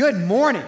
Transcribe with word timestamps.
Good 0.00 0.16
morning. 0.16 0.64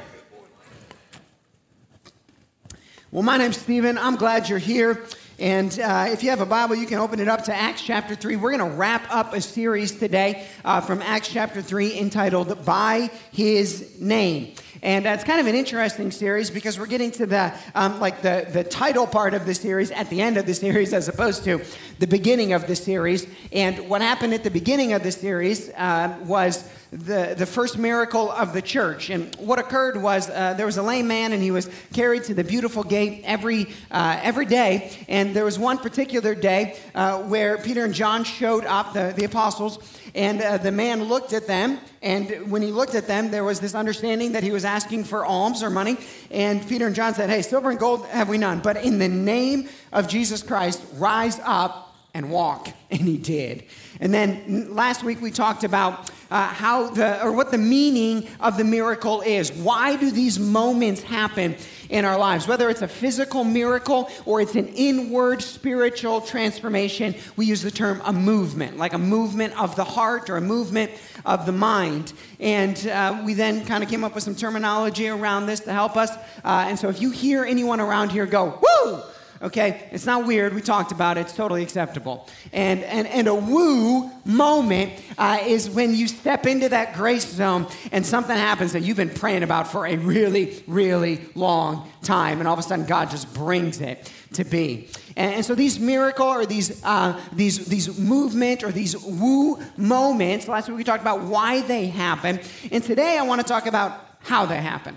Well, 3.10 3.22
my 3.22 3.38
name's 3.38 3.56
Stephen. 3.56 3.96
I'm 3.96 4.16
glad 4.16 4.46
you're 4.46 4.58
here. 4.58 5.06
And 5.38 5.80
uh, 5.80 6.08
if 6.10 6.22
you 6.22 6.28
have 6.28 6.42
a 6.42 6.46
Bible, 6.46 6.74
you 6.74 6.86
can 6.86 6.98
open 6.98 7.18
it 7.18 7.28
up 7.28 7.44
to 7.44 7.54
Acts 7.54 7.80
chapter 7.80 8.14
3. 8.14 8.36
We're 8.36 8.54
going 8.54 8.70
to 8.70 8.76
wrap 8.76 9.10
up 9.10 9.32
a 9.32 9.40
series 9.40 9.92
today 9.92 10.46
uh, 10.66 10.82
from 10.82 11.00
Acts 11.00 11.28
chapter 11.28 11.62
3 11.62 11.98
entitled 11.98 12.62
By 12.66 13.10
His 13.32 13.98
Name. 13.98 14.52
And 14.82 15.06
uh, 15.06 15.10
it's 15.10 15.24
kind 15.24 15.40
of 15.40 15.46
an 15.46 15.54
interesting 15.54 16.10
series 16.10 16.50
because 16.50 16.78
we're 16.78 16.84
getting 16.84 17.10
to 17.12 17.24
the, 17.24 17.54
um, 17.74 18.00
like 18.00 18.20
the, 18.20 18.46
the 18.52 18.64
title 18.64 19.06
part 19.06 19.32
of 19.32 19.46
the 19.46 19.54
series 19.54 19.90
at 19.92 20.10
the 20.10 20.20
end 20.20 20.36
of 20.36 20.44
the 20.44 20.52
series 20.52 20.92
as 20.92 21.08
opposed 21.08 21.42
to 21.44 21.62
the 22.00 22.06
beginning 22.06 22.52
of 22.52 22.66
the 22.66 22.76
series. 22.76 23.26
And 23.50 23.88
what 23.88 24.02
happened 24.02 24.34
at 24.34 24.44
the 24.44 24.50
beginning 24.50 24.92
of 24.92 25.02
the 25.02 25.12
series 25.12 25.70
uh, 25.70 26.18
was 26.24 26.68
the, 26.92 27.34
the 27.36 27.46
first 27.46 27.78
miracle 27.78 28.30
of 28.30 28.52
the 28.52 28.60
church. 28.60 29.08
And 29.08 29.34
what 29.36 29.58
occurred 29.58 30.00
was 30.00 30.28
uh, 30.28 30.52
there 30.54 30.66
was 30.66 30.76
a 30.76 30.82
lame 30.82 31.08
man, 31.08 31.32
and 31.32 31.42
he 31.42 31.50
was 31.50 31.70
carried 31.94 32.24
to 32.24 32.34
the 32.34 32.44
beautiful 32.44 32.84
gate 32.84 33.22
every, 33.24 33.68
uh, 33.90 34.20
every 34.22 34.44
day. 34.44 34.92
And 35.08 35.34
there 35.34 35.44
was 35.44 35.58
one 35.58 35.78
particular 35.78 36.34
day 36.34 36.78
uh, 36.94 37.22
where 37.22 37.56
Peter 37.56 37.84
and 37.84 37.94
John 37.94 38.24
showed 38.24 38.66
up, 38.66 38.92
the, 38.92 39.14
the 39.16 39.24
apostles, 39.24 39.78
and 40.14 40.42
uh, 40.42 40.58
the 40.58 40.70
man 40.70 41.04
looked 41.04 41.32
at 41.32 41.46
them. 41.46 41.78
And 42.02 42.50
when 42.50 42.60
he 42.60 42.70
looked 42.70 42.94
at 42.94 43.06
them, 43.06 43.30
there 43.30 43.44
was 43.44 43.58
this 43.58 43.74
understanding 43.74 44.32
that 44.32 44.42
he 44.42 44.50
was 44.50 44.66
asking 44.66 45.04
for 45.04 45.24
alms 45.24 45.62
or 45.62 45.70
money. 45.70 45.96
And 46.30 46.66
Peter 46.68 46.86
and 46.86 46.94
John 46.94 47.14
said, 47.14 47.30
Hey, 47.30 47.40
silver 47.40 47.70
and 47.70 47.78
gold 47.78 48.04
have 48.08 48.28
we 48.28 48.36
none, 48.36 48.60
but 48.60 48.76
in 48.76 48.98
the 48.98 49.08
name 49.08 49.70
of 49.92 50.08
Jesus 50.08 50.42
Christ, 50.42 50.84
rise 50.96 51.40
up 51.42 51.96
and 52.12 52.30
walk. 52.30 52.68
And 52.92 53.00
he 53.00 53.16
did. 53.16 53.64
And 54.02 54.12
then 54.12 54.74
last 54.74 55.04
week 55.04 55.22
we 55.22 55.30
talked 55.30 55.62
about 55.62 56.10
uh, 56.28 56.48
how 56.48 56.88
the, 56.88 57.22
or 57.22 57.30
what 57.30 57.52
the 57.52 57.58
meaning 57.58 58.26
of 58.40 58.56
the 58.56 58.64
miracle 58.64 59.20
is. 59.20 59.52
Why 59.52 59.94
do 59.94 60.10
these 60.10 60.40
moments 60.40 61.04
happen 61.04 61.54
in 61.88 62.04
our 62.04 62.18
lives? 62.18 62.48
Whether 62.48 62.68
it's 62.68 62.82
a 62.82 62.88
physical 62.88 63.44
miracle 63.44 64.10
or 64.24 64.40
it's 64.40 64.56
an 64.56 64.66
inward 64.74 65.40
spiritual 65.40 66.20
transformation, 66.20 67.14
we 67.36 67.46
use 67.46 67.62
the 67.62 67.70
term 67.70 68.02
a 68.04 68.12
movement, 68.12 68.76
like 68.76 68.92
a 68.92 68.98
movement 68.98 69.56
of 69.56 69.76
the 69.76 69.84
heart 69.84 70.28
or 70.30 70.36
a 70.36 70.40
movement 70.40 70.90
of 71.24 71.46
the 71.46 71.52
mind. 71.52 72.12
And 72.40 72.84
uh, 72.88 73.22
we 73.24 73.34
then 73.34 73.64
kind 73.66 73.84
of 73.84 73.90
came 73.90 74.02
up 74.02 74.16
with 74.16 74.24
some 74.24 74.34
terminology 74.34 75.06
around 75.06 75.46
this 75.46 75.60
to 75.60 75.72
help 75.72 75.96
us. 75.96 76.10
Uh, 76.42 76.64
and 76.66 76.76
so 76.76 76.88
if 76.88 77.00
you 77.00 77.12
hear 77.12 77.44
anyone 77.44 77.78
around 77.78 78.10
here 78.10 78.26
go, 78.26 78.58
woo! 78.60 79.02
Okay? 79.42 79.88
It's 79.90 80.06
not 80.06 80.26
weird. 80.26 80.54
We 80.54 80.60
talked 80.60 80.92
about 80.92 81.18
it. 81.18 81.22
It's 81.22 81.32
totally 81.34 81.62
acceptable. 81.62 82.28
And, 82.52 82.82
and, 82.84 83.06
and 83.08 83.26
a 83.28 83.34
woo 83.34 84.10
moment 84.24 84.92
uh, 85.18 85.38
is 85.44 85.68
when 85.68 85.94
you 85.94 86.08
step 86.08 86.46
into 86.46 86.68
that 86.68 86.94
grace 86.94 87.26
zone 87.26 87.66
and 87.90 88.06
something 88.06 88.36
happens 88.36 88.72
that 88.72 88.82
you've 88.82 88.96
been 88.96 89.10
praying 89.10 89.42
about 89.42 89.70
for 89.70 89.86
a 89.86 89.96
really, 89.96 90.62
really 90.66 91.20
long 91.34 91.90
time. 92.02 92.38
And 92.38 92.48
all 92.48 92.54
of 92.54 92.60
a 92.60 92.62
sudden, 92.62 92.86
God 92.86 93.10
just 93.10 93.32
brings 93.34 93.80
it 93.80 94.12
to 94.34 94.44
be. 94.44 94.88
And, 95.16 95.34
and 95.34 95.44
so 95.44 95.54
these 95.54 95.78
miracle 95.78 96.26
or 96.26 96.46
these, 96.46 96.82
uh, 96.84 97.20
these, 97.32 97.66
these 97.66 97.98
movement 97.98 98.62
or 98.62 98.70
these 98.70 98.96
woo 98.96 99.58
moments, 99.76 100.48
last 100.48 100.68
week 100.68 100.78
we 100.78 100.84
talked 100.84 101.02
about 101.02 101.22
why 101.22 101.62
they 101.62 101.86
happen. 101.86 102.40
And 102.70 102.82
today 102.82 103.18
I 103.18 103.22
want 103.22 103.40
to 103.40 103.46
talk 103.46 103.66
about 103.66 104.00
how 104.20 104.46
they 104.46 104.58
happen. 104.58 104.96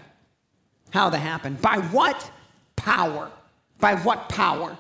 How 0.92 1.10
they 1.10 1.20
happen. 1.20 1.56
By 1.56 1.80
what 1.80 2.32
power? 2.76 3.32
By 3.80 3.96
what 3.96 4.30
power? 4.30 4.78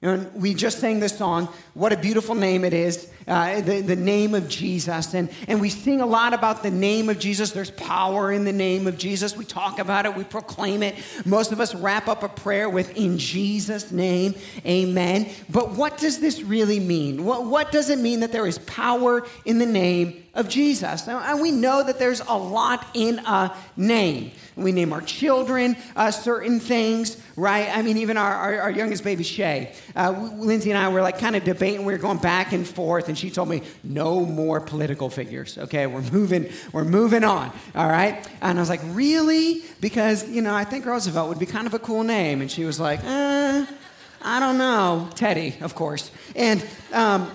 And 0.00 0.32
we 0.34 0.54
just 0.54 0.78
sang 0.78 1.00
this 1.00 1.16
song, 1.16 1.48
What 1.74 1.92
a 1.92 1.96
Beautiful 1.96 2.34
Name 2.34 2.64
It 2.64 2.72
Is, 2.72 3.10
uh, 3.28 3.60
the, 3.60 3.82
the 3.82 3.96
name 3.96 4.34
of 4.34 4.48
Jesus. 4.48 5.14
And, 5.14 5.28
and 5.46 5.60
we 5.60 5.68
sing 5.68 6.00
a 6.00 6.06
lot 6.06 6.32
about 6.32 6.62
the 6.62 6.70
name 6.70 7.08
of 7.08 7.18
Jesus. 7.18 7.52
There's 7.52 7.70
power 7.70 8.32
in 8.32 8.44
the 8.44 8.52
name 8.52 8.86
of 8.86 8.98
Jesus. 8.98 9.36
We 9.36 9.44
talk 9.44 9.78
about 9.78 10.06
it, 10.06 10.16
we 10.16 10.24
proclaim 10.24 10.82
it. 10.82 10.96
Most 11.24 11.52
of 11.52 11.60
us 11.60 11.74
wrap 11.74 12.08
up 12.08 12.22
a 12.22 12.28
prayer 12.28 12.68
with, 12.68 12.96
In 12.96 13.18
Jesus' 13.18 13.92
name, 13.92 14.34
amen. 14.64 15.28
But 15.50 15.72
what 15.72 15.98
does 15.98 16.18
this 16.18 16.42
really 16.42 16.80
mean? 16.80 17.24
What, 17.24 17.46
what 17.46 17.70
does 17.70 17.90
it 17.90 17.98
mean 17.98 18.20
that 18.20 18.32
there 18.32 18.46
is 18.46 18.58
power 18.60 19.26
in 19.44 19.58
the 19.58 19.66
name 19.66 20.24
of 20.34 20.48
Jesus? 20.48 21.06
Now, 21.06 21.20
and 21.20 21.40
we 21.40 21.50
know 21.50 21.82
that 21.82 21.98
there's 21.98 22.20
a 22.20 22.36
lot 22.36 22.86
in 22.94 23.18
a 23.20 23.54
name. 23.76 24.32
We 24.56 24.72
name 24.72 24.92
our 24.92 25.00
children 25.00 25.76
uh, 25.94 26.10
certain 26.10 26.58
things, 26.58 27.20
right? 27.36 27.68
I 27.72 27.82
mean, 27.82 27.98
even 27.98 28.16
our, 28.16 28.34
our, 28.34 28.60
our 28.62 28.70
youngest 28.70 29.04
baby, 29.04 29.22
Shay. 29.22 29.72
Uh, 29.94 30.30
Lindsay 30.34 30.70
and 30.70 30.78
I 30.78 30.88
were 30.88 31.02
like 31.02 31.18
kind 31.18 31.36
of 31.36 31.44
debating. 31.44 31.84
We 31.84 31.92
were 31.92 31.98
going 31.98 32.18
back 32.18 32.52
and 32.52 32.66
forth, 32.66 33.08
and 33.08 33.16
she 33.18 33.30
told 33.30 33.48
me, 33.48 33.62
no 33.82 34.24
more 34.24 34.60
political 34.60 35.10
figures. 35.10 35.58
Okay, 35.58 35.86
we're 35.86 36.02
moving, 36.12 36.50
we're 36.72 36.84
moving 36.84 37.24
on. 37.24 37.52
All 37.74 37.88
right. 37.88 38.26
And 38.40 38.58
I 38.58 38.62
was 38.62 38.68
like, 38.68 38.80
really? 38.84 39.62
Because, 39.80 40.28
you 40.28 40.42
know, 40.42 40.54
I 40.54 40.64
think 40.64 40.86
Roosevelt 40.86 41.28
would 41.28 41.38
be 41.38 41.46
kind 41.46 41.66
of 41.66 41.74
a 41.74 41.78
cool 41.78 42.04
name. 42.04 42.40
And 42.40 42.50
she 42.50 42.64
was 42.64 42.78
like, 42.78 43.00
eh, 43.02 43.66
I 44.22 44.40
don't 44.40 44.58
know. 44.58 45.08
Teddy, 45.14 45.56
of 45.60 45.74
course. 45.74 46.10
And, 46.34 46.64
um, 46.92 47.30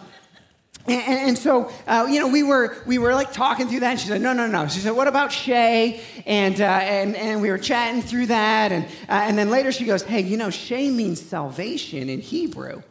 and, 0.85 1.29
and, 1.29 1.37
so, 1.37 1.71
uh, 1.87 2.07
you 2.09 2.19
know, 2.19 2.27
we 2.27 2.43
were, 2.43 2.75
we 2.85 2.97
were 2.97 3.13
like 3.13 3.31
talking 3.31 3.69
through 3.69 3.79
that. 3.81 3.91
And 3.91 3.99
she 3.99 4.07
said, 4.07 4.21
no, 4.21 4.33
no, 4.33 4.47
no. 4.47 4.67
She 4.67 4.79
said, 4.79 4.91
what 4.91 5.07
about 5.07 5.31
Shay? 5.31 6.01
And, 6.25 6.59
uh, 6.59 6.65
and, 6.65 7.15
and 7.15 7.41
we 7.41 7.49
were 7.49 7.57
chatting 7.57 8.01
through 8.01 8.25
that. 8.27 8.73
And, 8.73 8.85
uh, 8.85 9.23
and 9.23 9.37
then 9.37 9.49
later 9.49 9.71
she 9.71 9.85
goes, 9.85 10.03
hey, 10.03 10.21
you 10.21 10.35
know, 10.35 10.49
Shay 10.49 10.89
means 10.89 11.21
salvation 11.21 12.09
in 12.09 12.19
Hebrew. 12.19 12.81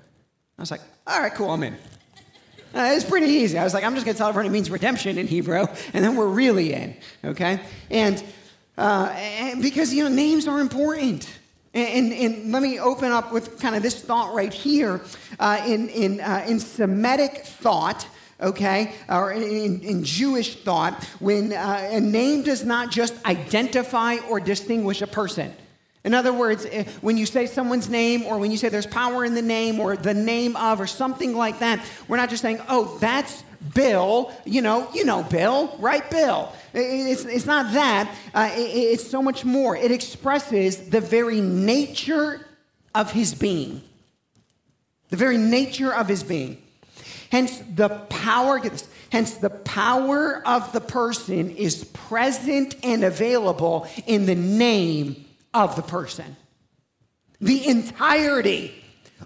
I 0.58 0.62
was 0.62 0.70
like, 0.70 0.80
all 1.06 1.20
right, 1.20 1.34
cool, 1.34 1.50
I'm 1.50 1.62
in. 1.64 1.76
Uh, 2.74 2.92
it's 2.94 3.04
pretty 3.04 3.26
easy. 3.26 3.58
I 3.58 3.64
was 3.64 3.74
like, 3.74 3.84
I'm 3.84 3.94
just 3.94 4.06
going 4.06 4.14
to 4.14 4.18
tell 4.18 4.28
everyone 4.28 4.46
it 4.46 4.52
means 4.52 4.70
redemption 4.70 5.18
in 5.18 5.26
Hebrew, 5.26 5.66
and 5.92 6.04
then 6.04 6.16
we're 6.16 6.28
really 6.28 6.72
in, 6.72 6.96
okay? 7.22 7.60
And, 7.90 8.22
uh, 8.78 9.14
and 9.14 9.60
because, 9.60 9.92
you 9.92 10.04
know, 10.04 10.10
names 10.10 10.48
are 10.48 10.60
important. 10.60 11.28
And, 11.74 12.12
and, 12.12 12.12
and, 12.12 12.52
let 12.52 12.62
me 12.62 12.78
open 12.78 13.12
up 13.12 13.32
with 13.32 13.58
kind 13.60 13.74
of 13.74 13.82
this 13.82 14.02
thought 14.02 14.34
right 14.34 14.52
here 14.52 15.00
uh, 15.38 15.62
in, 15.66 15.88
in, 15.88 16.20
uh, 16.20 16.44
in 16.46 16.60
Semitic 16.60 17.46
thought, 17.46 18.06
okay, 18.40 18.94
or 19.08 19.32
in, 19.32 19.80
in 19.80 20.04
Jewish 20.04 20.62
thought, 20.62 21.02
when 21.18 21.52
uh, 21.52 21.88
a 21.90 22.00
name 22.00 22.42
does 22.42 22.64
not 22.64 22.90
just 22.90 23.14
identify 23.24 24.16
or 24.28 24.40
distinguish 24.40 25.00
a 25.00 25.06
person. 25.06 25.54
In 26.04 26.14
other 26.14 26.32
words, 26.32 26.66
eh, 26.70 26.84
when 27.00 27.16
you 27.16 27.26
say 27.26 27.46
someone's 27.46 27.88
name 27.88 28.24
or 28.24 28.38
when 28.38 28.50
you 28.50 28.56
say 28.56 28.68
there's 28.68 28.86
power 28.86 29.24
in 29.24 29.34
the 29.34 29.42
name 29.42 29.78
or 29.78 29.96
the 29.96 30.14
name 30.14 30.56
of 30.56 30.80
or 30.80 30.86
something 30.86 31.36
like 31.36 31.60
that, 31.60 31.84
we're 32.08 32.16
not 32.16 32.28
just 32.28 32.42
saying, 32.42 32.60
oh, 32.68 32.98
that's 33.00 33.44
Bill, 33.74 34.32
you 34.44 34.60
know, 34.60 34.88
you 34.92 35.04
know 35.04 35.22
Bill, 35.22 35.76
right? 35.78 36.08
Bill. 36.10 36.52
It's, 36.74 37.24
it's 37.24 37.46
not 37.46 37.72
that. 37.74 38.12
Uh, 38.34 38.50
it, 38.52 38.60
it's 38.60 39.08
so 39.08 39.22
much 39.22 39.44
more. 39.44 39.76
It 39.76 39.92
expresses 39.92 40.88
the 40.88 41.00
very 41.00 41.40
nature 41.40 42.44
of 42.94 43.12
his 43.12 43.34
being. 43.34 43.82
The 45.10 45.16
very 45.16 45.38
nature 45.38 45.94
of 45.94 46.08
his 46.08 46.24
being. 46.24 46.60
Hence, 47.30 47.62
the 47.74 47.88
power, 47.88 48.58
get 48.58 48.72
this, 48.72 48.88
hence, 49.10 49.34
the 49.34 49.50
power 49.50 50.46
of 50.46 50.72
the 50.72 50.80
person 50.80 51.50
is 51.52 51.84
present 51.84 52.74
and 52.82 53.04
available 53.04 53.86
in 54.06 54.26
the 54.26 54.34
name 54.34 55.24
of 55.54 55.76
the 55.76 55.82
person. 55.82 56.36
The 57.40 57.66
entirety 57.66 58.82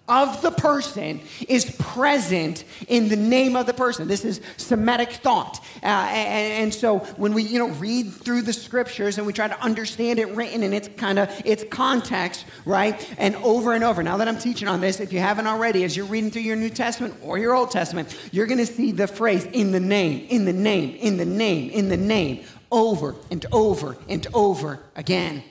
of 0.09 0.41
the 0.42 0.50
person 0.50 1.20
is 1.48 1.64
present 1.78 2.64
in 2.88 3.09
the 3.09 3.16
name 3.16 3.56
of 3.56 3.66
the 3.66 3.75
person. 3.75 4.09
This 4.09 4.25
is 4.25 4.41
Semitic 4.56 5.12
thought. 5.12 5.60
Uh, 5.82 5.87
and, 5.87 6.64
and, 6.64 6.75
so 6.75 6.98
when 7.16 7.32
we, 7.32 7.42
you 7.42 7.59
know, 7.59 7.69
read 7.69 8.12
through 8.12 8.42
the 8.42 8.53
scriptures 8.53 9.19
and 9.19 9.26
we 9.26 9.32
try 9.32 9.48
to 9.48 9.60
understand 9.60 10.19
it 10.19 10.28
written 10.28 10.62
in 10.62 10.72
its 10.72 10.88
kind 10.97 11.19
of 11.19 11.31
its 11.44 11.64
context, 11.70 12.44
right? 12.64 13.08
And 13.19 13.37
over 13.37 13.72
and 13.72 13.82
over. 13.82 14.03
Now 14.03 14.16
that 14.19 14.28
I'm 14.28 14.38
teaching 14.38 14.69
on 14.69 14.81
this, 14.81 15.00
if 15.00 15.12
you 15.12 15.19
haven't 15.19 15.47
already, 15.47 15.84
as 15.84 15.97
you're 15.97 16.06
reading 16.06 16.31
through 16.31 16.43
your 16.43 16.56
New 16.56 16.70
Testament 16.70 17.14
or 17.22 17.38
your 17.38 17.54
Old 17.54 17.70
Testament, 17.70 18.16
you're 18.32 18.47
going 18.47 18.58
to 18.58 18.66
see 18.66 18.93
the 18.93 19.06
phrase 19.06 19.44
in 19.47 19.72
the 19.72 19.81
name, 19.81 20.26
in 20.28 20.44
the 20.44 20.53
name, 20.53 20.94
in 20.97 21.16
the 21.16 21.26
name, 21.26 21.70
in 21.70 21.88
the 21.88 21.97
name, 21.97 22.44
over 22.70 23.14
and 23.31 23.44
over 23.53 23.97
and 24.08 24.26
over 24.34 24.81
again. 24.94 25.43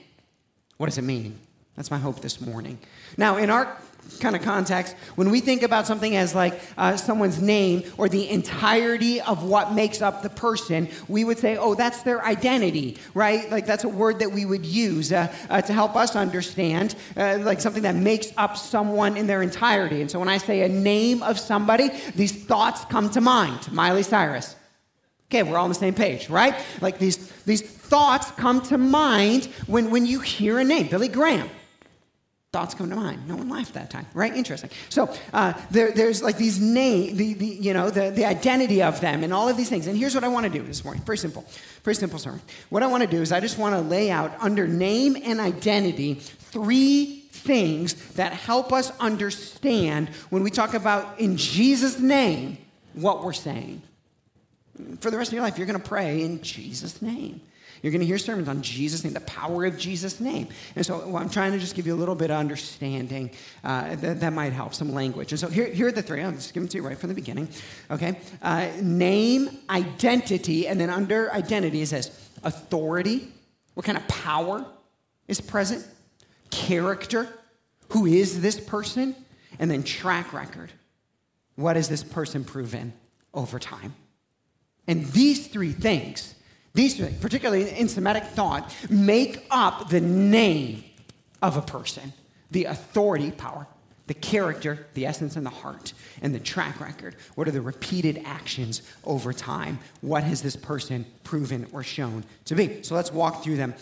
What 0.76 0.86
does 0.86 0.98
it 0.98 1.02
mean? 1.02 1.38
That's 1.76 1.90
my 1.90 1.98
hope 1.98 2.20
this 2.20 2.40
morning. 2.40 2.78
Now, 3.16 3.36
in 3.36 3.50
our 3.50 3.76
kind 4.20 4.36
of 4.36 4.42
context, 4.42 4.94
when 5.16 5.30
we 5.30 5.40
think 5.40 5.62
about 5.62 5.86
something 5.86 6.16
as 6.16 6.34
like 6.34 6.58
uh, 6.78 6.96
someone's 6.96 7.40
name 7.40 7.82
or 7.98 8.08
the 8.08 8.28
entirety 8.30 9.20
of 9.20 9.42
what 9.42 9.72
makes 9.72 10.00
up 10.00 10.22
the 10.22 10.30
person, 10.30 10.88
we 11.08 11.24
would 11.24 11.38
say, 11.38 11.56
oh, 11.56 11.74
that's 11.74 12.02
their 12.02 12.24
identity, 12.24 12.98
right? 13.14 13.50
Like 13.50 13.66
that's 13.66 13.84
a 13.84 13.88
word 13.88 14.20
that 14.20 14.32
we 14.32 14.46
would 14.46 14.64
use 14.64 15.12
uh, 15.12 15.34
uh, 15.50 15.60
to 15.62 15.72
help 15.72 15.96
us 15.96 16.16
understand, 16.16 16.94
uh, 17.16 17.38
like 17.40 17.60
something 17.60 17.82
that 17.82 17.96
makes 17.96 18.28
up 18.36 18.56
someone 18.56 19.16
in 19.16 19.26
their 19.26 19.42
entirety. 19.42 20.00
And 20.00 20.10
so 20.10 20.18
when 20.18 20.28
I 20.28 20.38
say 20.38 20.62
a 20.62 20.68
name 20.68 21.22
of 21.22 21.38
somebody, 21.38 21.90
these 22.14 22.44
thoughts 22.44 22.84
come 22.86 23.10
to 23.10 23.20
mind. 23.20 23.70
Miley 23.72 24.02
Cyrus. 24.02 24.56
Okay, 25.28 25.42
we're 25.42 25.58
all 25.58 25.64
on 25.64 25.70
the 25.70 25.74
same 25.74 25.94
page, 25.94 26.30
right? 26.30 26.54
Like 26.80 26.98
these, 26.98 27.32
these 27.42 27.62
thoughts 27.88 28.30
come 28.32 28.60
to 28.62 28.78
mind 28.78 29.46
when, 29.66 29.90
when 29.90 30.06
you 30.06 30.20
hear 30.20 30.58
a 30.58 30.64
name. 30.64 30.88
Billy 30.88 31.08
Graham. 31.08 31.48
thoughts 32.56 32.74
come 32.74 32.88
to 32.88 32.96
mind. 32.96 33.28
No 33.28 33.36
one 33.36 33.50
laughed 33.50 33.74
that 33.74 33.90
time, 33.90 34.06
right? 34.14 34.34
Interesting. 34.34 34.70
So 34.88 35.14
uh, 35.34 35.52
there, 35.70 35.92
there's 35.92 36.22
like 36.22 36.38
these 36.38 36.58
name, 36.58 37.14
the, 37.16 37.34
the, 37.34 37.46
you 37.46 37.74
know, 37.74 37.90
the, 37.90 38.10
the 38.10 38.24
identity 38.24 38.82
of 38.82 38.98
them 39.00 39.22
and 39.24 39.32
all 39.32 39.48
of 39.48 39.58
these 39.58 39.68
things. 39.68 39.86
And 39.86 39.98
here's 39.98 40.14
what 40.14 40.24
I 40.24 40.28
want 40.28 40.44
to 40.44 40.50
do 40.50 40.62
this 40.62 40.82
morning. 40.82 41.02
Pretty 41.02 41.20
simple. 41.20 41.44
Pretty 41.82 42.00
simple 42.00 42.18
sermon. 42.18 42.40
What 42.70 42.82
I 42.82 42.86
want 42.86 43.02
to 43.02 43.08
do 43.08 43.20
is 43.20 43.30
I 43.30 43.40
just 43.40 43.58
want 43.58 43.74
to 43.74 43.80
lay 43.82 44.10
out 44.10 44.32
under 44.40 44.66
name 44.66 45.16
and 45.22 45.38
identity 45.38 46.14
three 46.14 47.24
things 47.30 47.92
that 48.14 48.32
help 48.32 48.72
us 48.72 48.90
understand 49.00 50.08
when 50.30 50.42
we 50.42 50.50
talk 50.50 50.72
about 50.72 51.20
in 51.20 51.36
Jesus' 51.36 51.98
name 51.98 52.56
what 52.94 53.22
we're 53.22 53.34
saying. 53.34 53.82
For 55.00 55.10
the 55.10 55.18
rest 55.18 55.28
of 55.28 55.34
your 55.34 55.42
life, 55.42 55.58
you're 55.58 55.66
going 55.66 55.80
to 55.80 55.88
pray 55.88 56.22
in 56.22 56.40
Jesus' 56.42 57.02
name. 57.02 57.42
You're 57.86 57.92
going 57.92 58.00
to 58.00 58.06
hear 58.06 58.18
sermons 58.18 58.48
on 58.48 58.62
Jesus' 58.62 59.04
name, 59.04 59.12
the 59.12 59.20
power 59.20 59.64
of 59.64 59.78
Jesus' 59.78 60.18
name. 60.18 60.48
And 60.74 60.84
so 60.84 61.06
well, 61.06 61.18
I'm 61.18 61.30
trying 61.30 61.52
to 61.52 61.58
just 61.60 61.76
give 61.76 61.86
you 61.86 61.94
a 61.94 61.96
little 61.96 62.16
bit 62.16 62.32
of 62.32 62.36
understanding 62.36 63.30
uh, 63.62 63.94
that, 63.94 64.18
that, 64.18 64.32
might 64.32 64.52
help, 64.52 64.74
some 64.74 64.92
language. 64.92 65.30
And 65.30 65.38
so 65.38 65.46
here, 65.46 65.66
here 65.66 65.86
are 65.86 65.92
the 65.92 66.02
three. 66.02 66.20
I'll 66.20 66.32
just 66.32 66.52
give 66.52 66.64
them 66.64 66.68
to 66.70 66.78
you 66.78 66.84
right 66.84 66.98
from 66.98 67.10
the 67.10 67.14
beginning. 67.14 67.48
Okay? 67.88 68.18
Uh, 68.42 68.70
name, 68.82 69.50
identity, 69.70 70.66
and 70.66 70.80
then 70.80 70.90
under 70.90 71.32
identity 71.32 71.80
it 71.80 71.86
says 71.86 72.10
authority. 72.42 73.28
What 73.74 73.86
kind 73.86 73.96
of 73.96 74.08
power 74.08 74.66
is 75.28 75.40
present? 75.40 75.86
Character. 76.50 77.28
Who 77.90 78.06
is 78.06 78.40
this 78.40 78.58
person? 78.58 79.14
And 79.60 79.70
then 79.70 79.84
track 79.84 80.32
record. 80.32 80.72
What 81.54 81.76
has 81.76 81.88
this 81.88 82.02
person 82.02 82.42
proven 82.42 82.94
over 83.32 83.60
time? 83.60 83.94
And 84.88 85.06
these 85.12 85.46
three 85.46 85.70
things 85.70 86.34
these, 86.76 87.00
particularly 87.20 87.70
in 87.70 87.88
Semitic 87.88 88.24
thought, 88.24 88.74
make 88.90 89.46
up 89.50 89.88
the 89.88 90.00
name 90.00 90.84
of 91.42 91.56
a 91.56 91.62
person 91.62 92.12
the 92.50 92.66
authority, 92.66 93.30
power, 93.32 93.66
the 94.06 94.14
character, 94.14 94.86
the 94.94 95.06
essence, 95.06 95.36
and 95.36 95.44
the 95.44 95.50
heart, 95.50 95.94
and 96.22 96.34
the 96.34 96.38
track 96.38 96.78
record. 96.80 97.16
What 97.34 97.48
are 97.48 97.50
the 97.50 97.62
repeated 97.62 98.22
actions 98.24 98.82
over 99.04 99.32
time? 99.32 99.78
What 100.00 100.22
has 100.22 100.42
this 100.42 100.54
person 100.54 101.06
proven 101.24 101.66
or 101.72 101.82
shown 101.82 102.24
to 102.44 102.54
be? 102.54 102.82
So 102.82 102.94
let's 102.94 103.10
walk 103.10 103.42
through 103.42 103.56
them 103.56 103.74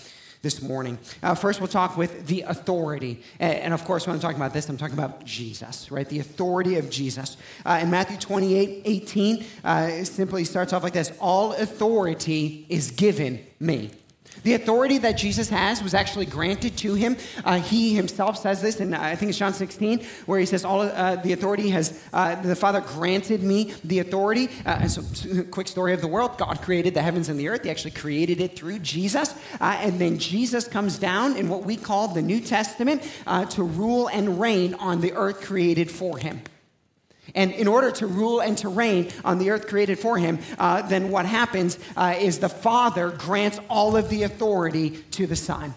this 0.45 0.63
morning. 0.63 0.97
Uh, 1.25 1.35
first, 1.35 1.61
we'll 1.61 1.67
talk 1.67 1.97
with 1.97 2.29
the 2.29 2.43
authority. 2.43 3.21
And, 3.41 3.59
and, 3.59 3.75
of 3.75 3.85
course, 3.85 4.07
when 4.07 4.15
I'm 4.15 4.21
talking 4.21 4.37
about 4.37 4.53
this, 4.53 4.69
I'm 4.69 4.77
talking 4.77 4.95
about 4.95 5.25
Jesus, 5.25 5.91
right? 5.91 6.09
The 6.09 6.21
authority 6.21 6.77
of 6.77 6.89
Jesus. 6.89 7.37
Uh, 7.67 7.81
in 7.83 7.91
Matthew 7.91 8.17
28 8.19 8.83
18, 8.85 9.45
uh, 9.65 9.89
it 9.91 10.05
simply 10.05 10.45
starts 10.45 10.73
off 10.73 10.85
like 10.85 10.93
this 10.93 11.13
All 11.19 11.53
authority 11.55 12.67
is 12.69 12.93
given 12.93 13.45
me. 13.59 13.91
The 14.45 14.55
authority 14.55 14.99
that 14.99 15.17
Jesus 15.17 15.49
has 15.49 15.83
was 15.83 15.95
actually 15.95 16.27
granted 16.27 16.77
to 16.79 16.95
him. 16.95 17.17
Uh, 17.45 17.61
he 17.61 17.95
himself 17.95 18.39
says 18.39 18.61
this, 18.61 18.79
and 18.79 18.95
I 18.95 19.17
think 19.17 19.31
it's 19.31 19.39
John 19.39 19.55
16, 19.55 20.05
where 20.27 20.39
he 20.39 20.45
says, 20.45 20.67
"All 20.67 20.83
uh, 20.83 21.17
the 21.17 21.33
authority 21.33 21.71
has 21.71 21.99
uh, 22.13 22.41
the 22.43 22.55
Father 22.55 22.83
granted 22.83 23.43
me 23.43 23.73
the 23.85 24.01
authority." 24.01 24.51
Uh, 24.67 24.79
and 24.83 24.91
so, 24.91 25.03
quick 25.51 25.67
story 25.67 25.95
of 25.95 26.03
the 26.03 26.09
world: 26.09 26.37
God 26.37 26.61
created 26.61 26.93
the 26.93 27.01
heavens 27.01 27.31
and 27.31 27.41
the 27.41 27.49
earth. 27.49 27.65
He 27.65 27.71
actually 27.71 27.93
created 27.93 28.41
it 28.43 28.55
through 28.55 28.81
Jesus, 28.81 29.35
uh, 29.61 29.79
and 29.81 29.99
then 29.99 30.19
Jesus 30.19 30.69
comes 30.69 30.99
down 30.99 31.37
in 31.37 31.49
what 31.49 31.65
we 31.65 31.77
call 31.77 32.09
the 32.09 32.23
New 32.23 32.41
Testament 32.41 33.03
uh, 33.27 33.47
to 33.47 33.63
rule 33.63 34.09
and 34.09 34.39
reign 34.39 34.75
on 34.75 35.01
the 35.01 35.15
earth 35.15 35.41
created 35.41 35.91
for 35.91 36.19
him. 36.19 36.43
And 37.35 37.53
in 37.53 37.67
order 37.67 37.91
to 37.93 38.07
rule 38.07 38.41
and 38.41 38.57
to 38.59 38.69
reign 38.69 39.11
on 39.25 39.39
the 39.39 39.51
earth 39.51 39.67
created 39.67 39.99
for 39.99 40.17
him, 40.17 40.39
uh, 40.59 40.83
then 40.83 41.11
what 41.11 41.27
happens 41.27 41.79
uh, 41.97 42.15
is 42.19 42.39
the 42.39 42.49
Father 42.49 43.11
grants 43.11 43.59
all 43.69 43.97
of 43.97 44.09
the 44.09 44.23
authority 44.23 44.91
to 45.13 45.27
the 45.27 45.37
Son. 45.37 45.75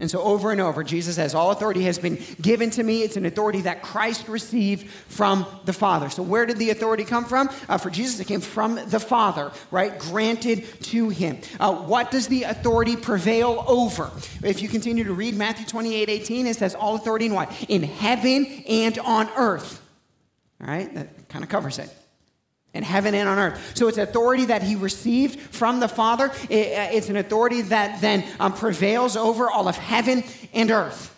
And 0.00 0.08
so, 0.08 0.22
over 0.22 0.52
and 0.52 0.60
over, 0.60 0.84
Jesus 0.84 1.16
says, 1.16 1.34
All 1.34 1.50
authority 1.50 1.82
has 1.82 1.98
been 1.98 2.22
given 2.40 2.70
to 2.70 2.82
me. 2.84 3.02
It's 3.02 3.16
an 3.16 3.26
authority 3.26 3.62
that 3.62 3.82
Christ 3.82 4.28
received 4.28 4.88
from 4.88 5.44
the 5.64 5.72
Father. 5.72 6.08
So, 6.08 6.22
where 6.22 6.46
did 6.46 6.58
the 6.58 6.70
authority 6.70 7.04
come 7.04 7.24
from? 7.24 7.50
Uh, 7.68 7.78
for 7.78 7.90
Jesus, 7.90 8.20
it 8.20 8.28
came 8.28 8.40
from 8.40 8.76
the 8.76 9.00
Father, 9.00 9.50
right? 9.72 9.98
Granted 9.98 10.64
to 10.84 11.08
him. 11.08 11.38
Uh, 11.58 11.74
what 11.74 12.12
does 12.12 12.28
the 12.28 12.44
authority 12.44 12.94
prevail 12.94 13.64
over? 13.66 14.12
If 14.44 14.62
you 14.62 14.68
continue 14.68 15.02
to 15.02 15.14
read 15.14 15.34
Matthew 15.34 15.66
28 15.66 16.08
18, 16.08 16.46
it 16.46 16.56
says, 16.56 16.76
All 16.76 16.94
authority 16.94 17.26
in 17.26 17.34
what? 17.34 17.52
In 17.68 17.82
heaven 17.82 18.46
and 18.68 18.96
on 19.00 19.28
earth. 19.36 19.82
All 20.60 20.68
right, 20.68 20.92
that 20.94 21.28
kind 21.28 21.44
of 21.44 21.50
covers 21.50 21.78
it. 21.78 21.90
In 22.74 22.82
heaven 22.82 23.14
and 23.14 23.28
on 23.28 23.38
earth. 23.38 23.76
So 23.76 23.88
it's 23.88 23.98
authority 23.98 24.46
that 24.46 24.62
he 24.62 24.76
received 24.76 25.40
from 25.40 25.80
the 25.80 25.88
Father. 25.88 26.28
Uh, 26.28 26.46
it's 26.50 27.08
an 27.08 27.16
authority 27.16 27.62
that 27.62 28.00
then 28.00 28.24
um, 28.38 28.52
prevails 28.52 29.16
over 29.16 29.50
all 29.50 29.68
of 29.68 29.76
heaven 29.76 30.22
and 30.52 30.70
earth. 30.70 31.14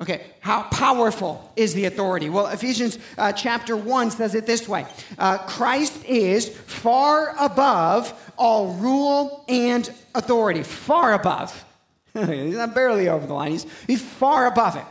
Okay, 0.00 0.22
how 0.40 0.62
powerful 0.64 1.52
is 1.56 1.74
the 1.74 1.86
authority? 1.86 2.30
Well, 2.30 2.46
Ephesians 2.46 2.98
uh, 3.16 3.32
chapter 3.32 3.76
1 3.76 4.12
says 4.12 4.34
it 4.34 4.46
this 4.46 4.68
way 4.68 4.86
uh, 5.18 5.38
Christ 5.38 6.04
is 6.04 6.48
far 6.48 7.34
above 7.38 8.12
all 8.36 8.74
rule 8.74 9.44
and 9.48 9.90
authority. 10.14 10.62
Far 10.62 11.14
above. 11.14 11.64
he's 12.14 12.56
not 12.56 12.74
barely 12.74 13.08
over 13.08 13.26
the 13.26 13.34
line, 13.34 13.52
he's, 13.52 13.66
he's 13.86 14.02
far 14.02 14.46
above 14.46 14.76
it 14.76 14.84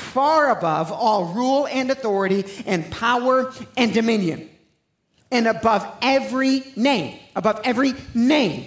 far 0.00 0.50
above 0.50 0.90
all 0.90 1.26
rule 1.26 1.66
and 1.68 1.90
authority 1.90 2.44
and 2.66 2.90
power 2.90 3.52
and 3.76 3.92
dominion, 3.92 4.48
and 5.30 5.46
above 5.46 5.86
every 6.02 6.64
name, 6.76 7.18
above 7.36 7.60
every 7.64 7.94
name 8.14 8.66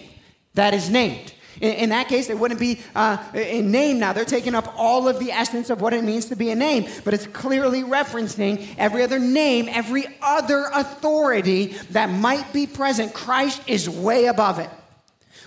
that 0.53 0.73
is 0.73 0.89
named. 0.89 1.33
In, 1.61 1.89
that 1.89 2.07
case, 2.07 2.29
it 2.29 2.37
wouldn't 2.37 2.59
be 2.59 2.81
uh, 2.95 3.17
a 3.33 3.61
name 3.61 3.99
now. 3.99 4.11
They're 4.11 4.25
taking 4.25 4.55
up 4.55 4.73
all 4.77 5.07
of 5.07 5.19
the 5.19 5.31
essence 5.31 5.69
of 5.69 5.81
what 5.81 5.93
it 5.93 6.03
means 6.03 6.25
to 6.25 6.35
be 6.35 6.49
a 6.49 6.55
name, 6.55 6.89
but 7.05 7.13
it's 7.13 7.27
clearly 7.27 7.83
referencing 7.83 8.67
every 8.77 9.03
other 9.03 9.19
name, 9.19 9.69
every 9.69 10.05
other 10.21 10.69
authority 10.73 11.67
that 11.91 12.09
might 12.09 12.51
be 12.53 12.65
present. 12.65 13.13
Christ 13.13 13.61
is 13.67 13.89
way 13.89 14.25
above 14.25 14.59
it. 14.59 14.69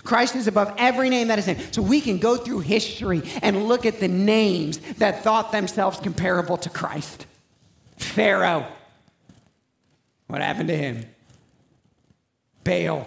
Christ 0.07 0.37
is 0.37 0.47
above 0.47 0.73
every 0.77 1.09
name 1.09 1.27
that 1.27 1.37
is 1.37 1.47
named. 1.47 1.73
So 1.73 1.81
we 1.81 1.99
can 1.99 2.17
go 2.17 2.37
through 2.37 2.59
history 2.59 3.23
and 3.41 3.67
look 3.67 3.85
at 3.85 3.99
the 3.99 4.07
names 4.07 4.77
that 4.99 5.21
thought 5.21 5.51
themselves 5.51 5.99
comparable 5.99 6.55
to 6.59 6.69
Christ. 6.69 7.25
Pharaoh. 7.97 8.65
What 10.27 10.41
happened 10.41 10.69
to 10.69 10.77
him? 10.77 11.05
Baal. 12.63 13.05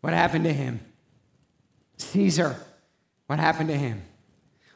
What 0.00 0.14
happened 0.14 0.44
to 0.44 0.54
him? 0.54 0.80
Caesar. 1.98 2.56
What 3.26 3.38
happened 3.38 3.68
to 3.68 3.76
him? 3.76 4.00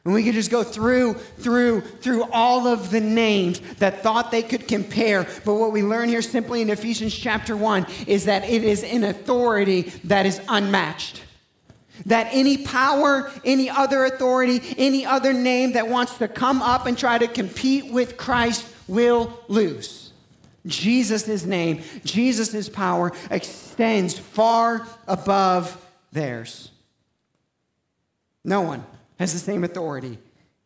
And 0.05 0.13
we 0.13 0.23
could 0.23 0.35
just 0.35 0.51
go 0.51 0.61
through, 0.61 1.15
through, 1.39 1.81
through 1.81 2.23
all 2.31 2.67
of 2.67 2.91
the 2.91 3.01
names 3.01 3.61
that 3.79 4.03
thought 4.03 4.29
they 4.29 4.43
could 4.43 4.67
compare. 4.67 5.27
But 5.43 5.55
what 5.55 5.71
we 5.71 5.81
learn 5.81 6.07
here 6.07 6.21
simply 6.21 6.61
in 6.61 6.69
Ephesians 6.69 7.15
chapter 7.15 7.57
1 7.57 7.87
is 8.05 8.25
that 8.25 8.47
it 8.47 8.63
is 8.63 8.83
an 8.83 9.03
authority 9.03 9.91
that 10.03 10.27
is 10.27 10.39
unmatched. 10.47 11.23
That 12.05 12.27
any 12.31 12.57
power, 12.57 13.31
any 13.45 13.69
other 13.69 14.05
authority, 14.05 14.61
any 14.77 15.05
other 15.05 15.33
name 15.33 15.73
that 15.73 15.87
wants 15.87 16.17
to 16.17 16.27
come 16.27 16.61
up 16.61 16.85
and 16.85 16.97
try 16.97 17.17
to 17.17 17.27
compete 17.27 17.91
with 17.91 18.17
Christ 18.17 18.65
will 18.87 19.39
lose. 19.47 20.13
Jesus' 20.65 21.45
name, 21.45 21.83
Jesus' 22.03 22.69
power 22.69 23.11
extends 23.29 24.17
far 24.17 24.87
above 25.07 25.77
theirs. 26.11 26.71
No 28.43 28.61
one 28.61 28.83
has 29.19 29.33
the 29.33 29.39
same 29.39 29.63
authority 29.63 30.17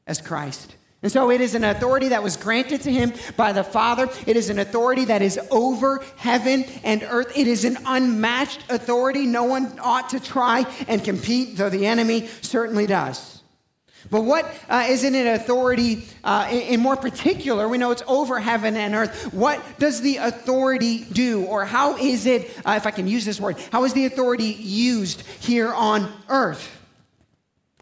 as 0.07 0.21
Christ. 0.21 0.75
And 1.05 1.11
so 1.11 1.29
it 1.29 1.39
is 1.39 1.53
an 1.53 1.63
authority 1.63 2.07
that 2.07 2.23
was 2.23 2.35
granted 2.35 2.81
to 2.81 2.91
him 2.91 3.13
by 3.37 3.51
the 3.51 3.63
Father. 3.63 4.09
It 4.25 4.35
is 4.35 4.49
an 4.49 4.57
authority 4.57 5.05
that 5.05 5.21
is 5.21 5.39
over 5.51 6.03
heaven 6.15 6.65
and 6.83 7.03
earth. 7.03 7.31
It 7.37 7.45
is 7.45 7.63
an 7.63 7.77
unmatched 7.85 8.71
authority. 8.71 9.27
No 9.27 9.43
one 9.43 9.77
ought 9.83 10.09
to 10.09 10.19
try 10.19 10.65
and 10.87 11.03
compete, 11.03 11.57
though 11.57 11.69
the 11.69 11.85
enemy 11.85 12.25
certainly 12.41 12.87
does. 12.87 13.43
But 14.09 14.21
what 14.21 14.51
uh, 14.67 14.87
is 14.89 15.03
an 15.03 15.13
authority, 15.13 16.05
uh, 16.23 16.47
in, 16.49 16.61
in, 16.61 16.79
more 16.79 16.95
particular, 16.95 17.69
we 17.69 17.77
know 17.77 17.91
it's 17.91 18.01
over 18.07 18.39
heaven 18.39 18.75
and 18.75 18.95
earth. 18.95 19.31
What 19.31 19.61
does 19.77 20.01
the 20.01 20.17
authority 20.17 21.03
do? 21.03 21.45
Or 21.45 21.65
how 21.65 21.97
is 21.97 22.25
it, 22.25 22.49
uh, 22.65 22.73
if 22.77 22.87
I 22.87 22.91
can 22.91 23.07
use 23.07 23.25
this 23.25 23.39
word, 23.39 23.57
how 23.71 23.83
is 23.83 23.93
the 23.93 24.07
authority 24.07 24.45
used 24.45 25.21
here 25.39 25.71
on 25.71 26.11
earth? 26.29 26.81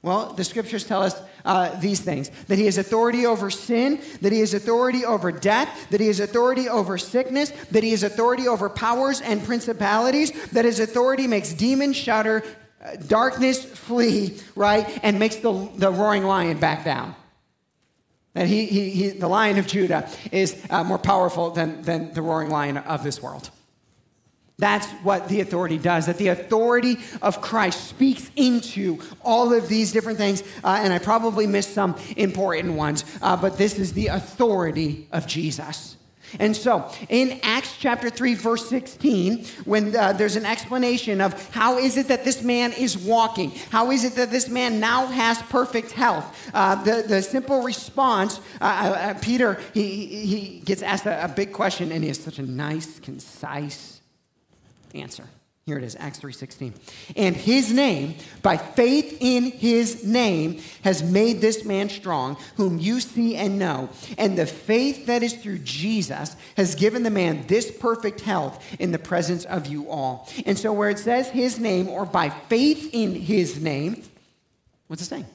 Well, 0.02 0.34
the 0.34 0.44
scriptures 0.44 0.84
tell 0.84 1.02
us 1.02 1.18
uh, 1.46 1.78
these 1.80 2.00
things 2.00 2.30
that 2.48 2.58
he 2.58 2.66
has 2.66 2.78
authority 2.78 3.26
over 3.26 3.50
sin, 3.50 4.00
that 4.22 4.32
he 4.32 4.40
has 4.40 4.54
authority 4.54 5.06
over 5.06 5.32
death, 5.32 5.90
that 5.90 6.00
he 6.00 6.08
has 6.08 6.20
authority 6.20 6.70
over 6.70 6.98
sickness, 6.98 7.52
that 7.72 7.84
he 7.84 7.92
has 7.92 8.04
authority 8.04 8.48
over 8.48 8.70
powers 8.70 9.22
and 9.22 9.44
principalities, 9.44 10.32
that 10.52 10.66
his 10.66 10.80
authority 10.80 11.28
makes 11.28 11.54
demons 11.54 11.96
shudder, 11.96 12.44
uh, 12.84 12.96
darkness 13.08 13.64
flee, 13.64 14.38
right, 14.56 15.00
and 15.04 15.20
makes 15.20 15.38
the, 15.38 15.70
the 15.76 15.92
roaring 15.92 16.24
lion 16.24 16.60
back 16.60 16.86
down. 16.86 17.16
That 18.34 18.48
he, 18.48 18.66
he, 18.66 18.90
he 18.90 19.10
the 19.10 19.28
lion 19.28 19.60
of 19.60 19.68
Judah 19.68 20.10
is 20.32 20.60
uh, 20.70 20.84
more 20.84 20.98
powerful 20.98 21.52
than, 21.52 21.84
than 21.84 22.14
the 22.14 22.22
roaring 22.22 22.50
lion 22.50 22.78
of 22.78 23.04
this 23.04 23.22
world. 23.22 23.50
That's 24.60 24.88
what 25.04 25.30
the 25.30 25.42
authority 25.42 25.78
does, 25.78 26.06
that 26.06 26.18
the 26.18 26.28
authority 26.28 26.98
of 27.22 27.42
Christ 27.42 27.90
speaks 27.90 28.30
into 28.36 29.00
all 29.24 29.52
of 29.52 29.68
these 29.68 29.92
different 29.92 30.20
things. 30.20 30.44
Uh, 30.64 30.80
and 30.80 30.94
I 30.94 31.00
probably 31.00 31.48
missed 31.48 31.74
some 31.74 31.98
important 32.16 32.76
ones, 32.76 33.04
uh, 33.22 33.36
but 33.36 33.58
this 33.58 33.80
is 33.80 33.94
the 33.94 34.08
authority 34.08 35.08
of 35.12 35.26
Jesus. 35.26 35.98
And 36.40 36.56
so 36.56 36.90
in 37.10 37.40
Acts 37.44 37.78
chapter 37.78 38.10
3, 38.10 38.34
verse 38.36 38.68
16, 38.68 39.46
when 39.66 39.96
uh, 39.96 40.14
there's 40.14 40.36
an 40.36 40.46
explanation 40.46 41.22
of 41.22 41.54
how 41.54 41.78
is 41.78 41.98
it 41.98 42.08
that 42.08 42.24
this 42.24 42.42
man 42.42 42.74
is 42.74 42.98
walking, 42.98 43.52
how 43.70 43.92
is 43.92 44.04
it 44.04 44.16
that 44.16 44.32
this 44.32 44.50
man 44.50 44.80
now 44.80 45.06
has 45.08 45.42
perfect 45.44 45.92
health, 45.92 46.52
uh, 46.54 46.82
the, 46.84 47.04
the 47.08 47.22
simple 47.22 47.62
response, 47.62 48.40
uh, 48.62 48.64
uh, 48.64 48.68
uh 48.68 49.14
Peter, 49.20 49.60
he, 49.74 50.26
he 50.26 50.60
gets 50.60 50.82
asked 50.82 51.06
a, 51.06 51.26
a 51.26 51.28
big 51.28 51.54
question, 51.54 51.92
and 51.92 52.04
he 52.04 52.08
has 52.08 52.20
such 52.20 52.40
a 52.40 52.44
nice, 52.44 53.00
concise, 53.00 53.93
answer. 54.94 55.28
Here 55.66 55.78
it 55.78 55.84
is, 55.86 55.96
Acts 55.98 56.20
3:16. 56.20 56.74
And 57.16 57.38
his 57.38 57.72
name, 57.72 58.16
by 58.42 58.58
faith 58.58 59.18
in 59.22 59.44
his 59.46 60.04
name, 60.04 60.60
has 60.84 61.02
made 61.02 61.40
this 61.40 61.64
man 61.64 61.88
strong, 61.88 62.36
whom 62.58 62.80
you 62.80 63.00
see 63.00 63.38
and 63.38 63.58
know. 63.58 63.90
And 64.18 64.38
the 64.38 64.46
faith 64.46 65.06
that 65.06 65.24
is 65.24 65.34
through 65.34 65.60
Jesus 65.60 66.36
has 66.58 66.76
given 66.76 67.04
the 67.04 67.10
man 67.10 67.48
this 67.48 67.72
perfect 67.72 68.20
health 68.22 68.62
in 68.78 68.92
the 68.92 69.00
presence 69.00 69.46
of 69.46 69.68
you 69.68 69.90
all. 69.90 70.28
And 70.46 70.58
so 70.58 70.74
where 70.74 70.90
it 70.90 71.00
says 71.00 71.30
his 71.30 71.58
name 71.60 71.88
or 71.88 72.06
by 72.06 72.30
faith 72.30 72.90
in 72.92 73.16
his 73.16 73.62
name, 73.62 74.04
what's 74.88 75.02
it 75.02 75.06
saying? 75.06 75.28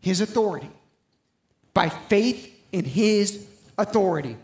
His 0.00 0.20
authority. 0.20 0.70
By 1.74 1.90
faith 1.90 2.52
in 2.72 2.84
his 2.84 3.46
authority 3.78 4.36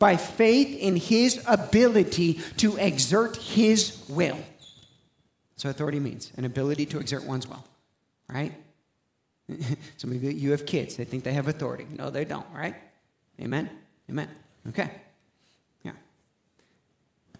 by 0.00 0.16
faith 0.16 0.76
in 0.76 0.96
his 0.96 1.44
ability 1.46 2.40
to 2.56 2.76
exert 2.78 3.36
his 3.36 4.02
will. 4.08 4.38
What 5.62 5.70
authority 5.70 6.00
means 6.00 6.32
an 6.38 6.46
ability 6.46 6.86
to 6.86 6.98
exert 6.98 7.22
one's 7.24 7.46
will, 7.46 7.62
right? 8.28 8.54
Some 9.98 10.10
of 10.10 10.24
you 10.24 10.50
have 10.52 10.64
kids, 10.64 10.96
they 10.96 11.04
think 11.04 11.22
they 11.22 11.34
have 11.34 11.48
authority. 11.48 11.86
No, 11.96 12.08
they 12.08 12.24
don't, 12.24 12.46
right? 12.54 12.74
Amen? 13.38 13.68
Amen. 14.08 14.28
Okay. 14.70 14.90
Yeah. 15.82 15.92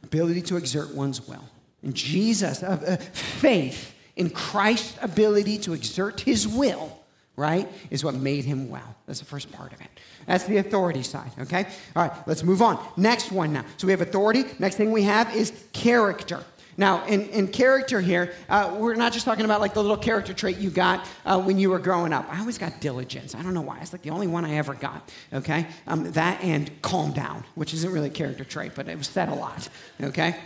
Ability 0.04 0.42
to 0.42 0.56
exert 0.58 0.94
one's 0.94 1.26
will. 1.26 1.44
And 1.82 1.94
Jesus, 1.94 2.62
uh, 2.62 2.78
uh, 2.86 2.96
faith 2.96 3.94
in 4.16 4.28
Christ's 4.28 4.98
ability 5.00 5.56
to 5.60 5.72
exert 5.72 6.20
his 6.20 6.46
will 6.46 7.00
right, 7.40 7.66
is 7.90 8.04
what 8.04 8.14
made 8.14 8.44
him 8.44 8.68
well. 8.68 8.94
That's 9.06 9.18
the 9.18 9.25
first 9.25 9.50
part 9.50 9.73
of 9.73 9.80
it. 9.80 9.88
That's 10.26 10.44
the 10.44 10.59
authority 10.59 11.02
side, 11.02 11.32
okay? 11.40 11.66
All 11.97 12.02
right, 12.02 12.12
let's 12.26 12.44
move 12.44 12.62
on. 12.62 12.78
Next 12.97 13.32
one 13.32 13.52
now. 13.52 13.64
So 13.78 13.87
we 13.87 13.92
have 13.92 14.02
authority. 14.02 14.44
Next 14.59 14.76
thing 14.76 14.92
we 14.92 15.02
have 15.02 15.35
is 15.35 15.52
character. 15.73 16.44
Now, 16.76 17.04
in, 17.06 17.28
in 17.30 17.49
character 17.49 18.00
here, 18.00 18.32
uh, 18.49 18.76
we're 18.78 18.94
not 18.94 19.12
just 19.12 19.25
talking 19.25 19.44
about 19.44 19.61
like 19.61 19.75
the 19.75 19.82
little 19.82 19.97
character 19.97 20.32
trait 20.32 20.56
you 20.59 20.70
got 20.70 21.06
uh, 21.26 21.40
when 21.40 21.59
you 21.59 21.70
were 21.70 21.78
growing 21.78 22.12
up. 22.12 22.26
I 22.32 22.40
always 22.40 22.59
got 22.59 22.80
diligence. 22.80 23.35
I 23.35 23.42
don't 23.42 23.52
know 23.52 23.61
why. 23.61 23.80
It's 23.80 23.92
like 23.92 24.02
the 24.02 24.11
only 24.11 24.28
one 24.28 24.44
I 24.44 24.54
ever 24.54 24.75
got, 24.75 25.11
okay? 25.32 25.66
Um, 25.87 26.11
that 26.12 26.42
and 26.42 26.70
calm 26.80 27.12
down, 27.12 27.44
which 27.54 27.75
isn't 27.75 27.92
really 27.92 28.09
a 28.09 28.12
character 28.12 28.44
trait, 28.44 28.73
but 28.75 28.88
it 28.88 28.97
was 28.97 29.09
said 29.09 29.28
a 29.28 29.35
lot, 29.35 29.68
okay? 30.02 30.37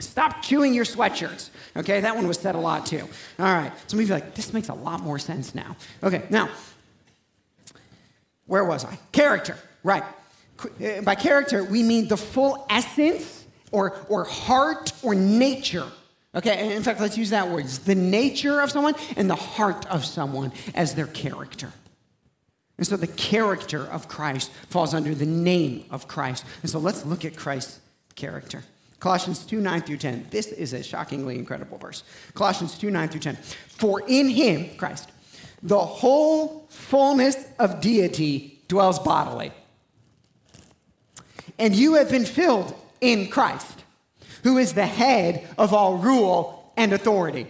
Stop 0.00 0.42
chewing 0.42 0.74
your 0.74 0.84
sweatshirts. 0.84 1.50
Okay, 1.76 2.00
that 2.00 2.14
one 2.14 2.26
was 2.26 2.38
said 2.38 2.54
a 2.54 2.58
lot 2.58 2.86
too. 2.86 3.08
All 3.38 3.46
right, 3.46 3.72
some 3.88 3.98
of 3.98 4.06
you 4.06 4.14
are 4.14 4.18
like, 4.18 4.34
this 4.34 4.52
makes 4.52 4.68
a 4.68 4.74
lot 4.74 5.00
more 5.00 5.18
sense 5.18 5.54
now. 5.54 5.76
Okay, 6.02 6.22
now, 6.30 6.48
where 8.46 8.64
was 8.64 8.84
I? 8.84 8.98
Character, 9.12 9.56
right. 9.82 10.04
Uh, 10.62 11.00
by 11.02 11.14
character, 11.14 11.64
we 11.64 11.82
mean 11.82 12.08
the 12.08 12.16
full 12.16 12.66
essence 12.70 13.44
or, 13.72 13.96
or 14.08 14.24
heart 14.24 14.92
or 15.02 15.14
nature. 15.14 15.86
Okay, 16.34 16.74
in 16.74 16.82
fact, 16.82 17.00
let's 17.00 17.16
use 17.16 17.30
that 17.30 17.48
word. 17.48 17.64
It's 17.64 17.78
the 17.78 17.94
nature 17.94 18.60
of 18.60 18.70
someone 18.70 18.94
and 19.16 19.30
the 19.30 19.36
heart 19.36 19.86
of 19.86 20.04
someone 20.04 20.52
as 20.74 20.94
their 20.94 21.06
character. 21.06 21.72
And 22.76 22.86
so 22.86 22.96
the 22.96 23.06
character 23.06 23.84
of 23.84 24.08
Christ 24.08 24.50
falls 24.68 24.94
under 24.94 25.14
the 25.14 25.26
name 25.26 25.84
of 25.90 26.08
Christ. 26.08 26.44
And 26.62 26.70
so 26.70 26.80
let's 26.80 27.06
look 27.06 27.24
at 27.24 27.36
Christ's 27.36 27.78
character. 28.16 28.64
Colossians 29.04 29.44
2 29.44 29.60
9 29.60 29.82
through 29.82 29.98
10. 29.98 30.28
This 30.30 30.46
is 30.46 30.72
a 30.72 30.82
shockingly 30.82 31.38
incredible 31.38 31.76
verse. 31.76 32.04
Colossians 32.32 32.78
2 32.78 32.90
9 32.90 33.10
through 33.10 33.20
10. 33.20 33.36
For 33.36 34.02
in 34.08 34.30
him, 34.30 34.74
Christ, 34.78 35.10
the 35.62 35.78
whole 35.78 36.64
fullness 36.70 37.36
of 37.58 37.82
deity 37.82 38.62
dwells 38.66 38.98
bodily. 38.98 39.52
And 41.58 41.76
you 41.76 41.96
have 41.96 42.10
been 42.10 42.24
filled 42.24 42.74
in 43.02 43.28
Christ, 43.28 43.84
who 44.42 44.56
is 44.56 44.72
the 44.72 44.86
head 44.86 45.46
of 45.58 45.74
all 45.74 45.98
rule 45.98 46.72
and 46.78 46.94
authority. 46.94 47.46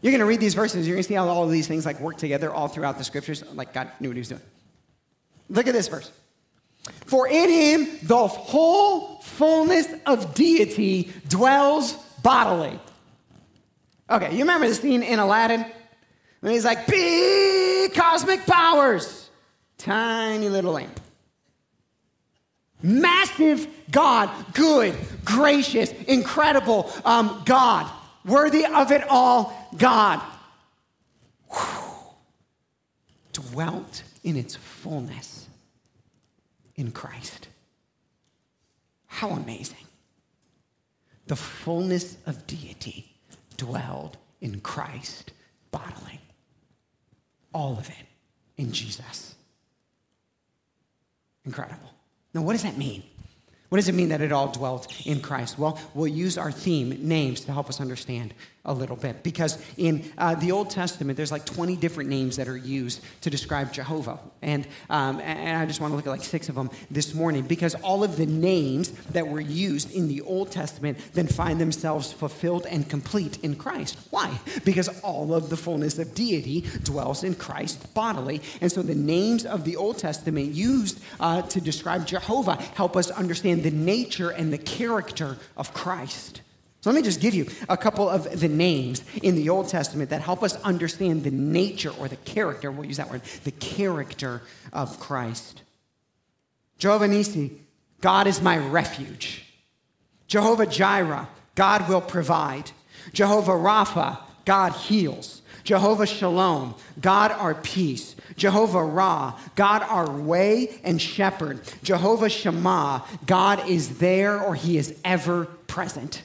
You're 0.00 0.12
going 0.12 0.20
to 0.20 0.24
read 0.24 0.40
these 0.40 0.54
verses, 0.54 0.86
you're 0.86 0.96
going 0.96 1.02
to 1.02 1.08
see 1.08 1.16
how 1.16 1.28
all 1.28 1.44
of 1.44 1.50
these 1.50 1.68
things 1.68 1.84
like 1.84 2.00
work 2.00 2.16
together 2.16 2.50
all 2.50 2.68
throughout 2.68 2.96
the 2.96 3.04
scriptures, 3.04 3.44
like 3.52 3.74
God 3.74 3.90
knew 4.00 4.08
what 4.08 4.16
he 4.16 4.20
was 4.22 4.30
doing. 4.30 4.40
Look 5.50 5.66
at 5.66 5.74
this 5.74 5.88
verse. 5.88 6.10
For 7.06 7.28
in 7.28 7.50
him 7.50 7.98
the 8.02 8.26
whole 8.26 9.18
fullness 9.22 9.88
of 10.06 10.34
deity 10.34 11.12
dwells 11.28 11.94
bodily. 12.22 12.78
Okay, 14.10 14.32
you 14.32 14.40
remember 14.40 14.68
the 14.68 14.74
scene 14.74 15.02
in 15.02 15.18
Aladdin? 15.18 15.64
When 16.40 16.52
he's 16.52 16.64
like, 16.64 16.86
big 16.86 17.94
cosmic 17.94 18.44
powers, 18.46 19.30
tiny 19.78 20.48
little 20.48 20.72
lamp. 20.72 21.00
Massive 22.82 23.66
God, 23.90 24.30
good, 24.52 24.94
gracious, 25.24 25.90
incredible 26.06 26.92
um, 27.04 27.42
God, 27.46 27.90
worthy 28.26 28.66
of 28.66 28.92
it 28.92 29.04
all, 29.08 29.70
God. 29.78 30.20
Whew. 31.50 31.90
Dwelt 33.32 34.02
in 34.22 34.36
its 34.36 34.54
fullness 34.54 35.48
in 36.76 36.90
Christ. 36.90 37.48
How 39.06 39.30
amazing. 39.30 39.76
The 41.26 41.36
fullness 41.36 42.16
of 42.26 42.46
deity 42.46 43.14
dwelled 43.56 44.18
in 44.40 44.60
Christ 44.60 45.32
bodily. 45.70 46.20
All 47.52 47.78
of 47.78 47.88
it 47.88 48.06
in 48.56 48.72
Jesus. 48.72 49.34
Incredible. 51.44 51.90
Now, 52.32 52.42
what 52.42 52.52
does 52.52 52.62
that 52.62 52.76
mean? 52.76 53.02
What 53.68 53.78
does 53.78 53.88
it 53.88 53.94
mean 53.94 54.08
that 54.10 54.20
it 54.20 54.32
all 54.32 54.48
dwelt 54.48 55.06
in 55.06 55.20
Christ? 55.20 55.58
Well, 55.58 55.78
we'll 55.94 56.08
use 56.08 56.38
our 56.38 56.52
theme, 56.52 56.90
names, 57.06 57.40
to 57.42 57.52
help 57.52 57.68
us 57.68 57.80
understand 57.80 58.34
a 58.64 58.72
little 58.72 58.96
bit. 58.96 59.22
Because 59.22 59.58
in 59.76 60.10
uh, 60.16 60.34
the 60.34 60.52
Old 60.52 60.70
Testament, 60.70 61.16
there's 61.16 61.32
like 61.32 61.44
20 61.44 61.76
different 61.76 62.08
names 62.08 62.36
that 62.36 62.48
are 62.48 62.56
used 62.56 63.02
to 63.20 63.30
describe 63.30 63.72
Jehovah. 63.72 64.18
And, 64.40 64.66
um, 64.88 65.20
and 65.20 65.58
I 65.58 65.66
just 65.66 65.80
want 65.80 65.92
to 65.92 65.96
look 65.96 66.06
at 66.06 66.10
like 66.10 66.24
six 66.24 66.48
of 66.48 66.54
them 66.54 66.70
this 66.90 67.14
morning 67.14 67.42
because 67.42 67.74
all 67.76 68.02
of 68.02 68.16
the 68.16 68.26
names 68.26 68.90
that 69.12 69.28
were 69.28 69.40
used 69.40 69.92
in 69.92 70.08
the 70.08 70.22
Old 70.22 70.50
Testament 70.50 70.98
then 71.12 71.26
find 71.26 71.60
themselves 71.60 72.12
fulfilled 72.12 72.66
and 72.66 72.88
complete 72.88 73.38
in 73.44 73.54
Christ. 73.54 73.98
Why? 74.10 74.38
Because 74.64 74.88
all 75.00 75.34
of 75.34 75.50
the 75.50 75.56
fullness 75.56 75.98
of 75.98 76.14
deity 76.14 76.64
dwells 76.82 77.22
in 77.22 77.34
Christ 77.34 77.92
bodily. 77.92 78.40
And 78.60 78.72
so 78.72 78.82
the 78.82 78.94
names 78.94 79.44
of 79.44 79.64
the 79.64 79.76
Old 79.76 79.98
Testament 79.98 80.54
used 80.54 81.02
uh, 81.20 81.42
to 81.42 81.60
describe 81.60 82.06
Jehovah 82.06 82.54
help 82.74 82.96
us 82.96 83.10
understand 83.10 83.62
the 83.62 83.70
nature 83.70 84.30
and 84.30 84.52
the 84.52 84.58
character 84.58 85.36
of 85.56 85.74
Christ. 85.74 86.40
So 86.84 86.90
let 86.90 86.96
me 86.96 87.02
just 87.02 87.22
give 87.22 87.32
you 87.32 87.46
a 87.70 87.78
couple 87.78 88.10
of 88.10 88.40
the 88.40 88.46
names 88.46 89.02
in 89.22 89.36
the 89.36 89.48
Old 89.48 89.68
Testament 89.68 90.10
that 90.10 90.20
help 90.20 90.42
us 90.42 90.60
understand 90.64 91.24
the 91.24 91.30
nature 91.30 91.88
or 91.98 92.08
the 92.08 92.16
character, 92.16 92.70
we'll 92.70 92.84
use 92.84 92.98
that 92.98 93.10
word, 93.10 93.22
the 93.44 93.52
character 93.52 94.42
of 94.70 95.00
Christ. 95.00 95.62
Jehovah 96.76 97.06
Nissi, 97.08 97.56
God 98.02 98.26
is 98.26 98.42
my 98.42 98.58
refuge. 98.58 99.46
Jehovah 100.26 100.66
Jireh, 100.66 101.26
God 101.54 101.88
will 101.88 102.02
provide. 102.02 102.70
Jehovah 103.14 103.52
Rapha, 103.52 104.18
God 104.44 104.74
heals. 104.74 105.40
Jehovah 105.62 106.06
Shalom, 106.06 106.74
God 107.00 107.32
our 107.32 107.54
peace. 107.54 108.14
Jehovah 108.36 108.84
Ra, 108.84 109.40
God 109.54 109.82
our 109.84 110.10
way 110.10 110.78
and 110.84 111.00
shepherd. 111.00 111.62
Jehovah 111.82 112.28
Shammah, 112.28 113.06
God 113.24 113.70
is 113.70 114.00
there 114.00 114.38
or 114.38 114.54
he 114.54 114.76
is 114.76 115.00
ever 115.02 115.46
present. 115.46 116.22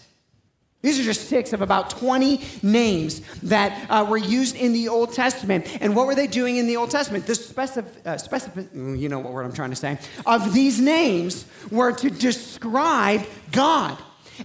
These 0.82 0.98
are 0.98 1.04
just 1.04 1.28
six 1.28 1.52
of 1.52 1.62
about 1.62 1.90
20 1.90 2.42
names 2.64 3.20
that 3.44 3.90
uh, 3.90 4.06
were 4.10 4.18
used 4.18 4.56
in 4.56 4.72
the 4.72 4.88
Old 4.88 5.12
Testament. 5.12 5.68
And 5.82 5.94
what 5.94 6.08
were 6.08 6.16
they 6.16 6.28
doing 6.28 6.56
in 6.56 6.68
the 6.68 6.78
Old 6.78 6.90
Testament? 6.90 7.26
The 7.26 7.36
specific, 7.36 8.08
uh, 8.08 8.18
specific 8.18 8.68
you 8.74 9.10
know 9.10 9.20
what 9.20 9.34
word 9.34 9.44
I'm 9.44 9.52
trying 9.52 9.72
to 9.72 9.76
say, 9.76 9.98
of 10.26 10.54
these 10.54 10.80
names 10.80 11.46
were 11.70 11.92
to 11.92 12.10
describe 12.10 13.26
God. 13.52 13.98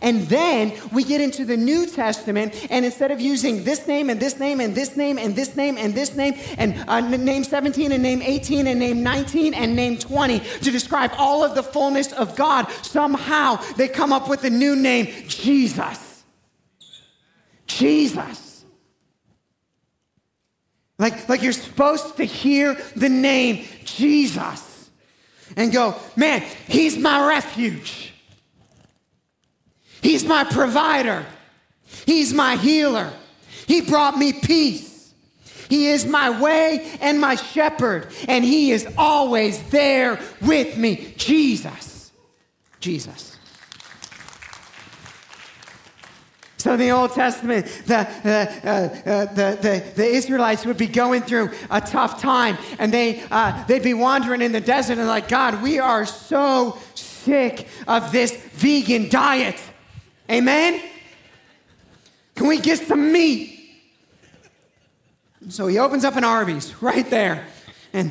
And 0.02 0.22
then 0.22 0.72
we 0.92 1.04
get 1.04 1.20
into 1.20 1.44
the 1.44 1.56
New 1.56 1.86
Testament, 1.86 2.66
and 2.68 2.84
instead 2.84 3.12
of 3.12 3.20
using 3.20 3.62
this 3.62 3.86
name 3.86 4.10
and 4.10 4.18
this 4.18 4.40
name 4.40 4.58
and 4.58 4.74
this 4.74 4.96
name 4.96 5.18
and 5.18 5.36
this 5.36 5.54
name 5.54 5.78
and 5.78 5.94
this 5.94 6.16
name 6.16 6.34
and 6.58 6.84
uh, 6.88 6.98
name 6.98 7.44
17 7.44 7.92
and 7.92 8.02
name 8.02 8.20
18 8.20 8.66
and 8.66 8.80
name 8.80 9.04
19 9.04 9.54
and 9.54 9.76
name 9.76 9.96
20 9.96 10.40
to 10.40 10.70
describe 10.72 11.12
all 11.16 11.44
of 11.44 11.54
the 11.54 11.62
fullness 11.62 12.12
of 12.12 12.34
God, 12.34 12.68
somehow 12.82 13.54
they 13.76 13.86
come 13.86 14.12
up 14.12 14.28
with 14.28 14.42
the 14.42 14.50
new 14.50 14.74
name, 14.74 15.14
Jesus. 15.28 16.03
Jesus. 17.78 18.64
Like, 20.98 21.28
like 21.28 21.42
you're 21.42 21.52
supposed 21.52 22.16
to 22.16 22.24
hear 22.24 22.74
the 22.94 23.08
name 23.08 23.66
Jesus 23.84 24.90
and 25.56 25.72
go, 25.72 25.96
man, 26.16 26.42
he's 26.66 26.96
my 26.96 27.26
refuge. 27.28 28.12
He's 30.02 30.24
my 30.24 30.44
provider. 30.44 31.24
He's 32.06 32.32
my 32.32 32.56
healer. 32.56 33.12
He 33.66 33.80
brought 33.80 34.18
me 34.18 34.32
peace. 34.32 35.14
He 35.68 35.88
is 35.88 36.04
my 36.04 36.40
way 36.40 36.86
and 37.00 37.20
my 37.20 37.36
shepherd, 37.36 38.08
and 38.28 38.44
He 38.44 38.70
is 38.70 38.86
always 38.98 39.62
there 39.70 40.20
with 40.42 40.76
me. 40.76 41.14
Jesus. 41.16 42.12
Jesus. 42.80 43.33
So 46.64 46.72
in 46.72 46.80
the 46.80 46.92
Old 46.92 47.12
Testament, 47.12 47.66
the, 47.84 47.98
uh, 47.98 48.66
uh, 48.66 49.24
the, 49.34 49.58
the, 49.60 49.84
the, 49.96 50.06
Israelites 50.06 50.64
would 50.64 50.78
be 50.78 50.86
going 50.86 51.20
through 51.20 51.50
a 51.68 51.78
tough 51.78 52.22
time, 52.22 52.56
and 52.78 52.90
they, 52.90 53.22
uh, 53.30 53.66
they'd 53.66 53.82
be 53.82 53.92
wandering 53.92 54.40
in 54.40 54.52
the 54.52 54.62
desert 54.62 54.96
and 54.96 55.06
like, 55.06 55.28
God, 55.28 55.62
we 55.62 55.78
are 55.78 56.06
so 56.06 56.78
sick 56.94 57.68
of 57.86 58.12
this 58.12 58.34
vegan 58.34 59.10
diet. 59.10 59.62
Amen? 60.30 60.80
Can 62.34 62.46
we 62.46 62.58
get 62.58 62.78
some 62.78 63.12
meat? 63.12 63.60
So 65.50 65.66
he 65.66 65.78
opens 65.78 66.02
up 66.02 66.16
an 66.16 66.24
Arby's 66.24 66.80
right 66.80 67.10
there. 67.10 67.46
And 67.92 68.10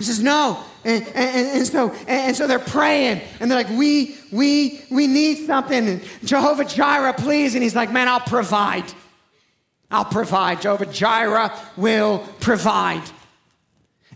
he 0.00 0.06
says, 0.06 0.22
no. 0.22 0.62
And, 0.82 1.06
and, 1.08 1.48
and, 1.58 1.66
so, 1.66 1.92
and 2.08 2.34
so 2.34 2.46
they're 2.46 2.58
praying. 2.58 3.20
And 3.38 3.50
they're 3.50 3.62
like, 3.62 3.68
we, 3.68 4.16
we, 4.32 4.80
we 4.90 5.06
need 5.06 5.46
something. 5.46 5.86
And 5.86 6.02
Jehovah 6.24 6.64
Jireh, 6.64 7.12
please. 7.12 7.54
And 7.54 7.62
he's 7.62 7.76
like, 7.76 7.92
man, 7.92 8.08
I'll 8.08 8.20
provide. 8.20 8.90
I'll 9.90 10.06
provide. 10.06 10.62
Jehovah 10.62 10.86
Jireh 10.86 11.52
will 11.76 12.26
provide. 12.40 13.02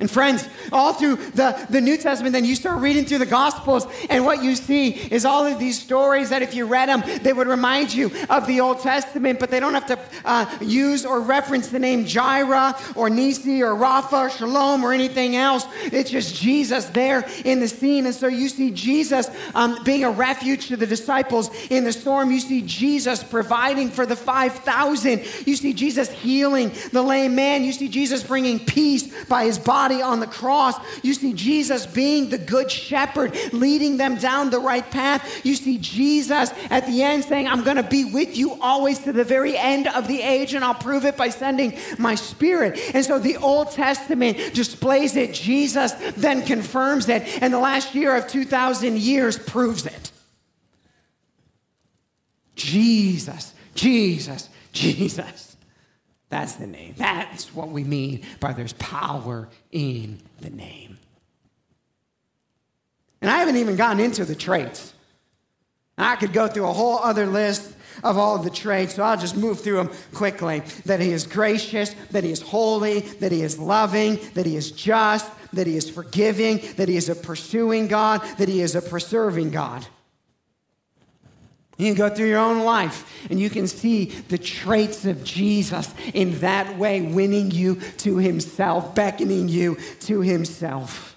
And 0.01 0.11
friends, 0.11 0.49
all 0.73 0.93
through 0.93 1.15
the, 1.15 1.57
the 1.71 1.81
New 1.81 1.97
Testament, 1.97 2.33
then 2.33 2.45
you 2.45 2.57
start 2.57 2.81
reading 2.81 3.05
through 3.05 3.19
the 3.19 3.27
Gospels, 3.27 3.87
and 4.11 4.25
what 4.25 4.43
you 4.43 4.57
see 4.57 4.89
is 4.89 5.25
all 5.25 5.47
of 5.47 5.61
these 5.61 5.81
stories 5.81 6.31
that 6.31 6.43
if 6.43 6.53
you 6.53 6.67
read 6.67 6.89
them, 6.89 7.05
they 7.23 7.33
would 7.33 7.47
remind 7.47 7.95
you 7.95 8.11
of 8.29 8.49
the 8.49 8.61
Old 8.61 8.81
Testament, 8.81 9.39
but 9.39 9.53
they 9.53 9.61
don't 9.61 9.75
have 9.75 9.87
to 9.87 9.99
uh, 10.25 10.59
use 10.61 11.07
or 11.07 11.21
reference 11.21 11.69
the 11.69 11.79
name 11.79 12.07
Jireh 12.07 12.77
or 12.97 13.09
Nisi 13.09 13.63
or 13.63 13.77
Rapha 13.77 14.27
or 14.27 14.31
Shalom 14.31 14.83
or 14.83 14.93
anything 14.93 15.37
else. 15.37 15.65
It's 15.85 16.11
just 16.11 16.35
Jesus 16.35 16.87
there 16.87 17.25
in 17.45 17.61
the 17.61 17.69
scene. 17.69 18.07
And 18.07 18.15
so 18.15 18.27
you 18.27 18.49
see 18.49 18.73
Jesus 18.73 19.31
um, 19.55 19.79
being 19.85 20.03
a 20.03 20.11
refuge 20.11 20.67
to 20.69 20.77
the 20.77 20.89
disciples 20.89 21.51
in 21.71 21.85
the 21.85 21.93
storm. 21.93 22.33
You 22.33 22.41
see 22.41 22.63
Jesus 22.63 23.23
providing 23.23 23.91
for 23.91 24.07
the 24.07 24.17
5,000. 24.17 25.21
You 25.47 25.55
see 25.55 25.73
Jesus 25.73 26.11
healing 26.11 26.73
the 26.91 27.03
lame 27.03 27.37
man. 27.37 27.63
You 27.63 27.73
see 27.73 27.87
Jesus 27.87 28.25
bringing 28.25 28.59
peace 28.59 29.25
by 29.27 29.45
his 29.45 29.57
body 29.57 29.84
body 29.85 30.01
on 30.01 30.19
the 30.21 30.27
cross. 30.27 30.77
You 31.03 31.13
see 31.13 31.35
Jesus 31.35 31.85
being 31.85 32.31
the 32.31 32.39
good 32.39 32.71
shepherd, 32.71 33.37
leading 33.53 33.99
them 33.99 34.17
down 34.17 34.49
the 34.49 34.59
right 34.59 34.89
path. 34.91 35.45
You 35.45 35.55
see 35.55 35.77
Jesus 35.77 36.51
at 36.71 36.87
the 36.87 37.03
end 37.03 37.25
saying, 37.25 37.49
I'm 37.49 37.65
going 37.65 37.77
to 37.77 37.83
be 37.83 38.07
with 38.07 38.35
you 38.35 38.55
always 38.63 39.01
to 39.01 39.13
the 39.13 39.25
very 39.25 39.59
end 39.59 39.87
of 39.89 40.09
the 40.09 40.23
age, 40.23 40.55
and 40.55 40.65
I'll 40.65 40.75
prove 40.75 41.05
it 41.05 41.19
by 41.19 41.29
sending 41.29 41.77
my 41.99 42.15
spirit. 42.15 42.81
And 42.95 43.05
so 43.05 43.19
the 43.19 43.37
Old 43.37 43.73
Testament 43.73 44.55
displays 44.55 45.17
it. 45.17 45.35
Jesus 45.35 45.93
then 46.17 46.47
confirms 46.47 47.11
it, 47.11 47.43
and 47.43 47.53
the 47.53 47.59
last 47.59 47.95
year 47.95 48.17
of 48.17 48.27
2,000 48.27 48.99
years 48.99 49.39
proves 49.39 49.85
it. 49.85 50.11
Jesus, 52.57 53.53
Jesus, 53.75 54.49
Jesus. 54.73 55.54
That's 56.29 56.55
the 56.55 56.67
name. 56.67 56.95
That's 56.97 57.55
what 57.55 57.69
we 57.69 57.85
mean 57.85 58.23
by 58.41 58.53
there's 58.53 58.73
power 58.75 59.49
in 59.71 60.21
the 60.41 60.51
name. 60.51 60.99
And 63.21 63.31
I 63.31 63.39
haven't 63.39 63.57
even 63.57 63.77
gotten 63.77 64.01
into 64.01 64.25
the 64.25 64.35
traits. 64.35 64.93
I 65.97 66.17
could 66.17 66.33
go 66.33 66.49
through 66.49 66.67
a 66.67 66.73
whole 66.73 66.99
other 66.99 67.27
list 67.27 67.73
of 68.03 68.19
all 68.19 68.35
of 68.35 68.43
the 68.43 68.51
traits, 68.51 68.97
so 68.97 69.05
I'll 69.05 69.17
just 69.17 69.37
move 69.37 69.61
through 69.61 69.77
them 69.77 69.91
quickly. 70.13 70.63
That 70.87 71.01
he 71.01 71.11
is 71.11 71.27
gracious, 71.27 71.95
that 72.11 72.25
he 72.25 72.31
is 72.31 72.43
holy, 72.43 73.01
that 73.01 73.31
he 73.31 73.43
is 73.43 73.59
loving, 73.59 74.19
that 74.35 74.45
he 74.45 74.57
is 74.57 74.73
just, 74.73 75.31
that 75.53 75.67
he 75.67 75.77
is 75.77 75.89
forgiving, 75.89 76.61
that 76.77 76.89
he 76.89 76.97
is 76.97 77.09
a 77.09 77.15
pursuing 77.15 77.87
God, 77.87 78.23
that 78.39 78.49
he 78.49 78.61
is 78.61 78.75
a 78.75 78.83
preserving 78.83 79.51
God. 79.51 79.87
You 81.77 81.87
can 81.87 81.95
go 81.97 82.15
through 82.15 82.29
your 82.29 82.39
own 82.39 82.61
life 82.61 83.27
and 83.31 83.41
you 83.41 83.51
can 83.51 83.67
see 83.67 84.07
the 84.07 84.39
traits 84.39 85.05
of 85.05 85.25
Jesus 85.25 85.93
in 86.13 86.39
that 86.41 86.79
way, 86.79 87.03
winning 87.03 87.51
you 87.51 87.77
to 87.99 88.19
himself, 88.19 88.95
beckoning 88.95 89.49
you 89.49 89.77
to 90.01 90.21
himself. 90.21 91.17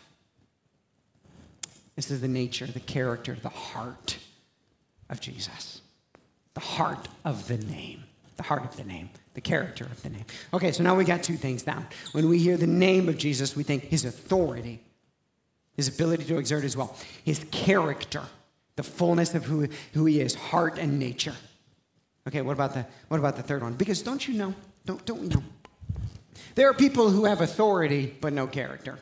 This 1.96 2.12
is 2.12 2.22
the 2.22 2.28
nature, 2.28 2.65
the 2.65 2.80
character, 2.80 3.36
the 3.41 3.50
heart 3.50 4.17
of 5.10 5.20
Jesus. 5.20 5.82
The 6.54 6.60
heart 6.60 7.08
of 7.24 7.48
the 7.48 7.58
name. 7.58 8.04
The 8.38 8.43
heart 8.43 8.63
of 8.63 8.76
the 8.78 8.84
name. 8.84 9.10
The 9.34 9.41
character 9.41 9.86
of 9.86 10.02
the 10.02 10.10
name. 10.10 10.26
Okay, 10.54 10.72
so 10.72 10.84
now 10.84 10.96
we 10.96 11.04
got 11.04 11.24
two 11.24 11.38
things 11.38 11.63
down. 11.63 11.86
When 12.12 12.30
we 12.30 12.39
hear 12.39 12.58
the 12.58 12.67
name 12.67 13.10
of 13.10 13.17
Jesus, 13.17 13.56
we 13.56 13.63
think 13.63 13.84
his 13.84 14.06
authority, 14.06 14.80
his 15.76 15.88
ability 15.88 16.26
to 16.26 16.38
exert 16.38 16.63
his 16.63 16.76
will, 16.76 16.96
his 17.24 17.46
character 17.52 18.24
the 18.78 18.84
fullness 18.84 19.36
of 19.36 19.44
who, 19.44 19.68
who 19.94 20.06
he 20.06 20.22
is, 20.22 20.34
heart 20.34 20.78
and 20.78 20.98
nature. 20.98 21.36
Okay, 22.28 22.42
what 22.42 22.54
about 22.54 22.74
the 22.74 22.86
what 23.10 23.20
about 23.20 23.36
the 23.36 23.44
third 23.44 23.62
one? 23.62 23.74
Because 23.74 24.02
don't 24.02 24.26
you 24.26 24.36
know? 24.36 24.54
Don't 24.86 25.04
don't 25.06 25.20
we 25.22 25.28
know? 25.28 25.44
There 26.56 26.70
are 26.70 26.74
people 26.74 27.10
who 27.10 27.26
have 27.26 27.42
authority 27.42 28.16
but 28.22 28.34
no 28.34 28.48
character. 28.48 29.00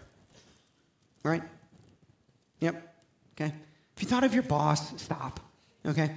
Right? 1.23 1.43
Yep. 2.61 2.95
Okay. 3.33 3.53
If 3.95 4.03
you 4.03 4.07
thought 4.07 4.23
of 4.23 4.33
your 4.33 4.43
boss, 4.43 5.01
stop. 5.01 5.39
Okay. 5.85 6.11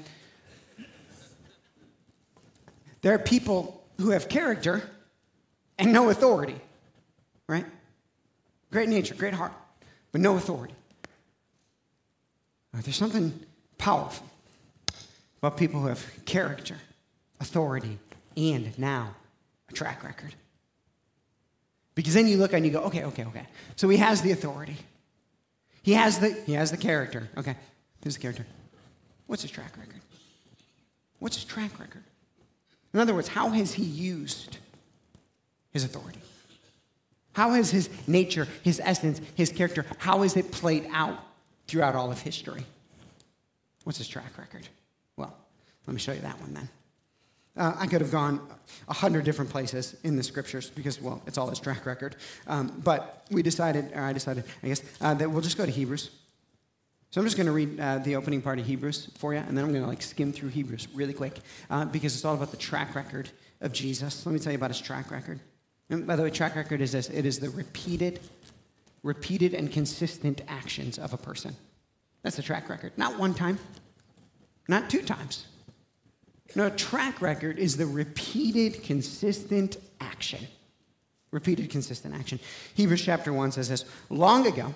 There 3.01 3.15
are 3.15 3.19
people 3.19 3.83
who 3.99 4.11
have 4.11 4.29
character 4.29 4.83
and 5.79 5.93
no 5.93 6.11
authority. 6.11 6.61
Right? 7.49 7.65
Great 8.71 8.89
nature, 8.89 9.15
great 9.15 9.35
heart, 9.35 9.53
but 10.13 10.21
no 10.21 10.37
authority. 10.37 10.75
There's 12.83 12.97
something 12.97 13.39
powerful 13.79 14.27
about 15.39 15.57
people 15.57 15.81
who 15.81 15.87
have 15.87 16.05
character, 16.25 16.77
authority, 17.41 17.99
and 18.37 18.77
now 18.79 19.15
a 19.69 19.73
track 19.73 20.05
record. 20.05 20.35
Because 21.95 22.15
then 22.15 22.29
you 22.29 22.37
look 22.37 22.53
and 22.53 22.65
you 22.65 22.71
go, 22.71 22.83
okay, 22.83 23.05
okay, 23.05 23.25
okay. 23.25 23.47
So 23.77 23.89
he 23.89 23.97
has 23.97 24.23
the 24.23 24.33
authority. 24.33 24.77
He 25.83 25.95
has 25.95 26.19
the 26.19 26.31
he 26.47 26.53
has 26.53 26.71
the 26.71 26.77
character. 26.77 27.29
Okay. 27.37 27.57
Here's 28.03 28.15
the 28.15 28.21
character. 28.21 28.47
What's 29.27 29.43
his 29.43 29.51
track 29.51 29.77
record? 29.77 30.01
What's 31.19 31.37
his 31.37 31.45
track 31.45 31.79
record? 31.79 32.05
In 32.95 33.01
other 33.01 33.15
words, 33.15 33.29
how 33.29 33.51
has 33.51 33.75
he 33.75 33.83
used 33.83 34.59
his 35.73 35.85
authority? 35.85 36.21
How 37.33 37.51
has 37.51 37.71
his 37.71 37.89
nature, 38.09 38.49
his 38.63 38.81
essence, 38.83 39.21
his 39.35 39.51
character, 39.51 39.85
how 39.99 40.23
has 40.23 40.37
it 40.37 40.51
played 40.51 40.89
out 40.93 41.19
throughout 41.67 41.95
all 41.95 42.11
of 42.11 42.21
history? 42.21 42.65
What's 43.89 43.97
his 43.97 44.07
track 44.07 44.37
record? 44.37 44.69
Well, 45.17 45.35
let 45.87 45.95
me 45.95 45.99
show 45.99 46.13
you 46.13 46.21
that 46.21 46.39
one 46.43 46.53
then. 46.53 46.69
Uh, 47.57 47.75
I 47.79 47.87
could 47.87 48.03
have 48.03 48.11
gone 48.11 48.39
a 48.87 48.93
hundred 48.93 49.25
different 49.25 49.51
places 49.51 49.97
in 50.05 50.15
the 50.15 50.23
scriptures 50.23 50.69
because, 50.69 51.01
well, 51.01 51.23
it's 51.27 51.39
all 51.39 51.49
his 51.49 51.59
track 51.59 51.87
record. 51.87 52.17
Um, 52.47 52.71
but 52.85 53.25
we 53.31 53.43
decided, 53.43 53.91
or 53.95 54.03
I 54.03 54.13
decided, 54.13 54.45
I 54.63 54.69
guess, 54.69 54.83
uh, 55.01 55.15
that 55.15 55.31
we'll 55.31 55.41
just 55.41 55.57
go 55.57 55.65
to 55.65 55.73
Hebrews. 55.73 56.11
So 57.13 57.19
I'm 57.19 57.27
just 57.27 57.39
going 57.39 57.47
to 57.47 57.53
read 57.53 57.81
uh, 57.81 57.97
the 58.01 58.17
opening 58.17 58.43
part 58.43 58.59
of 58.59 58.67
Hebrews 58.67 59.09
for 59.17 59.33
you, 59.33 59.41
and 59.41 59.57
then 59.57 59.65
I'm 59.65 59.71
going 59.71 59.83
to 59.83 59.89
like 59.89 60.03
skim 60.03 60.35
through 60.35 60.51
Hebrews 60.51 60.89
really 60.93 61.15
quick 61.15 61.39
uh, 61.71 61.87
because 61.87 62.15
it's 62.15 62.27
all 62.27 62.35
about 62.35 62.51
the 62.51 62.59
track 62.59 62.95
record 62.95 63.31
of 63.63 63.73
Jesus. 63.73 64.27
Let 64.27 64.35
me 64.35 64.39
tell 64.39 64.53
you 64.53 64.59
about 64.59 64.69
his 64.69 64.83
track 64.83 65.11
record. 65.11 65.41
And 65.89 66.07
by 66.07 66.15
the 66.15 66.25
way, 66.25 66.29
track 66.29 66.57
record 66.57 66.83
is 66.83 66.93
this: 66.93 67.09
it 67.09 67.25
is 67.25 67.39
the 67.39 67.49
repeated, 67.49 68.21
repeated 69.03 69.55
and 69.55 69.73
consistent 69.73 70.43
actions 70.47 70.99
of 70.99 71.15
a 71.15 71.17
person. 71.17 71.57
That's 72.23 72.39
a 72.39 72.43
track 72.43 72.69
record. 72.69 72.93
Not 72.97 73.19
one 73.19 73.35
time, 73.35 73.59
not 74.69 74.91
two 74.91 75.03
times. 75.03 75.47
No, 76.55 76.67
a 76.67 76.71
track 76.71 77.21
record 77.21 77.59
is 77.59 77.77
the 77.77 77.87
repeated, 77.87 78.83
consistent 78.83 79.77
action. 80.01 80.47
Repeated, 81.31 81.71
consistent 81.71 82.15
action. 82.15 82.41
Hebrews 82.75 83.03
chapter 83.03 83.33
1 83.33 83.53
says 83.53 83.69
this 83.69 83.85
Long 84.09 84.47
ago, 84.47 84.75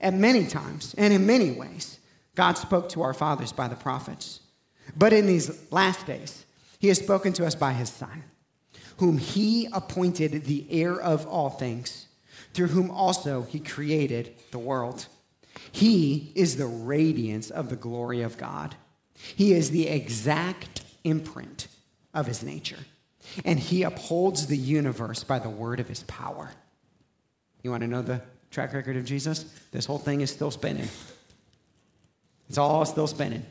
at 0.00 0.12
many 0.12 0.46
times 0.46 0.94
and 0.98 1.12
in 1.14 1.24
many 1.24 1.52
ways, 1.52 1.98
God 2.34 2.58
spoke 2.58 2.88
to 2.90 3.02
our 3.02 3.14
fathers 3.14 3.52
by 3.52 3.68
the 3.68 3.76
prophets. 3.76 4.40
But 4.96 5.12
in 5.12 5.26
these 5.26 5.72
last 5.72 6.04
days, 6.06 6.44
he 6.78 6.88
has 6.88 6.98
spoken 6.98 7.32
to 7.34 7.46
us 7.46 7.54
by 7.54 7.72
his 7.72 7.88
Son, 7.88 8.24
whom 8.98 9.18
he 9.18 9.68
appointed 9.72 10.44
the 10.44 10.66
heir 10.68 11.00
of 11.00 11.26
all 11.26 11.48
things, 11.48 12.08
through 12.52 12.68
whom 12.68 12.90
also 12.90 13.42
he 13.42 13.60
created 13.60 14.34
the 14.50 14.58
world. 14.58 15.06
He 15.72 16.32
is 16.34 16.56
the 16.56 16.66
radiance 16.66 17.50
of 17.50 17.68
the 17.68 17.76
glory 17.76 18.22
of 18.22 18.38
God. 18.38 18.74
He 19.14 19.52
is 19.52 19.70
the 19.70 19.88
exact 19.88 20.82
imprint 21.04 21.68
of 22.12 22.26
his 22.26 22.42
nature, 22.42 22.78
and 23.44 23.58
he 23.58 23.82
upholds 23.82 24.46
the 24.46 24.56
universe 24.56 25.24
by 25.24 25.38
the 25.38 25.50
word 25.50 25.80
of 25.80 25.88
his 25.88 26.02
power. 26.04 26.50
You 27.62 27.70
want 27.70 27.82
to 27.82 27.88
know 27.88 28.02
the 28.02 28.22
track 28.50 28.72
record 28.72 28.96
of 28.96 29.04
Jesus? 29.04 29.44
This 29.72 29.86
whole 29.86 29.98
thing 29.98 30.20
is 30.20 30.30
still 30.30 30.50
spinning. 30.50 30.88
It's 32.48 32.58
all 32.58 32.84
still 32.84 33.06
spinning. 33.06 33.44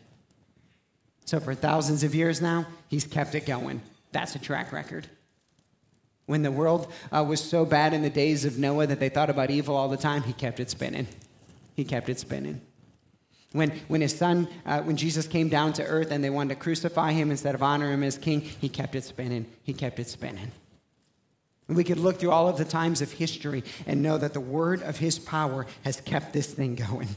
So, 1.26 1.40
for 1.40 1.56
thousands 1.56 2.04
of 2.04 2.14
years 2.14 2.42
now, 2.42 2.68
he's 2.90 3.06
kept 3.06 3.34
it 3.34 3.46
going. 3.46 3.82
That's 4.12 4.36
a 4.36 4.40
track 4.40 4.72
record. 4.72 5.08
When 6.26 6.44
the 6.44 6.52
world 6.52 6.92
uh, 7.12 7.26
was 7.28 7.42
so 7.42 7.66
bad 7.66 7.94
in 7.94 8.02
the 8.02 8.10
days 8.10 8.46
of 8.46 8.58
Noah 8.58 8.88
that 8.88 9.00
they 9.00 9.10
thought 9.10 9.30
about 9.30 9.50
evil 9.50 9.76
all 9.76 9.90
the 9.90 9.98
time, 9.98 10.24
he 10.24 10.34
kept 10.34 10.60
it 10.60 10.70
spinning. 10.70 11.08
He 11.76 11.84
kept 11.84 12.10
it 12.10 12.20
spinning. 12.20 12.62
When, 13.52 13.70
when 13.88 14.02
his 14.02 14.18
son, 14.18 14.48
uh, 14.66 14.82
when 14.82 14.98
Jesus 14.98 15.28
came 15.28 15.48
down 15.48 15.74
to 15.74 15.84
earth 15.84 16.12
and 16.12 16.24
they 16.24 16.32
wanted 16.32 16.56
to 16.56 16.60
crucify 16.60 17.12
him 17.12 17.30
instead 17.30 17.54
of 17.54 17.62
honor 17.62 17.92
him 17.92 18.04
as 18.04 18.18
king, 18.18 18.42
he 18.42 18.68
kept 18.68 18.96
it 18.96 19.04
spinning. 19.04 19.46
He 19.62 19.74
kept 19.74 20.00
it 20.00 20.08
spinning. 20.08 20.52
And 21.68 21.78
we 21.78 21.84
could 21.84 22.00
look 22.00 22.20
through 22.20 22.32
all 22.32 22.48
of 22.48 22.58
the 22.58 22.66
times 22.66 23.02
of 23.02 23.12
history 23.12 23.64
and 23.86 24.02
know 24.02 24.18
that 24.18 24.34
the 24.34 24.40
word 24.40 24.82
of 24.82 24.98
his 24.98 25.20
power 25.20 25.68
has 25.84 26.02
kept 26.02 26.34
this 26.34 26.52
thing 26.52 26.76
going. 26.76 27.08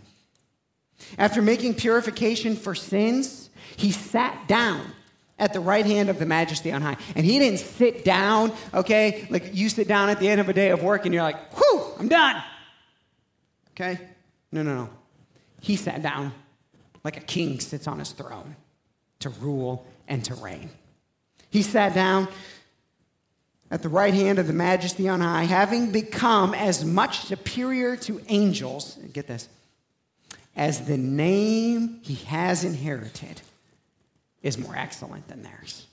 After 1.19 1.43
making 1.43 1.75
purification 1.75 2.55
for 2.55 2.75
sins, 2.75 3.51
he 3.77 3.91
sat 3.91 4.47
down 4.47 4.93
at 5.39 5.53
the 5.53 5.61
right 5.61 5.85
hand 5.85 6.09
of 6.09 6.19
the 6.19 6.27
majesty 6.27 6.73
on 6.73 6.83
high. 6.83 6.97
And 7.15 7.25
he 7.25 7.39
didn't 7.39 7.61
sit 7.61 8.05
down, 8.05 8.53
okay, 8.73 9.27
like 9.31 9.55
you 9.55 9.69
sit 9.69 9.89
down 9.89 10.09
at 10.11 10.21
the 10.21 10.29
end 10.29 10.41
of 10.41 10.49
a 10.49 10.53
day 10.53 10.71
of 10.71 10.83
work 10.83 11.05
and 11.05 11.15
you're 11.15 11.23
like, 11.23 11.55
whew, 11.55 11.85
I'm 11.99 12.09
done. 12.09 12.43
Okay? 13.73 13.99
No, 14.53 14.63
no, 14.63 14.75
no. 14.75 14.91
He 15.61 15.77
sat 15.77 16.03
down 16.03 16.33
like 17.05 17.17
a 17.17 17.21
king 17.21 17.61
sits 17.61 17.87
on 17.87 17.99
his 17.99 18.13
throne 18.13 18.57
to 19.21 19.29
rule 19.29 19.87
and 20.09 20.25
to 20.25 20.35
reign. 20.35 20.71
He 21.51 21.63
sat 21.63 21.95
down 21.95 22.29
at 23.71 23.83
the 23.83 23.89
right 23.89 24.15
hand 24.15 24.39
of 24.39 24.47
the 24.47 24.53
majesty 24.53 25.09
on 25.09 25.21
high, 25.21 25.45
having 25.45 25.91
become 25.91 26.55
as 26.55 26.85
much 26.85 27.21
superior 27.21 27.97
to 27.97 28.21
angels, 28.29 28.99
get 29.13 29.27
this, 29.27 29.49
as 30.57 30.87
the 30.87 30.97
name 30.97 32.01
he 32.03 32.15
has 32.27 32.65
inherited 32.65 33.41
is 34.43 34.59
more 34.59 34.77
excellent 34.77 35.27
than 35.29 35.43
theirs. 35.43 35.87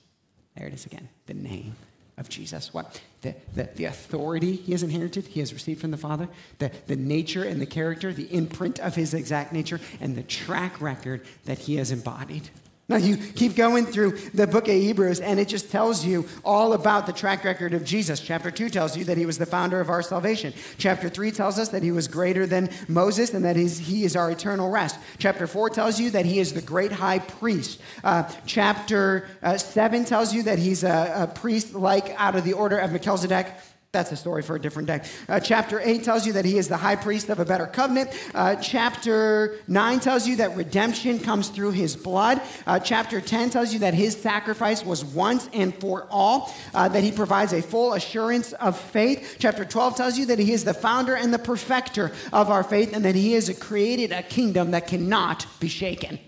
There 0.56 0.66
it 0.66 0.74
is 0.74 0.86
again, 0.86 1.08
the 1.26 1.34
name 1.34 1.74
of 2.16 2.28
Jesus. 2.28 2.72
What? 2.72 3.00
The, 3.22 3.34
the, 3.54 3.68
the, 3.74 3.84
authority 3.86 4.56
he 4.56 4.72
has 4.72 4.82
inherited, 4.82 5.26
he 5.26 5.40
has 5.40 5.52
received 5.52 5.80
from 5.80 5.90
the 5.90 5.96
Father, 5.96 6.28
the, 6.58 6.70
the 6.86 6.96
nature 6.96 7.42
and 7.42 7.60
the 7.60 7.66
character, 7.66 8.12
the 8.12 8.32
imprint 8.32 8.78
of 8.78 8.94
his 8.94 9.14
exact 9.14 9.52
nature, 9.52 9.80
and 10.00 10.14
the 10.14 10.22
track 10.22 10.80
record 10.80 11.22
that 11.44 11.58
he 11.58 11.76
has 11.76 11.90
embodied. 11.90 12.50
Now, 12.86 12.96
you 12.96 13.16
keep 13.16 13.56
going 13.56 13.86
through 13.86 14.18
the 14.34 14.46
book 14.46 14.68
of 14.68 14.74
Hebrews, 14.74 15.20
and 15.20 15.40
it 15.40 15.48
just 15.48 15.70
tells 15.70 16.04
you 16.04 16.28
all 16.44 16.74
about 16.74 17.06
the 17.06 17.14
track 17.14 17.42
record 17.42 17.72
of 17.72 17.82
Jesus. 17.82 18.20
Chapter 18.20 18.50
2 18.50 18.68
tells 18.68 18.94
you 18.94 19.04
that 19.04 19.16
he 19.16 19.24
was 19.24 19.38
the 19.38 19.46
founder 19.46 19.80
of 19.80 19.88
our 19.88 20.02
salvation. 20.02 20.52
Chapter 20.76 21.08
3 21.08 21.30
tells 21.30 21.58
us 21.58 21.70
that 21.70 21.82
he 21.82 21.92
was 21.92 22.08
greater 22.08 22.46
than 22.46 22.68
Moses 22.86 23.32
and 23.32 23.42
that 23.46 23.56
he 23.56 24.04
is 24.04 24.14
our 24.14 24.30
eternal 24.30 24.70
rest. 24.70 24.98
Chapter 25.18 25.46
4 25.46 25.70
tells 25.70 25.98
you 25.98 26.10
that 26.10 26.26
he 26.26 26.38
is 26.40 26.52
the 26.52 26.60
great 26.60 26.92
high 26.92 27.20
priest. 27.20 27.80
Uh, 28.02 28.30
chapter 28.44 29.28
uh, 29.42 29.56
7 29.56 30.04
tells 30.04 30.34
you 30.34 30.42
that 30.42 30.58
he's 30.58 30.84
a, 30.84 31.14
a 31.16 31.26
priest 31.26 31.74
like 31.74 32.14
out 32.20 32.36
of 32.36 32.44
the 32.44 32.52
order 32.52 32.76
of 32.76 32.90
Melchizedek. 32.90 33.46
That's 33.94 34.10
a 34.10 34.16
story 34.16 34.42
for 34.42 34.56
a 34.56 34.60
different 34.60 34.88
day. 34.88 35.02
Uh, 35.28 35.38
chapter 35.38 35.80
8 35.80 36.02
tells 36.02 36.26
you 36.26 36.32
that 36.34 36.44
he 36.44 36.58
is 36.58 36.66
the 36.66 36.76
high 36.76 36.96
priest 36.96 37.30
of 37.30 37.38
a 37.38 37.44
better 37.44 37.66
covenant. 37.66 38.10
Uh, 38.34 38.56
chapter 38.56 39.60
9 39.68 40.00
tells 40.00 40.26
you 40.26 40.36
that 40.36 40.56
redemption 40.56 41.20
comes 41.20 41.48
through 41.48 41.70
his 41.70 41.94
blood. 41.94 42.42
Uh, 42.66 42.80
chapter 42.80 43.20
10 43.20 43.50
tells 43.50 43.72
you 43.72 43.78
that 43.78 43.94
his 43.94 44.16
sacrifice 44.16 44.84
was 44.84 45.04
once 45.04 45.48
and 45.52 45.72
for 45.76 46.08
all, 46.10 46.52
uh, 46.74 46.88
that 46.88 47.04
he 47.04 47.12
provides 47.12 47.52
a 47.52 47.62
full 47.62 47.92
assurance 47.92 48.52
of 48.54 48.76
faith. 48.78 49.36
Chapter 49.38 49.64
12 49.64 49.96
tells 49.96 50.18
you 50.18 50.26
that 50.26 50.40
he 50.40 50.52
is 50.52 50.64
the 50.64 50.74
founder 50.74 51.14
and 51.14 51.32
the 51.32 51.38
perfecter 51.38 52.10
of 52.32 52.50
our 52.50 52.64
faith, 52.64 52.92
and 52.92 53.04
that 53.04 53.14
he 53.14 53.34
has 53.34 53.48
created 53.60 54.10
a 54.10 54.24
kingdom 54.24 54.72
that 54.72 54.88
cannot 54.88 55.46
be 55.60 55.68
shaken. 55.68 56.18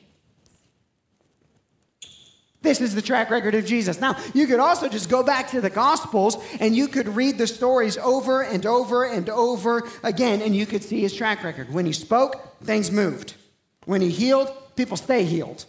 This 2.66 2.80
is 2.80 2.96
the 2.96 3.02
track 3.02 3.30
record 3.30 3.54
of 3.54 3.64
Jesus. 3.64 4.00
Now, 4.00 4.16
you 4.34 4.48
could 4.48 4.58
also 4.58 4.88
just 4.88 5.08
go 5.08 5.22
back 5.22 5.50
to 5.50 5.60
the 5.60 5.70
Gospels 5.70 6.36
and 6.58 6.74
you 6.74 6.88
could 6.88 7.06
read 7.06 7.38
the 7.38 7.46
stories 7.46 7.96
over 7.96 8.42
and 8.42 8.66
over 8.66 9.04
and 9.04 9.28
over 9.30 9.88
again, 10.02 10.42
and 10.42 10.54
you 10.54 10.66
could 10.66 10.82
see 10.82 11.00
his 11.00 11.14
track 11.14 11.44
record. 11.44 11.72
When 11.72 11.86
he 11.86 11.92
spoke, 11.92 12.58
things 12.64 12.90
moved. 12.90 13.34
When 13.84 14.00
he 14.00 14.10
healed, 14.10 14.52
people 14.74 14.96
stay 14.96 15.22
healed. 15.22 15.64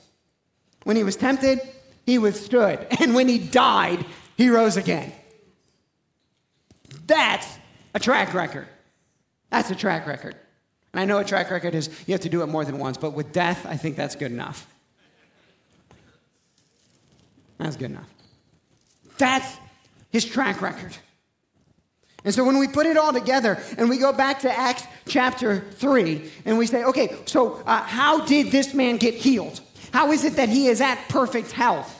When 0.86 0.96
he 0.96 1.04
was 1.04 1.16
tempted, 1.16 1.60
he 2.04 2.18
withstood. 2.18 2.88
And 3.00 3.14
when 3.14 3.28
he 3.28 3.38
died, 3.38 4.04
he 4.36 4.50
rose 4.50 4.76
again. 4.76 5.12
That's 7.06 7.48
a 7.94 8.00
track 8.00 8.34
record. 8.34 8.68
That's 9.52 9.70
a 9.70 9.76
track 9.76 10.08
record. 10.08 10.36
And 10.94 11.00
I 11.00 11.06
know 11.06 11.20
a 11.20 11.24
track 11.24 11.52
record 11.52 11.76
is 11.76 11.92
you 12.08 12.14
have 12.14 12.22
to 12.22 12.30
do 12.30 12.42
it 12.42 12.48
more 12.48 12.66
than 12.66 12.80
once, 12.80 12.98
but 12.98 13.12
with 13.12 13.32
death, 13.32 13.68
I 13.68 13.78
think 13.78 13.96
that's 13.96 14.16
good 14.16 14.32
enough. 14.32 14.66
That's 17.58 17.76
good 17.76 17.92
enough. 17.92 18.10
That's 19.18 19.58
his 20.12 20.26
track 20.26 20.62
record. 20.62 20.96
And 22.24 22.34
so 22.34 22.44
when 22.44 22.58
we 22.58 22.68
put 22.68 22.86
it 22.86 22.98
all 22.98 23.14
together 23.14 23.58
and 23.78 23.90
we 23.90 23.98
go 23.98 24.12
back 24.12 24.40
to 24.42 24.52
Acts 24.52 24.84
chapter 25.08 25.62
3 25.72 26.30
and 26.46 26.58
we 26.58 26.68
say, 26.68 26.84
okay, 26.84 27.16
so 27.26 27.62
uh, 27.66 27.82
how 27.84 28.26
did 28.26 28.52
this 28.52 28.74
man 28.74 28.98
get 28.98 29.14
healed? 29.14 29.62
How 29.94 30.12
is 30.12 30.26
it 30.26 30.36
that 30.36 30.50
he 30.50 30.68
is 30.68 30.82
at 30.82 30.98
perfect 31.10 31.52
health? 31.52 31.97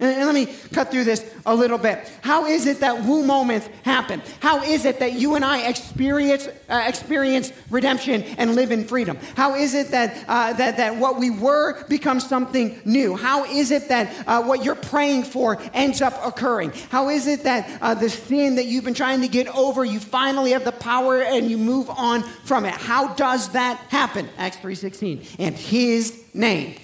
And 0.00 0.24
let 0.24 0.34
me 0.34 0.46
cut 0.72 0.90
through 0.90 1.04
this 1.04 1.30
a 1.44 1.54
little 1.54 1.76
bit. 1.76 2.10
How 2.22 2.46
is 2.46 2.64
it 2.64 2.80
that 2.80 3.04
woo 3.04 3.22
moments 3.22 3.68
happen? 3.82 4.22
How 4.40 4.62
is 4.62 4.86
it 4.86 4.98
that 5.00 5.12
you 5.12 5.34
and 5.34 5.44
I 5.44 5.68
experience, 5.68 6.48
uh, 6.70 6.84
experience 6.86 7.52
redemption 7.68 8.22
and 8.38 8.54
live 8.54 8.72
in 8.72 8.84
freedom? 8.84 9.18
How 9.36 9.54
is 9.56 9.74
it 9.74 9.88
that, 9.88 10.24
uh, 10.26 10.54
that, 10.54 10.78
that 10.78 10.96
what 10.96 11.18
we 11.18 11.28
were 11.28 11.84
becomes 11.88 12.26
something 12.26 12.80
new? 12.86 13.14
How 13.14 13.44
is 13.44 13.70
it 13.70 13.88
that 13.88 14.24
uh, 14.26 14.42
what 14.42 14.64
you're 14.64 14.74
praying 14.74 15.24
for 15.24 15.58
ends 15.74 16.00
up 16.00 16.18
occurring? 16.24 16.72
How 16.88 17.10
is 17.10 17.26
it 17.26 17.42
that 17.44 17.70
uh, 17.82 17.92
the 17.94 18.08
sin 18.08 18.54
that 18.56 18.64
you've 18.64 18.84
been 18.84 18.94
trying 18.94 19.20
to 19.20 19.28
get 19.28 19.48
over, 19.48 19.84
you 19.84 20.00
finally 20.00 20.52
have 20.52 20.64
the 20.64 20.72
power 20.72 21.20
and 21.22 21.50
you 21.50 21.58
move 21.58 21.90
on 21.90 22.22
from 22.44 22.64
it? 22.64 22.72
How 22.72 23.12
does 23.14 23.50
that 23.50 23.76
happen? 23.90 24.30
Acts 24.38 24.56
3.16. 24.58 25.36
And 25.38 25.54
his 25.54 26.24
name. 26.32 26.76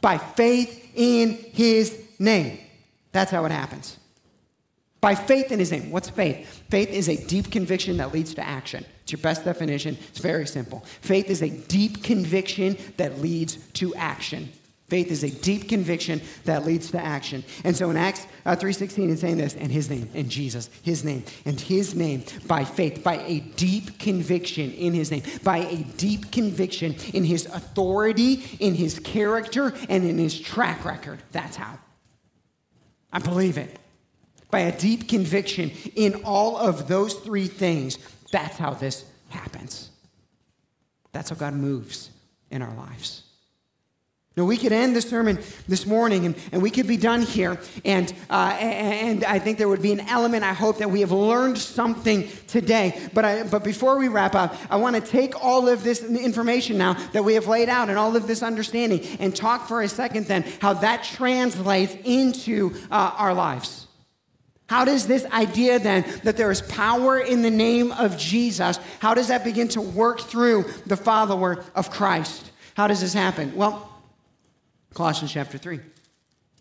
By 0.00 0.18
faith 0.18 0.92
in 0.94 1.36
his 1.52 2.03
name. 2.18 2.58
That's 3.12 3.30
how 3.30 3.44
it 3.44 3.52
happens. 3.52 3.98
By 5.00 5.14
faith 5.14 5.52
in 5.52 5.58
his 5.58 5.70
name. 5.70 5.90
What's 5.90 6.08
faith? 6.08 6.62
Faith 6.70 6.88
is 6.88 7.08
a 7.08 7.16
deep 7.26 7.50
conviction 7.50 7.98
that 7.98 8.12
leads 8.12 8.32
to 8.34 8.42
action. 8.42 8.86
It's 9.02 9.12
your 9.12 9.20
best 9.20 9.44
definition. 9.44 9.98
It's 10.08 10.18
very 10.18 10.46
simple. 10.46 10.80
Faith 11.02 11.28
is 11.28 11.42
a 11.42 11.50
deep 11.50 12.02
conviction 12.02 12.78
that 12.96 13.20
leads 13.20 13.56
to 13.74 13.94
action. 13.96 14.50
Faith 14.88 15.10
is 15.10 15.22
a 15.24 15.30
deep 15.30 15.68
conviction 15.68 16.20
that 16.44 16.64
leads 16.64 16.90
to 16.90 16.98
action. 16.98 17.42
And 17.64 17.76
so 17.76 17.90
in 17.90 17.96
Acts 17.96 18.26
uh, 18.46 18.54
3.16, 18.54 19.10
it's 19.10 19.20
saying 19.20 19.38
this, 19.38 19.54
and 19.54 19.72
his 19.72 19.88
name, 19.90 20.10
and 20.14 20.30
Jesus, 20.30 20.70
his 20.82 21.04
name, 21.04 21.24
and 21.44 21.58
his 21.58 21.94
name, 21.94 22.22
by 22.46 22.64
faith, 22.64 23.02
by 23.02 23.16
a 23.24 23.40
deep 23.40 23.98
conviction 23.98 24.72
in 24.72 24.94
his 24.94 25.10
name, 25.10 25.22
by 25.42 25.58
a 25.58 25.84
deep 25.96 26.30
conviction 26.30 26.94
in 27.12 27.24
his 27.24 27.46
authority, 27.46 28.42
in 28.60 28.74
his 28.74 28.98
character, 28.98 29.74
and 29.88 30.04
in 30.04 30.16
his 30.16 30.38
track 30.38 30.84
record. 30.84 31.22
That's 31.32 31.56
how. 31.56 31.78
I 33.14 33.20
believe 33.20 33.56
it. 33.56 33.78
By 34.50 34.60
a 34.60 34.78
deep 34.78 35.08
conviction 35.08 35.70
in 35.94 36.22
all 36.24 36.56
of 36.56 36.88
those 36.88 37.14
three 37.14 37.46
things, 37.46 37.98
that's 38.30 38.56
how 38.56 38.74
this 38.74 39.04
happens. 39.30 39.90
That's 41.12 41.30
how 41.30 41.36
God 41.36 41.54
moves 41.54 42.10
in 42.50 42.60
our 42.60 42.74
lives. 42.74 43.23
Now, 44.36 44.44
we 44.44 44.56
could 44.56 44.72
end 44.72 44.96
the 44.96 45.00
sermon 45.00 45.38
this 45.68 45.86
morning 45.86 46.26
and, 46.26 46.34
and 46.50 46.60
we 46.60 46.70
could 46.70 46.88
be 46.88 46.96
done 46.96 47.22
here. 47.22 47.56
And, 47.84 48.12
uh, 48.28 48.56
and 48.58 49.22
I 49.22 49.38
think 49.38 49.58
there 49.58 49.68
would 49.68 49.82
be 49.82 49.92
an 49.92 50.00
element, 50.00 50.42
I 50.42 50.52
hope, 50.52 50.78
that 50.78 50.90
we 50.90 51.02
have 51.02 51.12
learned 51.12 51.56
something 51.56 52.28
today. 52.48 53.00
But, 53.14 53.24
I, 53.24 53.42
but 53.44 53.62
before 53.62 53.96
we 53.96 54.08
wrap 54.08 54.34
up, 54.34 54.56
I 54.68 54.76
want 54.76 54.96
to 54.96 55.02
take 55.02 55.40
all 55.40 55.68
of 55.68 55.84
this 55.84 56.02
information 56.02 56.78
now 56.78 56.94
that 57.12 57.22
we 57.22 57.34
have 57.34 57.46
laid 57.46 57.68
out 57.68 57.90
and 57.90 57.96
all 57.96 58.16
of 58.16 58.26
this 58.26 58.42
understanding 58.42 59.06
and 59.20 59.36
talk 59.36 59.68
for 59.68 59.82
a 59.82 59.88
second 59.88 60.26
then 60.26 60.44
how 60.60 60.72
that 60.74 61.04
translates 61.04 61.94
into 62.02 62.74
uh, 62.90 63.14
our 63.16 63.34
lives. 63.34 63.86
How 64.66 64.84
does 64.84 65.06
this 65.06 65.24
idea 65.26 65.78
then 65.78 66.04
that 66.24 66.36
there 66.36 66.50
is 66.50 66.60
power 66.62 67.18
in 67.18 67.42
the 67.42 67.50
name 67.50 67.92
of 67.92 68.18
Jesus, 68.18 68.80
how 68.98 69.14
does 69.14 69.28
that 69.28 69.44
begin 69.44 69.68
to 69.68 69.80
work 69.80 70.22
through 70.22 70.64
the 70.86 70.96
follower 70.96 71.62
of 71.76 71.90
Christ? 71.90 72.50
How 72.74 72.88
does 72.88 73.00
this 73.00 73.12
happen? 73.12 73.54
Well, 73.54 73.93
Colossians 74.94 75.32
chapter 75.32 75.58
3. 75.58 75.76
A 75.76 75.80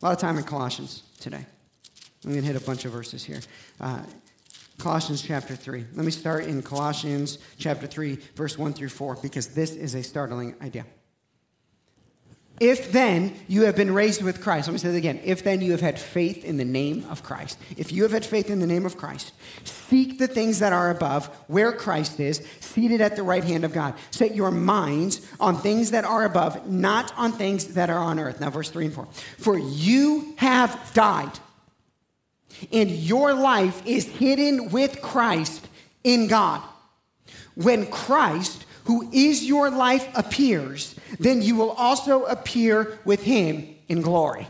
lot 0.02 0.12
of 0.12 0.17
time 0.17 0.38
in 0.38 0.43
Colossians 0.43 1.04
today. 1.19 1.46
I'm 2.26 2.32
going 2.32 2.41
to 2.41 2.48
hit 2.48 2.56
a 2.56 2.65
bunch 2.65 2.84
of 2.86 2.91
verses 2.91 3.24
here. 3.24 3.39
Uh, 3.80 4.02
Colossians 4.80 5.22
chapter 5.22 5.56
3. 5.56 5.86
Let 5.93 6.04
me 6.04 6.12
start 6.12 6.46
in 6.46 6.63
Colossians 6.63 7.38
chapter 7.58 7.86
3, 7.86 8.17
verse 8.36 8.58
1 8.58 8.74
through 8.74 8.89
4, 8.89 9.17
because 9.22 9.50
this 9.50 9.72
is 9.72 9.93
a 9.93 10.02
startling 10.02 10.56
idea. 10.62 10.86
If 12.60 12.92
then 12.92 13.36
you 13.48 13.63
have 13.63 13.76
been 13.76 13.94
raised 13.94 14.22
with 14.22 14.42
Christ, 14.42 14.68
let 14.68 14.74
me 14.74 14.78
say 14.78 14.92
that 14.92 14.98
again. 14.98 15.20
If 15.24 15.44
then 15.44 15.60
you 15.60 15.72
have 15.72 15.82
had 15.82 16.00
faith 16.00 16.46
in 16.46 16.58
the 16.58 16.66
name 16.66 17.04
of 17.10 17.24
Christ, 17.24 17.58
if 17.78 17.92
you 17.92 18.04
have 18.04 18.12
had 18.12 18.24
faith 18.24 18.50
in 18.50 18.60
the 18.60 18.68
name 18.68 18.86
of 18.86 18.96
Christ, 18.96 19.34
seek 19.63 20.20
the 20.20 20.28
things 20.28 20.60
that 20.60 20.72
are 20.72 20.92
above, 20.92 21.26
where 21.48 21.72
Christ 21.72 22.20
is, 22.20 22.46
seated 22.60 23.02
at 23.02 23.16
the 23.16 23.24
right 23.24 23.44
hand 23.44 23.66
of 23.66 23.74
God. 23.74 23.96
Set 24.12 24.36
your 24.36 24.52
minds 24.52 25.28
on 25.39 25.58
things 25.58 25.92
that 25.92 26.06
are 26.06 26.26
above, 26.26 26.70
not 26.70 27.12
on 27.18 27.32
things 27.32 27.74
that 27.74 27.89
are 27.89 27.98
on 27.98 28.20
earth. 28.20 28.39
Now, 28.39 28.52
verse 28.52 28.70
3 28.70 28.86
and 28.86 28.94
4. 28.94 29.08
For 29.39 29.58
you 29.58 30.36
have 30.38 30.92
died, 30.94 31.39
and 32.72 32.89
your 32.89 33.34
life 33.34 33.82
is 33.86 34.06
hidden 34.06 34.70
with 34.70 35.02
Christ 35.02 35.68
in 36.04 36.28
God. 36.28 36.62
When 37.56 37.88
Christ, 37.88 38.62
who 38.86 39.10
is 39.12 39.43
your 39.46 39.69
life, 39.69 40.08
appears, 40.15 40.96
then 41.19 41.41
you 41.41 41.56
will 41.56 41.72
also 41.72 42.26
appear 42.26 43.00
with 43.06 43.24
him 43.24 43.76
in 43.88 44.02
glory. 44.02 44.48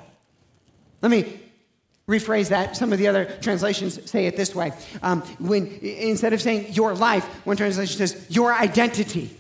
Let 1.02 1.12
me 1.12 1.40
rephrase 2.08 2.50
that. 2.50 2.76
Some 2.76 2.92
of 2.92 3.00
the 3.00 3.08
other 3.08 3.26
translations 3.42 4.10
say 4.10 4.26
it 4.26 4.36
this 4.36 4.54
way. 4.56 4.72
Um, 5.02 5.22
when 5.40 5.68
instead 5.82 6.34
of 6.34 6.42
saying 6.42 6.74
your 6.74 6.94
life, 6.94 7.26
one 7.46 7.58
translation 7.58 7.98
says 7.98 8.26
your 8.30 8.54
identity. 8.54 9.38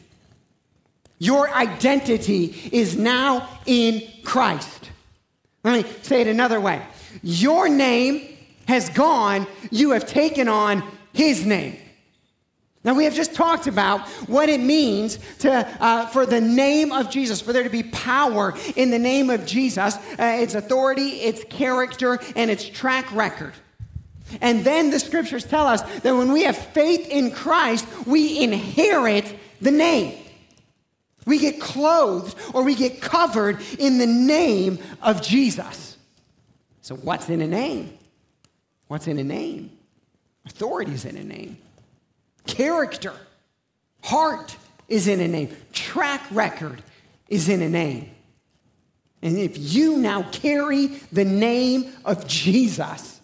Your 1.19 1.49
identity 1.49 2.69
is 2.71 2.97
now 2.97 3.47
in 3.65 4.03
Christ. 4.23 4.91
Let 5.63 5.83
me 5.85 5.91
say 6.01 6.21
it 6.21 6.27
another 6.27 6.59
way. 6.59 6.81
Your 7.21 7.69
name 7.69 8.27
has 8.67 8.89
gone, 8.89 9.47
you 9.71 9.91
have 9.91 10.05
taken 10.05 10.47
on 10.47 10.83
his 11.13 11.45
name. 11.45 11.77
Now, 12.83 12.93
we 12.93 13.05
have 13.05 13.13
just 13.13 13.33
talked 13.33 13.67
about 13.67 14.09
what 14.27 14.49
it 14.49 14.59
means 14.59 15.17
to, 15.39 15.51
uh, 15.81 16.07
for 16.07 16.25
the 16.25 16.41
name 16.41 16.91
of 16.91 17.09
Jesus, 17.09 17.39
for 17.39 17.53
there 17.53 17.63
to 17.63 17.69
be 17.69 17.83
power 17.83 18.53
in 18.75 18.91
the 18.91 18.99
name 18.99 19.29
of 19.29 19.45
Jesus, 19.45 19.95
uh, 19.95 20.37
its 20.39 20.53
authority, 20.53 21.21
its 21.21 21.45
character, 21.45 22.19
and 22.35 22.51
its 22.51 22.67
track 22.67 23.09
record. 23.13 23.53
And 24.41 24.65
then 24.65 24.89
the 24.89 24.99
scriptures 24.99 25.45
tell 25.45 25.65
us 25.65 25.81
that 25.99 26.13
when 26.13 26.31
we 26.33 26.43
have 26.43 26.57
faith 26.57 27.07
in 27.09 27.31
Christ, 27.31 27.87
we 28.05 28.43
inherit 28.43 29.33
the 29.61 29.71
name. 29.71 30.17
We 31.25 31.39
get 31.39 31.61
clothed 31.61 32.35
or 32.53 32.63
we 32.63 32.75
get 32.75 33.01
covered 33.01 33.61
in 33.79 33.97
the 33.97 34.07
name 34.07 34.79
of 35.01 35.21
Jesus. 35.21 35.97
So, 36.81 36.95
what's 36.95 37.29
in 37.29 37.41
a 37.41 37.47
name? 37.47 37.97
What's 38.87 39.07
in 39.07 39.17
a 39.19 39.23
name? 39.23 39.71
Authority 40.45 40.91
is 40.91 41.05
in 41.05 41.15
a 41.15 41.23
name. 41.23 41.57
Character, 42.45 43.13
heart 44.03 44.55
is 44.87 45.07
in 45.07 45.19
a 45.19 45.27
name. 45.27 45.55
Track 45.71 46.21
record 46.31 46.83
is 47.29 47.49
in 47.49 47.61
a 47.61 47.69
name. 47.69 48.09
And 49.21 49.37
if 49.37 49.57
you 49.57 49.97
now 49.97 50.23
carry 50.23 50.87
the 51.11 51.23
name 51.23 51.93
of 52.03 52.27
Jesus, 52.27 53.21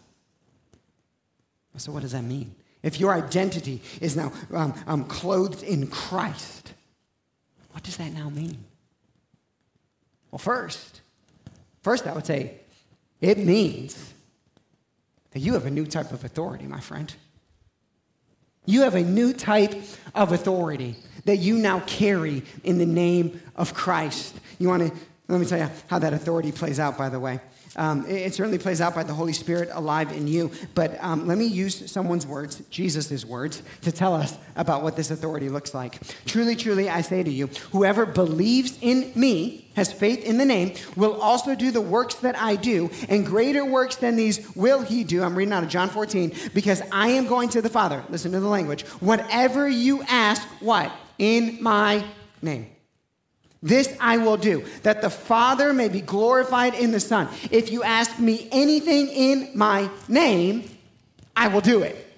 so 1.75 1.91
what 1.91 2.01
does 2.01 2.13
that 2.13 2.23
mean? 2.23 2.55
If 2.81 2.99
your 2.99 3.13
identity 3.13 3.81
is 3.99 4.15
now 4.15 4.31
um, 4.53 4.73
um, 4.87 5.05
clothed 5.05 5.63
in 5.63 5.87
Christ, 5.87 6.73
what 7.71 7.83
does 7.83 7.97
that 7.97 8.13
now 8.13 8.29
mean? 8.29 8.57
Well, 10.31 10.39
first, 10.39 11.01
first 11.81 12.07
I 12.07 12.13
would 12.13 12.25
say 12.25 12.55
it 13.19 13.37
means 13.37 14.13
that 15.31 15.39
you 15.39 15.53
have 15.53 15.65
a 15.65 15.69
new 15.69 15.85
type 15.85 16.11
of 16.11 16.23
authority, 16.23 16.65
my 16.65 16.79
friend. 16.79 17.13
You 18.69 18.83
have 18.83 18.93
a 18.93 19.01
new 19.01 19.33
type 19.33 19.73
of 20.13 20.31
authority 20.31 20.95
that 21.25 21.37
you 21.37 21.57
now 21.57 21.79
carry 21.87 22.43
in 22.63 22.77
the 22.77 22.85
name 22.85 23.41
of 23.55 23.73
Christ. 23.73 24.39
You 24.59 24.67
want 24.67 24.83
to, 24.87 24.99
let 25.27 25.39
me 25.39 25.47
tell 25.47 25.57
you 25.57 25.71
how 25.87 25.97
that 25.97 26.13
authority 26.13 26.51
plays 26.51 26.79
out, 26.79 26.95
by 26.95 27.09
the 27.09 27.19
way. 27.19 27.39
Um, 27.75 28.05
it, 28.05 28.15
it, 28.15 28.33
certainly 28.33 28.57
plays 28.57 28.81
out 28.81 28.95
by 28.95 29.03
the 29.03 29.13
Holy 29.13 29.33
Spirit 29.33 29.69
alive 29.71 30.11
in 30.11 30.27
you. 30.27 30.51
But 30.73 31.01
um, 31.03 31.27
let 31.27 31.37
me 31.37 31.45
use 31.45 31.89
someone's 31.91 32.25
words, 32.25 32.61
Jesus' 32.69 33.23
words, 33.23 33.61
to 33.81 33.91
tell 33.91 34.15
us 34.15 34.37
about 34.55 34.83
what 34.83 34.95
this 34.95 35.11
authority 35.11 35.49
looks 35.49 35.73
like. 35.73 35.99
Truly, 36.25 36.55
truly, 36.55 36.89
I 36.89 37.01
say 37.01 37.21
to 37.21 37.29
you, 37.29 37.47
whoever 37.71 38.05
believes 38.05 38.77
in 38.81 39.11
me, 39.15 39.67
has 39.75 39.93
faith 39.93 40.25
in 40.25 40.37
the 40.37 40.45
name, 40.45 40.73
will 40.95 41.21
also 41.21 41.55
do 41.55 41.71
the 41.71 41.79
works 41.79 42.15
that 42.15 42.37
I 42.37 42.55
do, 42.55 42.89
and 43.07 43.25
greater 43.25 43.63
works 43.63 43.95
than 43.95 44.15
these 44.15 44.53
will 44.55 44.81
he 44.81 45.03
do. 45.03 45.23
I'm 45.23 45.35
reading 45.35 45.53
out 45.53 45.63
of 45.63 45.69
John 45.69 45.89
14, 45.89 46.33
because 46.53 46.81
I 46.91 47.09
am 47.09 47.27
going 47.27 47.49
to 47.49 47.61
the 47.61 47.69
Father. 47.69 48.03
Listen 48.09 48.31
to 48.33 48.39
the 48.39 48.47
language. 48.47 48.81
Whatever 48.99 49.69
you 49.69 50.01
ask, 50.03 50.41
what? 50.59 50.91
In 51.17 51.61
my 51.61 52.03
name. 52.41 52.67
This 53.61 53.93
I 53.99 54.17
will 54.17 54.37
do, 54.37 54.65
that 54.83 55.01
the 55.01 55.09
Father 55.09 55.73
may 55.73 55.89
be 55.89 56.01
glorified 56.01 56.75
in 56.75 56.91
the 56.91 56.99
Son. 56.99 57.27
If 57.51 57.71
you 57.71 57.83
ask 57.83 58.17
me 58.19 58.47
anything 58.51 59.07
in 59.09 59.51
my 59.53 59.89
name, 60.07 60.69
I 61.35 61.49
will 61.49 61.61
do 61.61 61.83
it. 61.83 62.08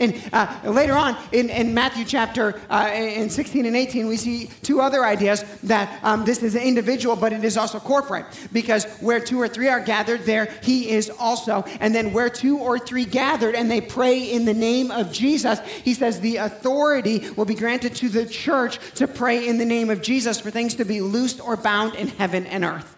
And 0.00 0.20
uh, 0.32 0.60
later 0.64 0.94
on 0.94 1.16
in, 1.30 1.50
in 1.50 1.74
Matthew 1.74 2.04
chapter 2.04 2.60
uh, 2.70 2.90
in 2.92 3.28
16 3.28 3.66
and 3.66 3.76
18, 3.76 4.08
we 4.08 4.16
see 4.16 4.50
two 4.62 4.80
other 4.80 5.04
ideas 5.04 5.44
that 5.62 6.02
um, 6.02 6.24
this 6.24 6.42
is 6.42 6.54
an 6.54 6.62
individual, 6.62 7.16
but 7.16 7.32
it 7.32 7.44
is 7.44 7.56
also 7.56 7.78
corporate. 7.78 8.24
Because 8.52 8.86
where 9.00 9.20
two 9.20 9.38
or 9.40 9.46
three 9.46 9.68
are 9.68 9.80
gathered, 9.80 10.22
there 10.22 10.46
he 10.62 10.90
is 10.90 11.10
also. 11.10 11.64
And 11.80 11.94
then 11.94 12.12
where 12.12 12.30
two 12.30 12.58
or 12.58 12.78
three 12.78 13.04
gathered 13.04 13.54
and 13.54 13.70
they 13.70 13.82
pray 13.82 14.32
in 14.32 14.46
the 14.46 14.54
name 14.54 14.90
of 14.90 15.12
Jesus, 15.12 15.60
he 15.84 15.92
says 15.92 16.20
the 16.20 16.38
authority 16.38 17.28
will 17.36 17.44
be 17.44 17.54
granted 17.54 17.94
to 17.96 18.08
the 18.08 18.26
church 18.26 18.78
to 18.94 19.06
pray 19.06 19.46
in 19.46 19.58
the 19.58 19.66
name 19.66 19.90
of 19.90 20.00
Jesus 20.00 20.40
for 20.40 20.50
things 20.50 20.74
to 20.76 20.84
be 20.84 21.02
loosed 21.02 21.40
or 21.40 21.56
bound 21.56 21.94
in 21.94 22.08
heaven 22.08 22.46
and 22.46 22.64
earth. 22.64 22.96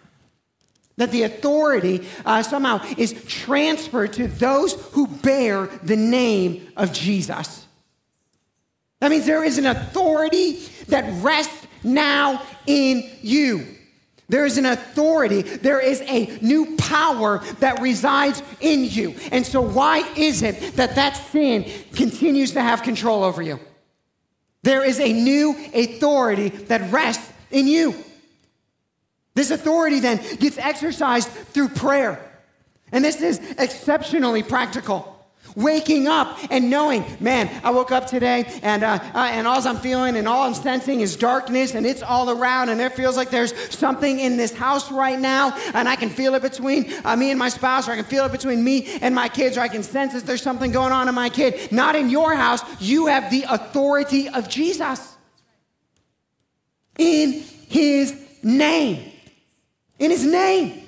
That 0.96 1.10
the 1.10 1.22
authority 1.22 2.06
uh, 2.24 2.42
somehow 2.42 2.84
is 2.98 3.14
transferred 3.26 4.12
to 4.14 4.28
those 4.28 4.74
who 4.92 5.06
bear 5.06 5.66
the 5.82 5.96
name 5.96 6.68
of 6.76 6.92
Jesus. 6.92 7.66
That 9.00 9.10
means 9.10 9.26
there 9.26 9.42
is 9.42 9.58
an 9.58 9.66
authority 9.66 10.60
that 10.88 11.22
rests 11.22 11.66
now 11.82 12.42
in 12.66 13.10
you. 13.20 13.66
There 14.28 14.46
is 14.46 14.56
an 14.56 14.64
authority, 14.64 15.42
there 15.42 15.80
is 15.80 16.00
a 16.02 16.38
new 16.40 16.76
power 16.76 17.40
that 17.60 17.82
resides 17.82 18.42
in 18.60 18.84
you. 18.84 19.14
And 19.30 19.44
so, 19.44 19.60
why 19.60 20.10
is 20.16 20.42
it 20.42 20.76
that 20.76 20.94
that 20.94 21.14
sin 21.14 21.70
continues 21.94 22.52
to 22.52 22.62
have 22.62 22.82
control 22.82 23.24
over 23.24 23.42
you? 23.42 23.58
There 24.62 24.84
is 24.84 25.00
a 25.00 25.12
new 25.12 25.56
authority 25.74 26.48
that 26.48 26.92
rests 26.92 27.30
in 27.50 27.66
you. 27.66 27.94
This 29.34 29.50
authority 29.50 30.00
then 30.00 30.20
gets 30.38 30.58
exercised 30.58 31.28
through 31.28 31.68
prayer. 31.68 32.32
And 32.92 33.04
this 33.04 33.22
is 33.22 33.38
exceptionally 33.58 34.42
practical. 34.42 35.08
Waking 35.54 36.06
up 36.06 36.38
and 36.50 36.70
knowing, 36.70 37.04
man, 37.20 37.50
I 37.62 37.70
woke 37.72 37.92
up 37.92 38.06
today 38.06 38.50
and, 38.62 38.82
uh, 38.82 38.98
uh, 39.14 39.18
and 39.18 39.46
all 39.46 39.66
I'm 39.66 39.76
feeling 39.76 40.16
and 40.16 40.26
all 40.26 40.44
I'm 40.44 40.54
sensing 40.54 41.00
is 41.00 41.14
darkness 41.14 41.74
and 41.74 41.84
it's 41.84 42.02
all 42.02 42.30
around 42.30 42.70
and 42.70 42.80
there 42.80 42.88
feels 42.88 43.18
like 43.18 43.28
there's 43.28 43.52
something 43.74 44.18
in 44.18 44.38
this 44.38 44.54
house 44.54 44.90
right 44.90 45.18
now 45.18 45.54
and 45.74 45.88
I 45.88 45.96
can 45.96 46.08
feel 46.08 46.34
it 46.34 46.42
between 46.42 46.92
uh, 47.04 47.16
me 47.16 47.30
and 47.30 47.38
my 47.38 47.50
spouse 47.50 47.86
or 47.86 47.92
I 47.92 47.96
can 47.96 48.04
feel 48.06 48.24
it 48.24 48.32
between 48.32 48.64
me 48.64 48.98
and 49.02 49.14
my 49.14 49.28
kids 49.28 49.58
or 49.58 49.60
I 49.60 49.68
can 49.68 49.82
sense 49.82 50.14
that 50.14 50.24
there's 50.24 50.42
something 50.42 50.72
going 50.72 50.92
on 50.92 51.06
in 51.06 51.14
my 51.14 51.28
kid. 51.28 51.70
Not 51.70 51.96
in 51.96 52.08
your 52.08 52.34
house. 52.34 52.62
You 52.80 53.08
have 53.08 53.30
the 53.30 53.44
authority 53.48 54.30
of 54.30 54.48
Jesus 54.48 55.16
in 56.96 57.44
his 57.68 58.18
name 58.42 59.11
in 60.02 60.10
his 60.10 60.24
name. 60.24 60.82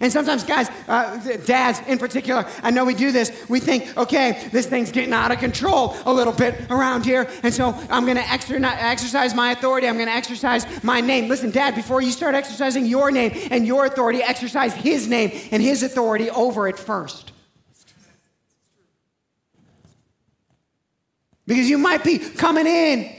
And 0.00 0.10
sometimes, 0.10 0.44
guys, 0.44 0.70
uh, 0.88 1.36
dads 1.44 1.80
in 1.86 1.98
particular, 1.98 2.46
I 2.62 2.70
know 2.70 2.84
we 2.84 2.94
do 2.94 3.12
this. 3.12 3.30
We 3.48 3.60
think, 3.60 3.94
okay, 3.96 4.48
this 4.50 4.66
thing's 4.66 4.90
getting 4.90 5.12
out 5.12 5.30
of 5.30 5.38
control 5.38 5.94
a 6.06 6.12
little 6.12 6.32
bit 6.32 6.54
around 6.70 7.04
here. 7.04 7.28
And 7.42 7.52
so 7.52 7.74
I'm 7.90 8.04
going 8.04 8.16
to 8.16 8.30
exercise 8.30 9.34
my 9.34 9.52
authority. 9.52 9.88
I'm 9.88 9.96
going 9.96 10.06
to 10.06 10.14
exercise 10.14 10.66
my 10.82 11.00
name. 11.00 11.28
Listen, 11.28 11.50
dad, 11.50 11.74
before 11.74 12.00
you 12.00 12.10
start 12.10 12.34
exercising 12.34 12.86
your 12.86 13.10
name 13.10 13.32
and 13.50 13.66
your 13.66 13.84
authority, 13.84 14.22
exercise 14.22 14.72
his 14.72 15.08
name 15.08 15.30
and 15.50 15.62
his 15.62 15.82
authority 15.82 16.30
over 16.30 16.68
it 16.68 16.78
first. 16.78 17.32
Because 21.46 21.68
you 21.68 21.76
might 21.76 22.02
be 22.02 22.18
coming 22.18 22.66
in 22.66 23.14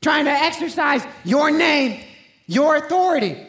trying 0.00 0.26
to 0.26 0.30
exercise 0.30 1.02
your 1.24 1.50
name, 1.50 2.04
your 2.46 2.76
authority. 2.76 3.48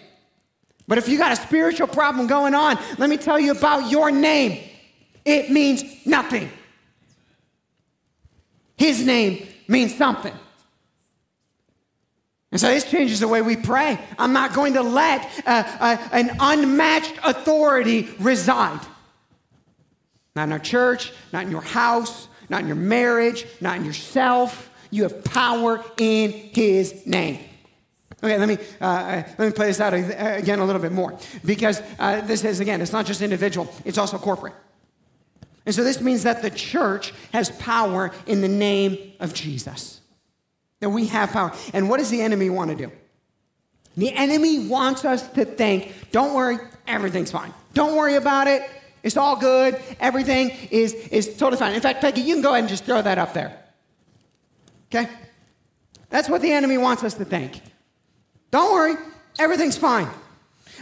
But 0.88 0.98
if 0.98 1.08
you 1.08 1.18
got 1.18 1.32
a 1.32 1.36
spiritual 1.36 1.88
problem 1.88 2.28
going 2.28 2.54
on, 2.54 2.78
let 2.98 3.10
me 3.10 3.18
tell 3.18 3.40
you 3.40 3.52
about 3.52 3.90
your 3.90 4.12
name. 4.12 4.62
It 5.24 5.50
means 5.50 5.84
nothing. 6.06 6.50
His 8.78 9.06
name 9.06 9.48
means 9.68 9.96
something. 9.96 10.34
And 12.52 12.62
so 12.62 12.68
this 12.68 12.90
changes 12.90 13.20
the 13.20 13.28
way 13.28 13.42
we 13.42 13.58
pray. 13.58 14.00
I'm 14.18 14.32
not 14.32 14.54
going 14.54 14.74
to 14.76 14.82
let 14.82 15.30
uh, 15.46 15.64
uh, 15.80 15.98
an 16.12 16.38
unmatched 16.40 17.16
authority 17.24 18.08
reside. 18.20 18.80
Not 20.36 20.44
in 20.44 20.52
our 20.52 20.60
church, 20.60 21.12
not 21.34 21.44
in 21.44 21.52
your 21.52 21.62
house, 21.62 22.28
not 22.50 22.62
in 22.62 22.68
your 22.68 22.76
marriage, 22.76 23.46
not 23.60 23.78
in 23.78 23.86
yourself. 23.86 24.70
You 24.92 25.04
have 25.04 25.24
power 25.24 25.84
in 25.98 26.32
His 26.32 27.06
name. 27.06 27.40
Okay, 28.24 28.38
let 28.38 28.48
me, 28.48 28.58
uh, 28.82 28.86
uh 28.86 29.24
let 29.38 29.48
me 29.48 29.52
play 29.52 29.68
this 29.68 29.80
out 29.80 29.94
again 29.94 30.60
a 30.60 30.66
little 30.66 30.82
bit 30.82 30.92
more 30.92 31.18
because 31.44 31.82
uh, 32.00 32.22
this 32.22 32.44
is, 32.44 32.60
again, 32.60 32.82
it's 32.82 32.94
not 32.94 33.06
just 33.06 33.22
individual, 33.22 33.72
it's 33.84 33.98
also 33.98 34.18
corporate. 34.18 34.54
And 35.66 35.74
so 35.74 35.84
this 35.84 36.00
means 36.00 36.24
that 36.24 36.42
the 36.42 36.50
church 36.50 37.14
has 37.34 37.50
power 37.52 38.12
in 38.28 38.42
the 38.42 38.48
name 38.48 39.14
of 39.20 39.34
Jesus. 39.34 40.00
That 40.80 40.90
we 40.90 41.08
have 41.08 41.32
power. 41.32 41.54
And 41.74 41.90
what 41.90 41.98
does 41.98 42.10
the 42.10 42.22
enemy 42.22 42.50
want 42.50 42.70
to 42.70 42.76
do? 42.76 42.92
The 43.98 44.14
enemy 44.14 44.68
wants 44.68 45.06
us 45.06 45.28
to 45.32 45.46
think, 45.46 45.94
don't 46.12 46.34
worry, 46.34 46.58
everything's 46.86 47.32
fine. 47.32 47.54
Don't 47.74 47.96
worry 47.96 48.16
about 48.16 48.48
it. 48.48 48.70
It's 49.04 49.18
all 49.18 49.38
good. 49.38 49.80
Everything 50.00 50.52
is, 50.72 50.94
is 50.94 51.38
totally 51.38 51.58
fine. 51.58 51.74
In 51.74 51.82
fact, 51.82 52.02
Peggy, 52.02 52.22
you 52.22 52.36
can 52.36 52.42
go 52.44 52.50
ahead 52.50 52.62
and 52.62 52.70
just 52.70 52.84
throw 52.86 53.02
that 53.02 53.18
up 53.18 53.34
there. 53.34 53.58
Okay? 54.92 55.10
That's 56.10 56.30
what 56.30 56.42
the 56.42 56.52
enemy 56.52 56.78
wants 56.78 57.04
us 57.04 57.14
to 57.16 57.26
think. 57.26 57.62
Don't 58.52 58.72
worry, 58.74 58.96
everything's 59.40 59.78
fine. 59.78 60.08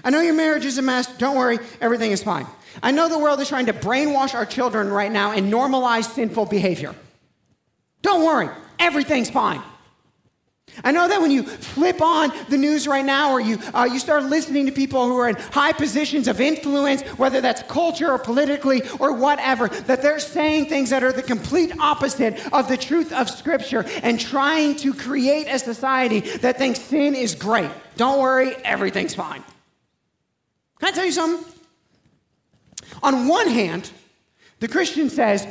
I 0.04 0.10
know 0.10 0.22
your 0.22 0.34
marriage 0.34 0.66
is 0.66 0.78
a 0.78 0.82
mess. 0.82 1.08
Don't 1.18 1.38
worry, 1.38 1.60
everything 1.80 2.12
is 2.12 2.24
fine. 2.24 2.48
I 2.82 2.92
know 2.92 3.08
the 3.08 3.20
world 3.20 3.40
is 3.40 3.50
trying 3.50 3.68
to 3.68 3.74
brainwash 3.74 4.34
our 4.34 4.46
children 4.46 4.90
right 4.90 5.12
now 5.12 5.32
and 5.32 5.52
normalize 5.52 6.06
sinful 6.06 6.48
behavior. 6.48 6.96
Don't 8.02 8.26
worry, 8.26 8.50
everything's 8.80 9.30
fine. 9.30 9.62
I 10.84 10.92
know 10.92 11.08
that 11.08 11.22
when 11.22 11.30
you 11.30 11.44
flip 11.44 12.02
on 12.02 12.32
the 12.50 12.58
news 12.58 12.88
right 12.88 13.06
now 13.06 13.32
or 13.32 13.40
you, 13.40 13.60
uh, 13.74 13.88
you 13.92 14.00
start 14.00 14.24
listening 14.24 14.66
to 14.66 14.72
people 14.72 15.08
who 15.08 15.18
are 15.18 15.30
in 15.30 15.36
high 15.36 15.72
positions 15.72 16.28
of 16.28 16.42
influence, 16.42 17.02
whether 17.18 17.42
that's 17.42 17.62
culture 17.64 18.12
or 18.12 18.18
politically 18.18 18.82
or 19.00 19.14
whatever, 19.14 19.68
that 19.68 20.02
they're 20.02 20.20
saying 20.20 20.68
things 20.68 20.90
that 20.90 21.04
are 21.04 21.12
the 21.12 21.22
complete 21.22 21.78
opposite 21.80 22.40
of 22.54 22.68
the 22.68 22.78
truth 22.78 23.12
of 23.14 23.30
Scripture 23.30 23.86
and 24.02 24.20
trying 24.20 24.76
to 24.78 24.94
create 24.94 25.48
a 25.48 25.60
society 25.60 26.22
that 26.22 26.58
thinks 26.58 26.82
sin 26.82 27.14
is 27.14 27.36
great. 27.36 27.70
Don't 27.96 28.20
worry, 28.20 28.56
everything's 28.64 29.14
fine. 29.14 29.44
Can 30.80 30.90
I 30.90 30.92
tell 30.92 31.06
you 31.06 31.12
something? 31.12 31.54
On 33.04 33.28
one 33.28 33.48
hand, 33.48 33.92
the 34.60 34.68
Christian 34.68 35.10
says, 35.10 35.48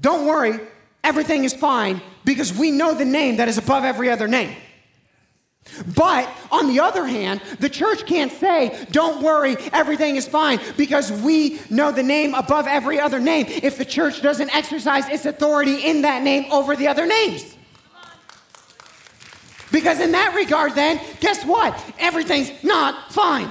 Don't 0.00 0.26
worry, 0.26 0.58
everything 1.04 1.44
is 1.44 1.54
fine 1.54 2.00
because 2.24 2.52
we 2.52 2.70
know 2.70 2.94
the 2.94 3.04
name 3.04 3.36
that 3.36 3.48
is 3.48 3.58
above 3.58 3.84
every 3.84 4.10
other 4.10 4.28
name. 4.28 4.56
But 5.94 6.28
on 6.50 6.68
the 6.68 6.80
other 6.80 7.06
hand, 7.06 7.40
the 7.60 7.68
church 7.68 8.06
can't 8.06 8.32
say, 8.32 8.86
don't 8.90 9.22
worry, 9.22 9.56
everything 9.72 10.16
is 10.16 10.26
fine, 10.26 10.58
because 10.76 11.12
we 11.12 11.60
know 11.68 11.92
the 11.92 12.02
name 12.02 12.34
above 12.34 12.66
every 12.66 12.98
other 12.98 13.20
name 13.20 13.46
if 13.48 13.78
the 13.78 13.84
church 13.84 14.22
doesn't 14.22 14.54
exercise 14.54 15.08
its 15.08 15.26
authority 15.26 15.86
in 15.86 16.02
that 16.02 16.22
name 16.22 16.50
over 16.50 16.74
the 16.76 16.88
other 16.88 17.06
names. 17.06 17.56
Because 19.70 20.00
in 20.00 20.12
that 20.12 20.34
regard, 20.34 20.74
then, 20.74 21.00
guess 21.20 21.44
what? 21.44 21.80
Everything's 21.98 22.50
not 22.64 23.12
fine. 23.12 23.50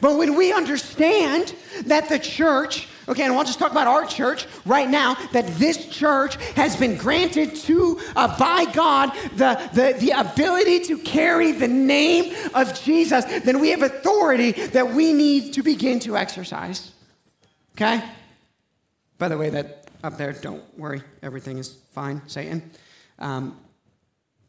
But 0.00 0.16
when 0.16 0.36
we 0.36 0.52
understand 0.52 1.54
that 1.86 2.08
the 2.08 2.18
church, 2.18 2.88
okay, 3.08 3.24
and 3.24 3.32
I'll 3.32 3.44
just 3.44 3.58
talk 3.58 3.72
about 3.72 3.86
our 3.86 4.04
church 4.04 4.46
right 4.66 4.88
now, 4.88 5.14
that 5.32 5.46
this 5.58 5.86
church 5.88 6.36
has 6.54 6.76
been 6.76 6.96
granted 6.96 7.56
to, 7.56 8.00
uh, 8.16 8.38
by 8.38 8.64
God, 8.72 9.12
the, 9.36 9.60
the, 9.72 9.96
the 9.98 10.10
ability 10.10 10.80
to 10.84 10.98
carry 10.98 11.52
the 11.52 11.68
name 11.68 12.34
of 12.54 12.78
Jesus, 12.80 13.24
then 13.42 13.60
we 13.60 13.70
have 13.70 13.82
authority 13.82 14.52
that 14.52 14.88
we 14.88 15.12
need 15.12 15.54
to 15.54 15.62
begin 15.62 15.98
to 16.00 16.16
exercise. 16.16 16.92
Okay? 17.76 18.02
By 19.18 19.28
the 19.28 19.38
way, 19.38 19.50
that 19.50 19.88
up 20.04 20.16
there, 20.16 20.32
don't 20.32 20.62
worry, 20.78 21.02
everything 21.22 21.58
is 21.58 21.76
fine, 21.92 22.22
Satan. 22.26 22.70
Um, 23.18 23.58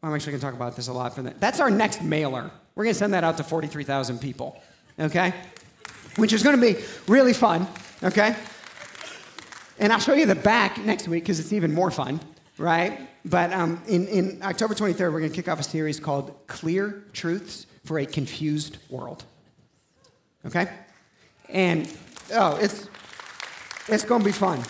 I'm 0.01 0.13
actually 0.13 0.33
going 0.33 0.41
to 0.41 0.45
talk 0.45 0.55
about 0.55 0.75
this 0.75 0.87
a 0.87 0.93
lot 0.93 1.15
for 1.15 1.23
that. 1.23 1.41
That's 1.41 1.59
our 1.59 1.69
next 1.69 2.01
mailer. 2.01 2.51
We're 2.75 2.83
going 2.83 2.93
to 2.93 2.99
send 2.99 3.13
that 3.13 3.23
out 3.23 3.37
to 3.37 3.43
43,000 3.43 4.19
people 4.19 4.61
okay? 4.99 5.33
Which 6.17 6.33
is 6.33 6.43
going 6.43 6.59
to 6.59 6.61
be 6.61 6.79
really 7.07 7.33
fun, 7.33 7.67
okay? 8.03 8.35
And 9.79 9.93
I'll 9.93 9.99
show 9.99 10.13
you 10.13 10.25
the 10.25 10.35
back 10.35 10.77
next 10.79 11.07
week 11.07 11.23
because 11.23 11.39
it's 11.39 11.53
even 11.53 11.73
more 11.73 11.91
fun, 11.91 12.19
right? 12.57 13.07
But 13.25 13.53
um, 13.53 13.81
in, 13.87 14.07
in 14.07 14.41
October 14.43 14.73
23rd, 14.73 15.11
we're 15.13 15.19
going 15.19 15.31
to 15.31 15.35
kick 15.35 15.47
off 15.47 15.59
a 15.59 15.63
series 15.63 15.99
called 15.99 16.35
Clear 16.47 17.03
Truths 17.13 17.65
for 17.85 17.99
a 17.99 18.05
Confused 18.05 18.77
World, 18.89 19.23
okay? 20.45 20.69
And, 21.47 21.91
oh, 22.33 22.57
it's, 22.57 22.89
it's 23.87 24.03
going 24.03 24.21
to 24.21 24.25
be 24.25 24.31
fun. 24.31 24.61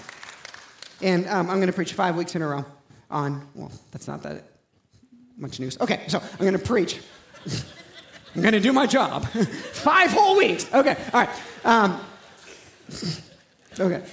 And 1.02 1.28
um, 1.28 1.50
I'm 1.50 1.58
going 1.58 1.68
to 1.68 1.74
preach 1.74 1.94
five 1.94 2.16
weeks 2.16 2.36
in 2.36 2.42
a 2.42 2.48
row 2.48 2.66
on, 3.10 3.48
well, 3.56 3.72
that's 3.92 4.08
not 4.08 4.22
that 4.24 4.44
much 5.38 5.60
news. 5.60 5.80
Okay, 5.80 6.02
so 6.08 6.20
I'm 6.20 6.40
going 6.40 6.54
to 6.54 6.60
preach. 6.60 7.00
I'm 8.36 8.42
going 8.42 8.54
to 8.54 8.60
do 8.60 8.74
my 8.74 8.86
job. 8.86 9.26
Five 9.28 10.12
whole 10.12 10.38
weeks. 10.38 10.72
Okay, 10.72 10.96
all 11.14 11.22
right. 11.22 11.30
Um, 11.66 12.00
okay. 13.80 14.04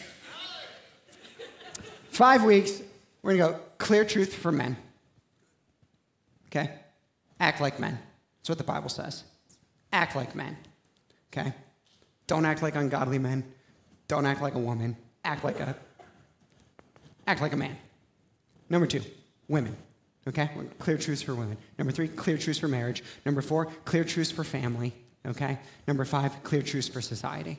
Five 2.11 2.45
weeks, 2.45 2.83
we're 3.23 3.37
going 3.37 3.53
to 3.53 3.59
go 3.59 3.65
clear 3.79 4.05
truth 4.05 4.35
for 4.35 4.53
men. 4.53 4.77
Okay? 6.49 6.73
Act 7.41 7.61
like 7.61 7.79
men. 7.79 7.99
That's 8.39 8.49
what 8.49 8.59
the 8.59 8.65
Bible 8.65 8.89
says. 8.89 9.25
Act 9.93 10.17
like 10.17 10.35
men. 10.35 10.57
Okay? 11.33 11.53
Don't 12.27 12.45
act 12.45 12.63
like 12.63 12.75
ungodly 12.75 13.19
men. 13.19 13.45
Don't 14.09 14.27
act 14.27 14.41
like 14.41 14.55
a 14.55 14.59
woman. 14.59 14.97
Act 15.25 15.45
like 15.45 15.61
a 15.61 15.77
act 17.27 17.41
like 17.41 17.53
a 17.53 17.57
man. 17.57 17.77
Number 18.71 18.87
2, 18.87 19.01
women. 19.49 19.77
Okay? 20.29 20.51
Clear 20.79 20.99
truths 20.99 21.23
for 21.23 21.35
women. 21.35 21.57
Number 21.79 21.93
three, 21.93 22.09
clear 22.09 22.37
truths 22.37 22.59
for 22.59 22.69
marriage. 22.69 23.03
Number 23.25 23.43
four, 23.43 23.67
clear 23.85 24.05
truths 24.05 24.31
for 24.31 24.43
family. 24.45 24.93
Okay? 25.25 25.59
Number 25.87 26.05
five, 26.05 26.43
clear 26.43 26.63
truths 26.63 26.89
for 26.89 27.01
society. 27.01 27.59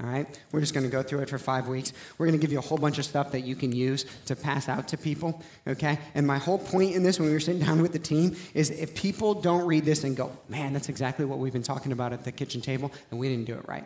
All 0.00 0.08
right? 0.08 0.40
We're 0.50 0.60
just 0.60 0.72
going 0.72 0.84
to 0.84 0.90
go 0.90 1.02
through 1.02 1.20
it 1.20 1.28
for 1.28 1.38
five 1.38 1.68
weeks. 1.68 1.92
We're 2.16 2.26
going 2.26 2.38
to 2.38 2.42
give 2.42 2.52
you 2.52 2.58
a 2.58 2.62
whole 2.62 2.78
bunch 2.78 2.98
of 2.98 3.04
stuff 3.04 3.32
that 3.32 3.40
you 3.40 3.54
can 3.54 3.70
use 3.72 4.06
to 4.26 4.34
pass 4.34 4.68
out 4.68 4.88
to 4.88 4.96
people. 4.96 5.42
Okay? 5.66 5.98
And 6.14 6.26
my 6.26 6.38
whole 6.38 6.58
point 6.58 6.94
in 6.94 7.02
this, 7.02 7.18
when 7.18 7.28
we 7.28 7.34
were 7.34 7.40
sitting 7.40 7.60
down 7.60 7.82
with 7.82 7.92
the 7.92 7.98
team, 7.98 8.34
is 8.54 8.70
if 8.70 8.94
people 8.94 9.34
don't 9.34 9.66
read 9.66 9.84
this 9.84 10.04
and 10.04 10.16
go, 10.16 10.32
man, 10.48 10.72
that's 10.72 10.88
exactly 10.88 11.24
what 11.24 11.38
we've 11.38 11.52
been 11.52 11.62
talking 11.62 11.92
about 11.92 12.12
at 12.12 12.24
the 12.24 12.32
kitchen 12.32 12.60
table, 12.60 12.90
then 13.10 13.18
we 13.18 13.28
didn't 13.28 13.44
do 13.44 13.54
it 13.54 13.68
right. 13.68 13.84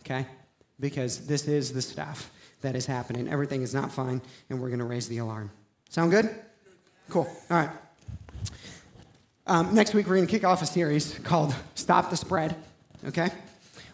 Okay? 0.00 0.26
Because 0.78 1.26
this 1.26 1.48
is 1.48 1.72
the 1.72 1.80
stuff 1.80 2.30
that 2.60 2.76
is 2.76 2.84
happening. 2.84 3.28
Everything 3.28 3.62
is 3.62 3.72
not 3.72 3.92
fine, 3.92 4.20
and 4.50 4.60
we're 4.60 4.68
going 4.68 4.80
to 4.80 4.84
raise 4.84 5.08
the 5.08 5.18
alarm. 5.18 5.50
Sound 5.88 6.10
good? 6.10 6.28
Cool. 7.08 7.28
All 7.50 7.56
right. 7.56 7.70
Um, 9.46 9.74
next 9.74 9.94
week 9.94 10.06
we're 10.06 10.16
going 10.16 10.26
to 10.26 10.30
kick 10.30 10.44
off 10.44 10.62
a 10.62 10.66
series 10.66 11.18
called 11.18 11.54
"Stop 11.74 12.08
the 12.08 12.16
Spread." 12.16 12.56
Okay. 13.06 13.28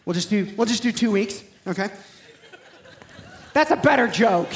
We'll 0.05 0.13
just 0.13 0.29
do 0.29 0.47
we'll 0.57 0.67
just 0.67 0.83
do 0.83 0.91
two 0.91 1.11
weeks. 1.11 1.43
Okay. 1.67 1.89
That's 3.53 3.71
a 3.71 3.75
better 3.75 4.07
joke. 4.07 4.49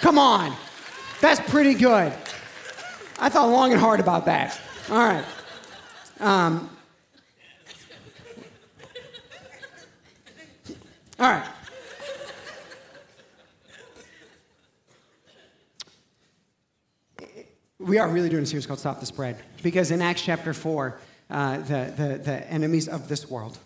Come 0.00 0.18
on. 0.18 0.54
That's 1.20 1.40
pretty 1.50 1.74
good. 1.74 2.12
I 3.18 3.28
thought 3.28 3.48
long 3.48 3.72
and 3.72 3.80
hard 3.80 4.00
about 4.00 4.26
that. 4.26 4.60
All 4.90 4.96
right. 4.96 5.24
Um, 6.20 6.70
all 11.18 11.30
right. 11.30 11.48
we 17.84 17.98
are 17.98 18.08
really 18.08 18.28
doing 18.28 18.42
a 18.42 18.46
series 18.46 18.66
called 18.66 18.78
Stop 18.78 19.00
the 19.00 19.06
Spread. 19.06 19.36
Because 19.62 19.90
in 19.90 20.00
Acts 20.00 20.22
chapter 20.22 20.54
4, 20.54 20.98
uh, 21.30 21.58
the, 21.58 21.92
the, 21.96 22.20
the 22.22 22.50
enemies 22.50 22.88
of 22.88 23.08
this 23.08 23.28
world, 23.28 23.58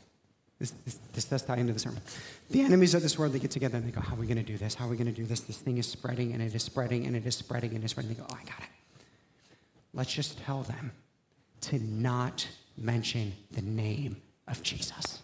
this, 0.59 0.71
this, 0.85 0.99
this 1.12 1.25
does 1.25 1.42
tie 1.42 1.57
into 1.57 1.73
the 1.73 1.79
sermon. 1.79 2.01
The 2.51 2.62
enemies 2.62 2.94
of 2.94 3.03
this 3.03 3.18
world, 3.18 3.33
they 3.33 3.38
get 3.38 3.53
together 3.53 3.77
and 3.77 3.87
they 3.87 3.92
go, 3.92 4.01
How 4.01 4.14
are 4.14 4.18
we 4.18 4.27
going 4.27 4.38
to 4.38 4.42
do 4.42 4.59
this? 4.59 4.75
How 4.75 4.87
are 4.87 4.88
we 4.88 4.97
going 4.97 5.07
to 5.07 5.12
do 5.12 5.25
this? 5.25 5.40
This 5.40 5.59
thing 5.59 5.79
is 5.79 5.87
spreading 5.87 6.33
and 6.33 6.42
it 6.42 6.55
is 6.55 6.64
spreading 6.64 7.07
and 7.07 7.14
it 7.14 7.25
is 7.25 7.37
spreading 7.37 7.71
and 7.75 7.83
it 7.83 7.85
is 7.85 7.92
spreading. 7.92 8.12
They 8.12 8.21
go, 8.21 8.27
Oh, 8.29 8.35
I 8.35 8.44
got 8.44 8.59
it. 8.59 8.68
Let's 9.94 10.12
just 10.12 10.38
tell 10.40 10.62
them 10.62 10.92
to 11.62 11.79
not 11.79 12.47
mention 12.77 13.33
the 13.53 13.62
name 13.62 14.16
of 14.49 14.62
Jesus. 14.62 15.21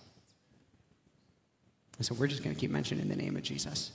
And 1.97 2.07
so 2.07 2.15
we're 2.15 2.27
just 2.27 2.43
going 2.43 2.55
to 2.55 2.61
keep 2.61 2.71
mentioning 2.71 3.09
the 3.09 3.17
name 3.17 3.37
of 3.37 3.43
Jesus. 3.43 3.93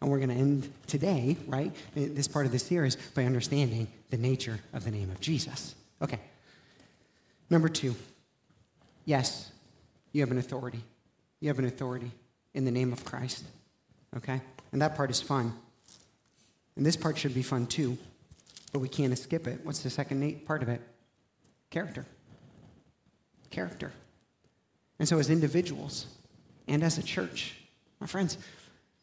And 0.00 0.10
we're 0.10 0.18
going 0.18 0.28
to 0.28 0.36
end 0.36 0.72
today, 0.86 1.36
right, 1.46 1.72
this 1.94 2.28
part 2.28 2.46
of 2.46 2.52
the 2.52 2.58
series, 2.58 2.96
by 2.96 3.24
understanding 3.24 3.88
the 4.10 4.16
nature 4.16 4.60
of 4.72 4.84
the 4.84 4.90
name 4.90 5.10
of 5.10 5.20
Jesus. 5.20 5.74
Okay. 6.00 6.20
Number 7.50 7.68
two, 7.68 7.96
yes, 9.04 9.50
you 10.12 10.20
have 10.22 10.30
an 10.30 10.38
authority. 10.38 10.82
You 11.40 11.48
have 11.48 11.58
an 11.58 11.64
authority 11.64 12.10
in 12.54 12.64
the 12.64 12.70
name 12.70 12.92
of 12.92 13.04
Christ. 13.04 13.44
Okay? 14.16 14.40
And 14.72 14.82
that 14.82 14.96
part 14.96 15.10
is 15.10 15.20
fun. 15.20 15.52
And 16.76 16.84
this 16.84 16.96
part 16.96 17.18
should 17.18 17.34
be 17.34 17.42
fun 17.42 17.66
too. 17.66 17.98
but 18.72 18.80
we 18.80 18.88
can't 18.88 19.16
skip 19.16 19.46
it. 19.46 19.60
What's 19.64 19.80
the 19.80 19.90
second 19.90 20.46
part 20.46 20.62
of 20.62 20.68
it? 20.68 20.80
Character. 21.70 22.04
Character. 23.50 23.92
And 24.98 25.08
so, 25.08 25.18
as 25.18 25.30
individuals 25.30 26.06
and 26.66 26.82
as 26.82 26.98
a 26.98 27.02
church, 27.02 27.54
my 28.00 28.06
friends, 28.06 28.36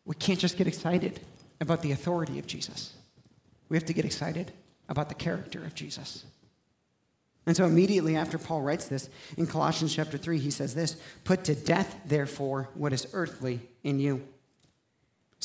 we 0.06 0.16
can't 0.16 0.40
just 0.40 0.58
get 0.58 0.68
excited 0.68 1.20
about 1.62 1.82
the 1.82 1.92
authority 1.92 2.38
of 2.38 2.48
Jesus. 2.48 2.94
We 3.70 3.78
have 3.78 3.86
to 3.86 3.94
get 3.94 4.06
excited 4.06 4.52
about 4.88 5.10
the 5.10 5.16
character 5.16 5.64
of 5.66 5.74
Jesus. 5.74 6.26
And 7.46 7.56
so, 7.56 7.66
immediately 7.66 8.16
after 8.16 8.38
Paul 8.38 8.62
writes 8.62 8.88
this 8.88 9.10
in 9.38 9.46
Colossians 9.46 9.94
chapter 9.94 10.18
3, 10.18 10.40
he 10.40 10.50
says 10.50 10.74
this 10.74 10.98
Put 11.24 11.44
to 11.46 11.56
death, 11.56 11.96
therefore, 12.06 12.70
what 12.74 12.94
is 12.94 13.08
earthly 13.14 13.62
in 13.84 14.00
you 14.00 14.24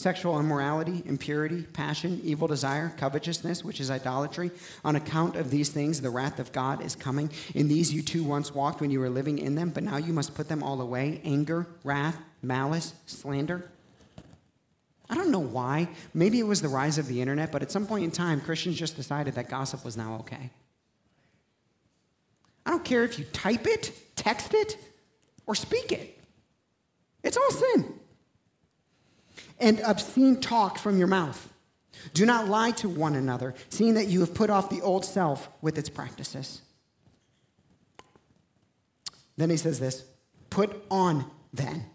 sexual 0.01 0.41
immorality, 0.41 1.03
impurity, 1.05 1.63
passion, 1.63 2.21
evil 2.25 2.49
desire, 2.49 2.93
covetousness, 2.97 3.63
which 3.63 3.81
is 3.81 3.91
idolatry. 3.91 4.51
On 4.83 4.97
account 4.97 5.37
of 5.37 5.51
these 5.51 5.69
things, 5.69 6.01
the 6.01 6.09
wrath 6.09 6.39
of 6.39 6.53
God 6.53 6.83
is 6.83 6.97
coming. 6.97 7.31
In 7.55 7.69
these 7.69 7.93
you 7.93 8.03
too 8.03 8.25
once 8.25 8.55
walked 8.55 8.81
when 8.81 8.91
you 8.91 8.99
were 8.99 9.11
living 9.11 9.39
in 9.39 9.55
them, 9.55 9.69
but 9.69 9.83
now 9.83 9.99
you 9.99 10.15
must 10.15 10.35
put 10.35 10.49
them 10.49 10.63
all 10.63 10.81
away 10.81 11.21
anger, 11.23 11.67
wrath, 11.85 12.17
malice, 12.43 12.95
slander. 13.05 13.71
I 15.11 15.17
don't 15.17 15.31
know 15.31 15.41
why. 15.41 15.89
Maybe 16.15 16.39
it 16.39 16.47
was 16.47 16.63
the 16.63 16.69
rise 16.69 16.97
of 16.97 17.07
the 17.07 17.21
internet, 17.21 17.53
but 17.53 17.63
at 17.63 17.71
some 17.71 17.87
point 17.87 18.05
in 18.05 18.11
time, 18.11 18.41
Christians 18.41 18.79
just 18.79 18.97
decided 18.97 19.35
that 19.35 19.51
gossip 19.51 19.85
was 19.85 19.97
now 19.97 20.15
okay. 20.21 20.51
I 22.71 22.73
don't 22.73 22.85
care 22.85 23.03
if 23.03 23.19
you 23.19 23.25
type 23.33 23.67
it, 23.67 23.91
text 24.15 24.55
it, 24.55 24.77
or 25.45 25.57
speak 25.57 25.91
it. 25.91 26.17
It's 27.25 27.37
all 27.37 27.51
sin. 27.51 27.95
And 29.59 29.81
obscene 29.81 30.41
talk 30.41 30.79
from 30.79 30.97
your 30.97 31.09
mouth. 31.09 31.53
Do 32.15 32.25
not 32.25 32.47
lie 32.47 32.71
to 32.71 32.89
one 32.89 33.17
another, 33.17 33.57
seeing 33.71 33.95
that 33.95 34.07
you 34.07 34.21
have 34.21 34.35
put 34.35 34.51
off 34.51 34.71
the 34.71 34.83
old 34.83 35.05
self 35.05 35.49
with 35.61 35.79
its 35.79 35.89
practices. 35.89 36.63
Then 39.37 39.51
he 39.51 39.57
says 39.57 39.81
this 39.81 40.05
Put 40.49 40.85
on 40.93 41.29
then, 41.53 41.87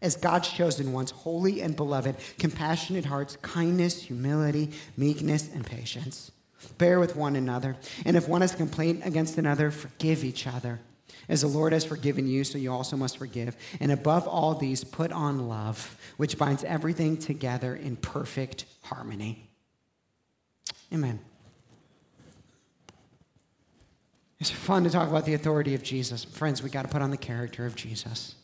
as 0.00 0.16
God's 0.16 0.48
chosen 0.48 0.94
ones, 0.94 1.10
holy 1.10 1.60
and 1.60 1.76
beloved, 1.76 2.16
compassionate 2.38 3.04
hearts, 3.04 3.36
kindness, 3.42 4.04
humility, 4.04 4.70
meekness, 4.96 5.52
and 5.52 5.66
patience 5.66 6.30
Bear 6.76 6.98
with 6.98 7.16
one 7.16 7.36
another. 7.36 7.76
And 8.04 8.16
if 8.16 8.28
one 8.28 8.40
has 8.40 8.54
complaint 8.54 9.02
against 9.04 9.38
another, 9.38 9.70
forgive 9.70 10.24
each 10.24 10.46
other. 10.46 10.80
As 11.28 11.42
the 11.42 11.46
Lord 11.46 11.72
has 11.72 11.84
forgiven 11.84 12.26
you, 12.26 12.42
so 12.42 12.58
you 12.58 12.72
also 12.72 12.96
must 12.96 13.18
forgive. 13.18 13.56
And 13.80 13.92
above 13.92 14.26
all 14.26 14.54
these, 14.54 14.82
put 14.82 15.12
on 15.12 15.48
love, 15.48 15.96
which 16.16 16.38
binds 16.38 16.64
everything 16.64 17.16
together 17.16 17.76
in 17.76 17.96
perfect 17.96 18.64
harmony. 18.82 19.48
Amen. 20.92 21.20
It's 24.40 24.50
fun 24.50 24.84
to 24.84 24.90
talk 24.90 25.08
about 25.08 25.26
the 25.26 25.34
authority 25.34 25.74
of 25.74 25.82
Jesus. 25.82 26.24
Friends, 26.24 26.62
we 26.62 26.70
got 26.70 26.82
to 26.82 26.88
put 26.88 27.02
on 27.02 27.10
the 27.10 27.16
character 27.16 27.66
of 27.66 27.74
Jesus. 27.74 28.36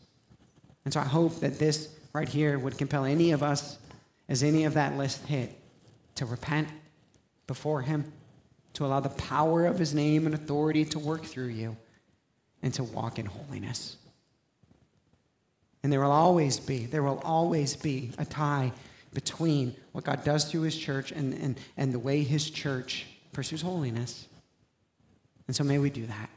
And 0.84 0.92
so 0.92 1.00
I 1.00 1.04
hope 1.04 1.40
that 1.40 1.58
this 1.58 1.88
right 2.12 2.28
here 2.28 2.58
would 2.58 2.76
compel 2.76 3.04
any 3.04 3.32
of 3.32 3.42
us, 3.42 3.78
as 4.28 4.42
any 4.42 4.64
of 4.64 4.74
that 4.74 4.96
list 4.96 5.24
hit, 5.26 5.56
to 6.16 6.26
repent 6.26 6.68
before 7.46 7.82
Him, 7.82 8.12
to 8.74 8.84
allow 8.84 9.00
the 9.00 9.08
power 9.10 9.66
of 9.66 9.78
His 9.78 9.94
name 9.94 10.26
and 10.26 10.34
authority 10.34 10.84
to 10.86 10.98
work 10.98 11.24
through 11.24 11.48
you, 11.48 11.76
and 12.62 12.72
to 12.74 12.84
walk 12.84 13.18
in 13.18 13.26
holiness. 13.26 13.96
And 15.82 15.92
there 15.92 16.00
will 16.00 16.12
always 16.12 16.58
be, 16.58 16.86
there 16.86 17.02
will 17.02 17.20
always 17.24 17.76
be 17.76 18.10
a 18.16 18.24
tie 18.24 18.72
between 19.12 19.76
what 19.92 20.04
God 20.04 20.24
does 20.24 20.50
through 20.50 20.62
His 20.62 20.76
church 20.76 21.12
and, 21.12 21.34
and, 21.34 21.58
and 21.76 21.92
the 21.92 21.98
way 21.98 22.22
His 22.22 22.50
church 22.50 23.06
pursues 23.32 23.62
holiness. 23.62 24.26
And 25.46 25.54
so 25.54 25.62
may 25.62 25.78
we 25.78 25.90
do 25.90 26.06
that. 26.06 26.30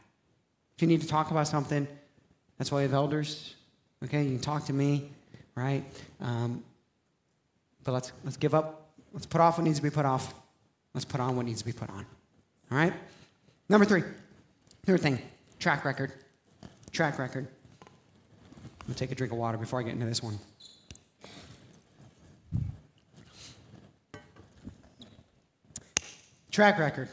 If 0.75 0.81
you 0.81 0.87
need 0.87 1.01
to 1.01 1.07
talk 1.07 1.31
about 1.31 1.47
something, 1.47 1.87
that's 2.57 2.71
why 2.71 2.79
we 2.79 2.83
have 2.83 2.93
elders. 2.93 3.55
Okay, 4.03 4.23
you 4.23 4.31
can 4.31 4.39
talk 4.39 4.65
to 4.65 4.73
me, 4.73 5.09
right? 5.55 5.83
Um, 6.19 6.63
but 7.83 7.93
let's 7.93 8.11
let's 8.23 8.37
give 8.37 8.53
up. 8.53 8.91
Let's 9.13 9.25
put 9.25 9.41
off 9.41 9.57
what 9.57 9.63
needs 9.63 9.77
to 9.77 9.83
be 9.83 9.89
put 9.89 10.05
off. 10.05 10.33
Let's 10.97 11.05
put 11.05 11.21
on 11.21 11.35
what 11.35 11.45
needs 11.45 11.59
to 11.59 11.65
be 11.67 11.73
put 11.73 11.91
on. 11.91 12.07
All 12.71 12.77
right? 12.79 12.91
Number 13.69 13.85
three, 13.85 14.01
third 14.83 14.99
thing 14.99 15.21
track 15.59 15.85
record. 15.85 16.11
Track 16.91 17.19
record. 17.19 17.47
I'm 17.83 18.87
going 18.87 18.95
to 18.95 18.95
take 18.95 19.11
a 19.11 19.15
drink 19.15 19.31
of 19.31 19.37
water 19.37 19.59
before 19.59 19.79
I 19.79 19.83
get 19.83 19.93
into 19.93 20.07
this 20.07 20.23
one. 20.23 20.39
Track 26.49 26.79
record. 26.79 27.09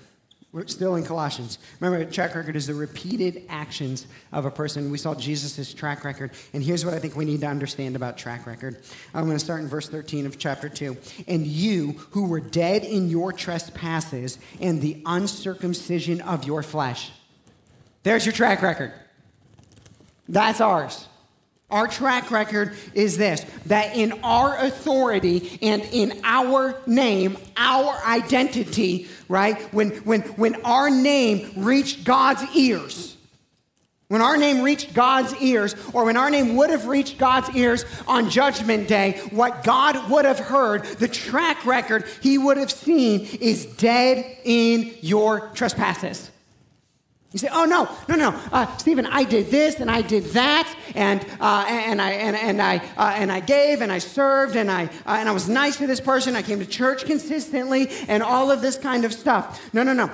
We're 0.54 0.68
still 0.68 0.94
in 0.94 1.02
Colossians. 1.02 1.58
Remember, 1.80 2.08
track 2.08 2.36
record 2.36 2.54
is 2.54 2.68
the 2.68 2.74
repeated 2.74 3.42
actions 3.48 4.06
of 4.30 4.44
a 4.46 4.52
person. 4.52 4.88
We 4.88 4.98
saw 4.98 5.12
Jesus' 5.12 5.74
track 5.74 6.04
record. 6.04 6.30
And 6.52 6.62
here's 6.62 6.84
what 6.84 6.94
I 6.94 7.00
think 7.00 7.16
we 7.16 7.24
need 7.24 7.40
to 7.40 7.48
understand 7.48 7.96
about 7.96 8.16
track 8.16 8.46
record. 8.46 8.80
I'm 9.12 9.24
going 9.24 9.36
to 9.36 9.44
start 9.44 9.62
in 9.62 9.66
verse 9.66 9.88
13 9.88 10.26
of 10.26 10.38
chapter 10.38 10.68
2. 10.68 10.96
And 11.26 11.44
you 11.44 11.96
who 12.12 12.28
were 12.28 12.38
dead 12.38 12.84
in 12.84 13.08
your 13.08 13.32
trespasses 13.32 14.38
and 14.60 14.80
the 14.80 15.02
uncircumcision 15.04 16.20
of 16.20 16.44
your 16.44 16.62
flesh. 16.62 17.10
There's 18.04 18.24
your 18.24 18.32
track 18.32 18.62
record. 18.62 18.92
That's 20.28 20.60
ours. 20.60 21.08
Our 21.70 21.88
track 21.88 22.30
record 22.30 22.74
is 22.92 23.16
this 23.16 23.44
that 23.66 23.96
in 23.96 24.12
our 24.22 24.56
authority 24.58 25.58
and 25.62 25.82
in 25.92 26.20
our 26.22 26.78
name, 26.86 27.36
our 27.56 27.94
identity, 28.06 29.08
right? 29.28 29.60
When, 29.72 29.90
when, 30.04 30.20
when 30.22 30.62
our 30.62 30.90
name 30.90 31.50
reached 31.56 32.04
God's 32.04 32.44
ears, 32.54 33.16
when 34.08 34.20
our 34.20 34.36
name 34.36 34.62
reached 34.62 34.92
God's 34.92 35.34
ears, 35.40 35.74
or 35.94 36.04
when 36.04 36.16
our 36.16 36.30
name 36.30 36.56
would 36.56 36.68
have 36.70 36.86
reached 36.86 37.16
God's 37.16 37.56
ears 37.56 37.84
on 38.06 38.28
Judgment 38.28 38.86
Day, 38.86 39.20
what 39.30 39.64
God 39.64 40.10
would 40.10 40.26
have 40.26 40.38
heard, 40.38 40.84
the 40.84 41.08
track 41.08 41.64
record 41.64 42.04
he 42.20 42.36
would 42.36 42.58
have 42.58 42.70
seen 42.70 43.26
is 43.40 43.64
dead 43.64 44.38
in 44.44 44.94
your 45.00 45.48
trespasses. 45.54 46.30
You 47.34 47.40
say, 47.40 47.48
oh, 47.50 47.64
no, 47.64 47.88
no, 48.08 48.14
no, 48.14 48.40
uh, 48.52 48.76
Stephen, 48.76 49.06
I 49.06 49.24
did 49.24 49.50
this 49.50 49.80
and 49.80 49.90
I 49.90 50.02
did 50.02 50.22
that, 50.34 50.72
and, 50.94 51.20
uh, 51.40 51.64
and, 51.66 52.00
I, 52.00 52.12
and, 52.12 52.36
and, 52.36 52.62
I, 52.62 52.76
uh, 52.96 53.12
and 53.16 53.32
I 53.32 53.40
gave 53.40 53.82
and 53.82 53.90
I 53.90 53.98
served 53.98 54.54
and 54.54 54.70
I, 54.70 54.84
uh, 54.84 55.16
and 55.18 55.28
I 55.28 55.32
was 55.32 55.48
nice 55.48 55.76
to 55.78 55.88
this 55.88 55.98
person. 55.98 56.36
I 56.36 56.42
came 56.42 56.60
to 56.60 56.66
church 56.66 57.04
consistently 57.06 57.90
and 58.06 58.22
all 58.22 58.52
of 58.52 58.62
this 58.62 58.78
kind 58.78 59.04
of 59.04 59.12
stuff. 59.12 59.60
No, 59.74 59.82
no, 59.82 59.92
no. 59.92 60.12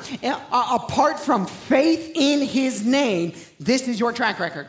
apart 0.50 1.20
from 1.20 1.44
faith 1.44 2.10
in 2.14 2.40
his 2.40 2.86
name, 2.86 3.34
this 3.58 3.86
is 3.86 4.00
your 4.00 4.14
track 4.14 4.40
record. 4.40 4.68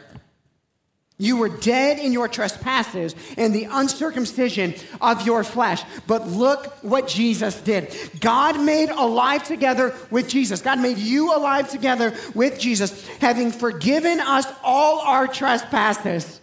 You 1.22 1.38
were 1.38 1.50
dead 1.50 2.00
in 2.00 2.14
your 2.14 2.28
trespasses 2.28 3.14
and 3.38 3.54
the 3.54 3.66
uncircumcision 3.66 4.74
of 5.00 5.24
your 5.24 5.44
flesh. 5.44 5.84
But 6.08 6.28
look 6.28 6.66
what 6.82 7.08
Jesus 7.08 7.62
did. 7.62 7.96
God 8.20 8.60
made 8.60 8.90
alive 8.90 9.44
together 9.44 9.96
with 10.10 10.28
Jesus. 10.28 10.64
God 10.64 10.80
made 10.80 10.98
you 10.98 11.36
alive 11.36 11.70
together 11.70 12.16
with 12.34 12.60
Jesus, 12.60 13.08
having 13.20 13.52
forgiven 13.52 14.20
us 14.20 14.48
all 14.64 15.02
our 15.02 15.28
trespasses 15.28 16.41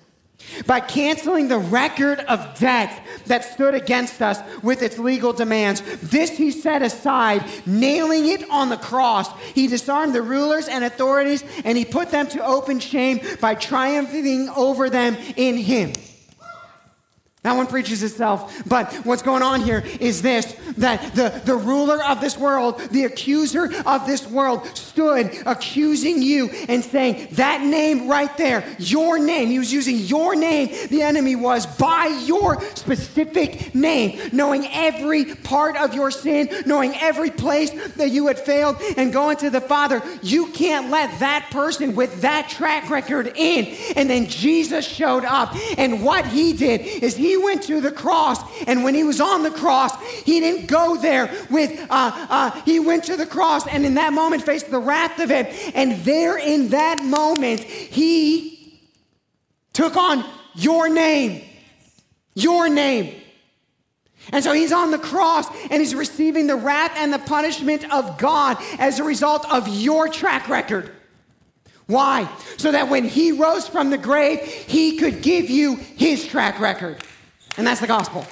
by 0.66 0.80
canceling 0.80 1.48
the 1.48 1.58
record 1.58 2.20
of 2.20 2.58
debt 2.58 3.02
that 3.26 3.44
stood 3.44 3.74
against 3.74 4.22
us 4.22 4.40
with 4.62 4.82
its 4.82 4.98
legal 4.98 5.32
demands. 5.32 5.82
This 6.02 6.36
he 6.36 6.50
set 6.50 6.82
aside, 6.82 7.44
nailing 7.66 8.28
it 8.28 8.48
on 8.50 8.68
the 8.68 8.76
cross. 8.76 9.28
He 9.40 9.66
disarmed 9.66 10.14
the 10.14 10.22
rulers 10.22 10.68
and 10.68 10.84
authorities, 10.84 11.44
and 11.64 11.76
he 11.76 11.84
put 11.84 12.10
them 12.10 12.26
to 12.28 12.44
open 12.44 12.80
shame 12.80 13.20
by 13.40 13.54
triumphing 13.54 14.48
over 14.50 14.90
them 14.90 15.16
in 15.36 15.56
him. 15.56 15.92
That 17.42 17.56
one 17.56 17.68
preaches 17.68 18.02
itself. 18.02 18.62
But 18.66 18.92
what's 19.04 19.22
going 19.22 19.42
on 19.44 19.60
here 19.60 19.84
is 20.00 20.22
this 20.22 20.56
that 20.76 21.14
the, 21.14 21.40
the 21.44 21.54
ruler 21.54 22.02
of 22.02 22.20
this 22.20 22.36
world, 22.36 22.80
the 22.90 23.04
accuser 23.04 23.70
of 23.86 24.06
this 24.06 24.26
world, 24.26 24.66
stood 24.76 25.32
accusing 25.46 26.20
you 26.20 26.48
and 26.68 26.82
saying, 26.82 27.28
That 27.32 27.62
name 27.62 28.08
right 28.08 28.36
there, 28.36 28.64
your 28.78 29.20
name, 29.20 29.48
he 29.48 29.58
was 29.60 29.72
using 29.72 29.98
your 29.98 30.34
name, 30.34 30.88
the 30.88 31.02
enemy 31.02 31.36
was 31.36 31.64
by 31.64 32.06
your 32.24 32.60
specific 32.74 33.72
name, 33.72 34.30
knowing 34.32 34.66
every 34.72 35.36
part 35.36 35.76
of 35.76 35.94
your 35.94 36.10
sin, 36.10 36.48
knowing 36.66 36.92
every 36.96 37.30
place 37.30 37.70
that 37.94 38.10
you 38.10 38.26
had 38.26 38.40
failed, 38.40 38.76
and 38.96 39.12
going 39.12 39.36
to 39.36 39.50
the 39.50 39.60
Father. 39.60 40.02
You 40.22 40.48
can't 40.48 40.90
let 40.90 41.20
that 41.20 41.50
person 41.52 41.94
with 41.94 42.22
that 42.22 42.48
track 42.48 42.90
record 42.90 43.32
in. 43.36 43.76
And 43.94 44.10
then 44.10 44.26
Jesus 44.26 44.84
showed 44.84 45.24
up, 45.24 45.54
and 45.78 46.02
what 46.02 46.26
he 46.26 46.52
did 46.52 46.80
is 46.80 47.16
he 47.16 47.27
went 47.36 47.62
to 47.64 47.80
the 47.80 47.90
cross, 47.90 48.40
and 48.66 48.82
when 48.84 48.94
he 48.94 49.04
was 49.04 49.20
on 49.20 49.42
the 49.42 49.50
cross, 49.50 49.92
he 50.24 50.40
didn't 50.40 50.66
go 50.66 50.96
there 50.96 51.30
with, 51.50 51.78
uh, 51.90 52.26
uh, 52.30 52.50
he 52.62 52.80
went 52.80 53.04
to 53.04 53.16
the 53.16 53.26
cross, 53.26 53.66
and 53.66 53.84
in 53.84 53.94
that 53.94 54.12
moment 54.12 54.42
faced 54.42 54.70
the 54.70 54.78
wrath 54.78 55.18
of 55.20 55.30
it. 55.30 55.46
And 55.74 56.04
there 56.04 56.38
in 56.38 56.70
that 56.70 57.04
moment, 57.04 57.60
he 57.60 58.80
took 59.72 59.96
on 59.96 60.24
your 60.54 60.88
name. 60.88 61.44
Your 62.34 62.68
name. 62.68 63.14
And 64.32 64.44
so 64.44 64.52
he's 64.52 64.72
on 64.72 64.90
the 64.90 64.98
cross 64.98 65.46
and 65.70 65.80
he's 65.80 65.94
receiving 65.94 66.46
the 66.46 66.56
wrath 66.56 66.92
and 66.96 67.12
the 67.12 67.18
punishment 67.18 67.90
of 67.92 68.18
God 68.18 68.58
as 68.78 68.98
a 68.98 69.04
result 69.04 69.50
of 69.50 69.68
your 69.68 70.08
track 70.08 70.48
record. 70.48 70.90
Why? 71.86 72.28
So 72.58 72.72
that 72.72 72.90
when 72.90 73.04
he 73.04 73.32
rose 73.32 73.66
from 73.66 73.88
the 73.88 73.96
grave, 73.96 74.40
he 74.40 74.98
could 74.98 75.22
give 75.22 75.48
you 75.48 75.76
his 75.76 76.26
track 76.26 76.60
record. 76.60 77.02
And 77.58 77.66
that's 77.66 77.80
the 77.80 77.86
gospel. 77.86 78.24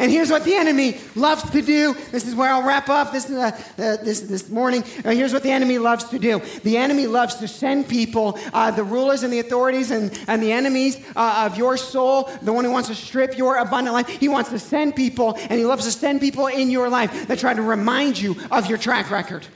And 0.00 0.10
here's 0.10 0.30
what 0.30 0.44
the 0.44 0.54
enemy 0.54 0.98
loves 1.14 1.48
to 1.50 1.62
do. 1.62 1.94
This 2.10 2.26
is 2.26 2.34
where 2.34 2.50
I'll 2.50 2.66
wrap 2.66 2.88
up 2.88 3.12
this, 3.12 3.30
uh, 3.30 3.50
uh, 3.78 3.96
this, 4.02 4.22
this 4.22 4.48
morning. 4.48 4.82
Uh, 5.04 5.10
here's 5.10 5.32
what 5.32 5.42
the 5.42 5.50
enemy 5.50 5.78
loves 5.78 6.04
to 6.04 6.18
do 6.18 6.40
the 6.64 6.78
enemy 6.78 7.06
loves 7.06 7.36
to 7.36 7.46
send 7.46 7.88
people, 7.88 8.38
uh, 8.54 8.70
the 8.70 8.82
rulers 8.82 9.22
and 9.22 9.32
the 9.32 9.38
authorities 9.38 9.90
and, 9.90 10.18
and 10.28 10.42
the 10.42 10.50
enemies 10.50 10.96
uh, 11.14 11.46
of 11.46 11.58
your 11.58 11.76
soul, 11.76 12.30
the 12.40 12.52
one 12.52 12.64
who 12.64 12.72
wants 12.72 12.88
to 12.88 12.94
strip 12.94 13.36
your 13.36 13.58
abundant 13.58 13.94
life. 13.94 14.08
He 14.08 14.28
wants 14.28 14.50
to 14.50 14.58
send 14.58 14.96
people, 14.96 15.36
and 15.36 15.52
he 15.52 15.64
loves 15.64 15.84
to 15.84 15.92
send 15.92 16.20
people 16.20 16.46
in 16.46 16.70
your 16.70 16.88
life 16.88 17.28
that 17.28 17.38
try 17.38 17.52
to 17.52 17.62
remind 17.62 18.18
you 18.18 18.34
of 18.50 18.66
your 18.66 18.78
track 18.78 19.10
record. 19.10 19.46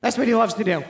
That's 0.00 0.16
what 0.16 0.26
he 0.26 0.34
loves 0.34 0.54
to 0.54 0.64
do. 0.64 0.82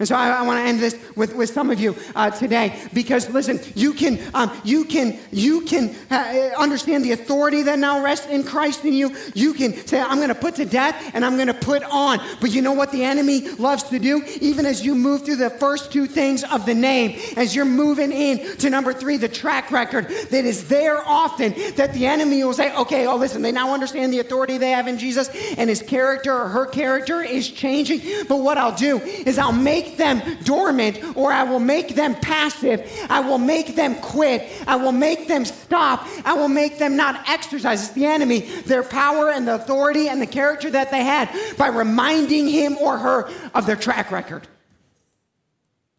And 0.00 0.06
so 0.06 0.14
I, 0.14 0.28
I 0.28 0.42
want 0.42 0.60
to 0.60 0.62
end 0.62 0.78
this 0.78 0.96
with, 1.16 1.34
with 1.34 1.50
some 1.50 1.70
of 1.70 1.80
you 1.80 1.96
uh, 2.14 2.30
today 2.30 2.80
because 2.94 3.28
listen, 3.30 3.58
you 3.74 3.92
can 3.92 4.20
um, 4.32 4.48
you 4.62 4.84
can 4.84 5.18
you 5.32 5.62
can 5.62 5.92
uh, 6.08 6.50
understand 6.56 7.04
the 7.04 7.10
authority 7.10 7.64
that 7.64 7.80
now 7.80 8.00
rests 8.04 8.28
in 8.28 8.44
Christ 8.44 8.84
in 8.84 8.92
you. 8.92 9.16
You 9.34 9.54
can 9.54 9.74
say, 9.88 10.00
"I'm 10.00 10.18
going 10.18 10.28
to 10.28 10.36
put 10.36 10.54
to 10.56 10.64
death 10.64 11.10
and 11.14 11.24
I'm 11.24 11.34
going 11.34 11.48
to 11.48 11.54
put 11.54 11.82
on." 11.82 12.20
But 12.40 12.52
you 12.52 12.62
know 12.62 12.74
what 12.74 12.92
the 12.92 13.02
enemy 13.02 13.48
loves 13.56 13.82
to 13.84 13.98
do? 13.98 14.22
Even 14.40 14.66
as 14.66 14.86
you 14.86 14.94
move 14.94 15.24
through 15.24 15.36
the 15.36 15.50
first 15.50 15.90
two 15.90 16.06
things 16.06 16.44
of 16.44 16.64
the 16.64 16.74
name, 16.74 17.18
as 17.36 17.56
you're 17.56 17.64
moving 17.64 18.12
in 18.12 18.56
to 18.58 18.70
number 18.70 18.92
three, 18.92 19.16
the 19.16 19.28
track 19.28 19.72
record 19.72 20.06
that 20.30 20.44
is 20.44 20.68
there 20.68 20.98
often, 21.04 21.54
that 21.74 21.92
the 21.92 22.06
enemy 22.06 22.44
will 22.44 22.54
say, 22.54 22.72
"Okay, 22.72 23.08
oh 23.08 23.16
listen, 23.16 23.42
they 23.42 23.50
now 23.50 23.74
understand 23.74 24.12
the 24.12 24.20
authority 24.20 24.58
they 24.58 24.70
have 24.70 24.86
in 24.86 24.96
Jesus, 24.96 25.28
and 25.56 25.68
his 25.68 25.82
character 25.82 26.32
or 26.32 26.50
her 26.50 26.66
character 26.66 27.20
is 27.20 27.50
changing." 27.50 28.00
But 28.28 28.36
what 28.36 28.58
I'll 28.58 28.76
do 28.76 29.00
is 29.00 29.38
I'll 29.38 29.50
make 29.50 29.87
make 29.88 29.96
them 29.96 30.38
dormant 30.44 31.16
or 31.16 31.32
I 31.32 31.44
will 31.44 31.60
make 31.60 31.94
them 31.94 32.14
passive. 32.14 32.90
I 33.08 33.20
will 33.20 33.38
make 33.38 33.74
them 33.74 33.94
quit. 33.96 34.48
I 34.66 34.76
will 34.76 34.92
make 34.92 35.28
them 35.28 35.44
stop. 35.44 36.06
I 36.24 36.34
will 36.34 36.48
make 36.48 36.78
them 36.78 36.96
not 36.96 37.28
exercise. 37.28 37.84
It's 37.84 37.92
the 37.92 38.06
enemy, 38.06 38.40
their 38.40 38.82
power 38.82 39.30
and 39.30 39.46
the 39.46 39.54
authority 39.54 40.08
and 40.08 40.20
the 40.20 40.26
character 40.26 40.70
that 40.70 40.90
they 40.90 41.02
had 41.04 41.30
by 41.56 41.68
reminding 41.68 42.48
him 42.48 42.76
or 42.78 42.98
her 42.98 43.30
of 43.54 43.66
their 43.66 43.76
track 43.76 44.10
record. 44.10 44.46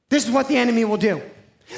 This 0.10 0.26
is 0.26 0.32
what 0.32 0.48
the 0.48 0.58
enemy 0.58 0.86
will 0.86 0.98
do. 0.98 1.22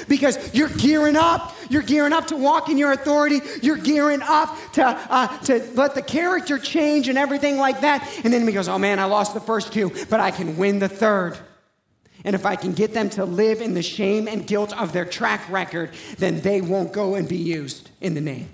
Because 0.08 0.54
you're 0.54 0.70
gearing 0.70 1.16
up. 1.16 1.54
You're 1.68 1.82
gearing 1.82 2.14
up 2.14 2.28
to 2.28 2.36
walk 2.36 2.70
in 2.70 2.78
your 2.78 2.92
authority. 2.92 3.40
You're 3.60 3.76
gearing 3.76 4.22
up 4.22 4.56
to, 4.72 4.86
uh, 4.86 5.38
to 5.40 5.62
let 5.74 5.94
the 5.94 6.00
character 6.00 6.58
change 6.58 7.08
and 7.08 7.18
everything 7.18 7.58
like 7.58 7.82
that. 7.82 8.08
And 8.24 8.32
then 8.32 8.46
he 8.46 8.54
goes, 8.54 8.68
Oh 8.68 8.78
man, 8.78 8.98
I 8.98 9.04
lost 9.04 9.34
the 9.34 9.40
first 9.40 9.70
two, 9.74 9.92
but 10.08 10.18
I 10.18 10.30
can 10.30 10.56
win 10.56 10.78
the 10.78 10.88
third. 10.88 11.38
And 12.24 12.34
if 12.34 12.46
I 12.46 12.56
can 12.56 12.72
get 12.72 12.94
them 12.94 13.10
to 13.10 13.24
live 13.24 13.60
in 13.60 13.74
the 13.74 13.82
shame 13.82 14.28
and 14.28 14.46
guilt 14.46 14.76
of 14.78 14.92
their 14.92 15.04
track 15.04 15.48
record, 15.50 15.90
then 16.18 16.40
they 16.40 16.60
won't 16.60 16.92
go 16.92 17.14
and 17.14 17.28
be 17.28 17.36
used 17.36 17.90
in 18.00 18.14
the 18.14 18.20
name. 18.20 18.48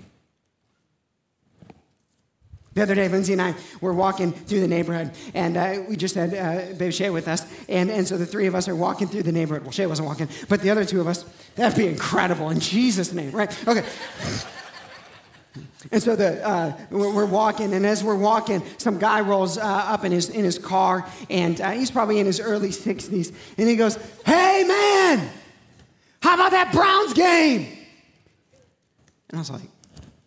The 2.75 2.83
other 2.83 2.95
day, 2.95 3.09
Lindsay 3.09 3.33
and 3.33 3.41
I 3.41 3.55
were 3.81 3.93
walking 3.93 4.31
through 4.31 4.61
the 4.61 4.67
neighborhood, 4.67 5.11
and 5.33 5.57
uh, 5.57 5.81
we 5.89 5.97
just 5.97 6.15
had 6.15 6.33
uh, 6.33 6.73
Baby 6.77 6.91
Shay 6.91 7.09
with 7.09 7.27
us. 7.27 7.45
And, 7.67 7.89
and 7.89 8.07
so 8.07 8.17
the 8.17 8.25
three 8.25 8.47
of 8.47 8.55
us 8.55 8.67
are 8.67 8.75
walking 8.75 9.07
through 9.07 9.23
the 9.23 9.31
neighborhood. 9.31 9.63
Well, 9.63 9.71
Shay 9.71 9.85
wasn't 9.85 10.07
walking, 10.07 10.29
but 10.47 10.61
the 10.61 10.69
other 10.69 10.85
two 10.85 11.01
of 11.01 11.07
us, 11.07 11.25
that'd 11.55 11.77
be 11.77 11.87
incredible 11.87 12.49
in 12.51 12.59
Jesus' 12.59 13.11
name, 13.11 13.31
right? 13.31 13.67
Okay. 13.67 13.83
And 15.91 16.03
so 16.03 16.15
the, 16.15 16.45
uh, 16.45 16.77
we're 16.91 17.25
walking, 17.25 17.73
and 17.73 17.85
as 17.85 18.03
we're 18.03 18.15
walking, 18.15 18.61
some 18.77 18.99
guy 18.99 19.21
rolls 19.21 19.57
uh, 19.57 19.63
up 19.63 20.05
in 20.05 20.11
his, 20.11 20.29
in 20.29 20.43
his 20.43 20.59
car, 20.59 21.09
and 21.29 21.59
uh, 21.59 21.71
he's 21.71 21.89
probably 21.89 22.19
in 22.19 22.25
his 22.25 22.39
early 22.39 22.69
60s, 22.69 23.33
and 23.57 23.67
he 23.67 23.75
goes, 23.75 23.97
Hey, 24.25 24.63
man, 24.67 25.29
how 26.21 26.35
about 26.35 26.51
that 26.51 26.71
Browns 26.71 27.13
game? 27.13 27.77
And 29.29 29.37
I 29.37 29.37
was 29.39 29.49
like, 29.49 29.69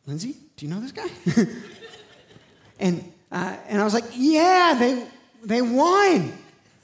Lindsay, 0.07 0.37
do 0.57 0.67
you 0.67 0.73
know 0.73 0.81
this 0.81 0.93
guy? 0.93 1.09
and, 2.81 3.13
uh, 3.31 3.57
and 3.69 3.81
I 3.81 3.85
was 3.85 3.95
like, 3.95 4.05
Yeah, 4.13 4.75
they, 4.79 5.07
they 5.45 5.63
won. 5.63 6.29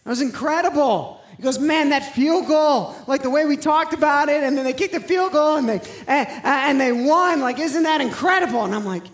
That 0.04 0.10
was 0.10 0.22
incredible. 0.22 1.17
He 1.38 1.44
goes, 1.44 1.60
man, 1.60 1.90
that 1.90 2.14
field 2.14 2.48
goal, 2.48 2.96
like 3.06 3.22
the 3.22 3.30
way 3.30 3.46
we 3.46 3.56
talked 3.56 3.94
about 3.94 4.28
it, 4.28 4.42
and 4.42 4.58
then 4.58 4.64
they 4.64 4.72
kicked 4.72 4.92
the 4.92 5.00
field 5.00 5.32
goal 5.32 5.56
and 5.56 5.68
they 5.68 5.80
and, 6.08 6.28
and 6.44 6.80
they 6.80 6.90
won. 6.90 7.40
Like, 7.40 7.60
isn't 7.60 7.84
that 7.84 8.00
incredible? 8.00 8.64
And 8.64 8.74
I'm 8.74 8.84
like, 8.84 9.04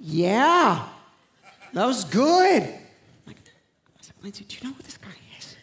yeah, 0.00 0.84
that 1.74 1.86
was 1.86 2.02
good. 2.04 2.62
I'm 2.64 2.70
like, 3.24 3.36
I 3.46 4.02
said, 4.02 4.14
Lindsay, 4.20 4.44
do 4.48 4.56
you 4.56 4.68
know 4.68 4.74
who 4.74 4.82
this 4.82 4.96
guy 4.96 5.10
is? 5.38 5.56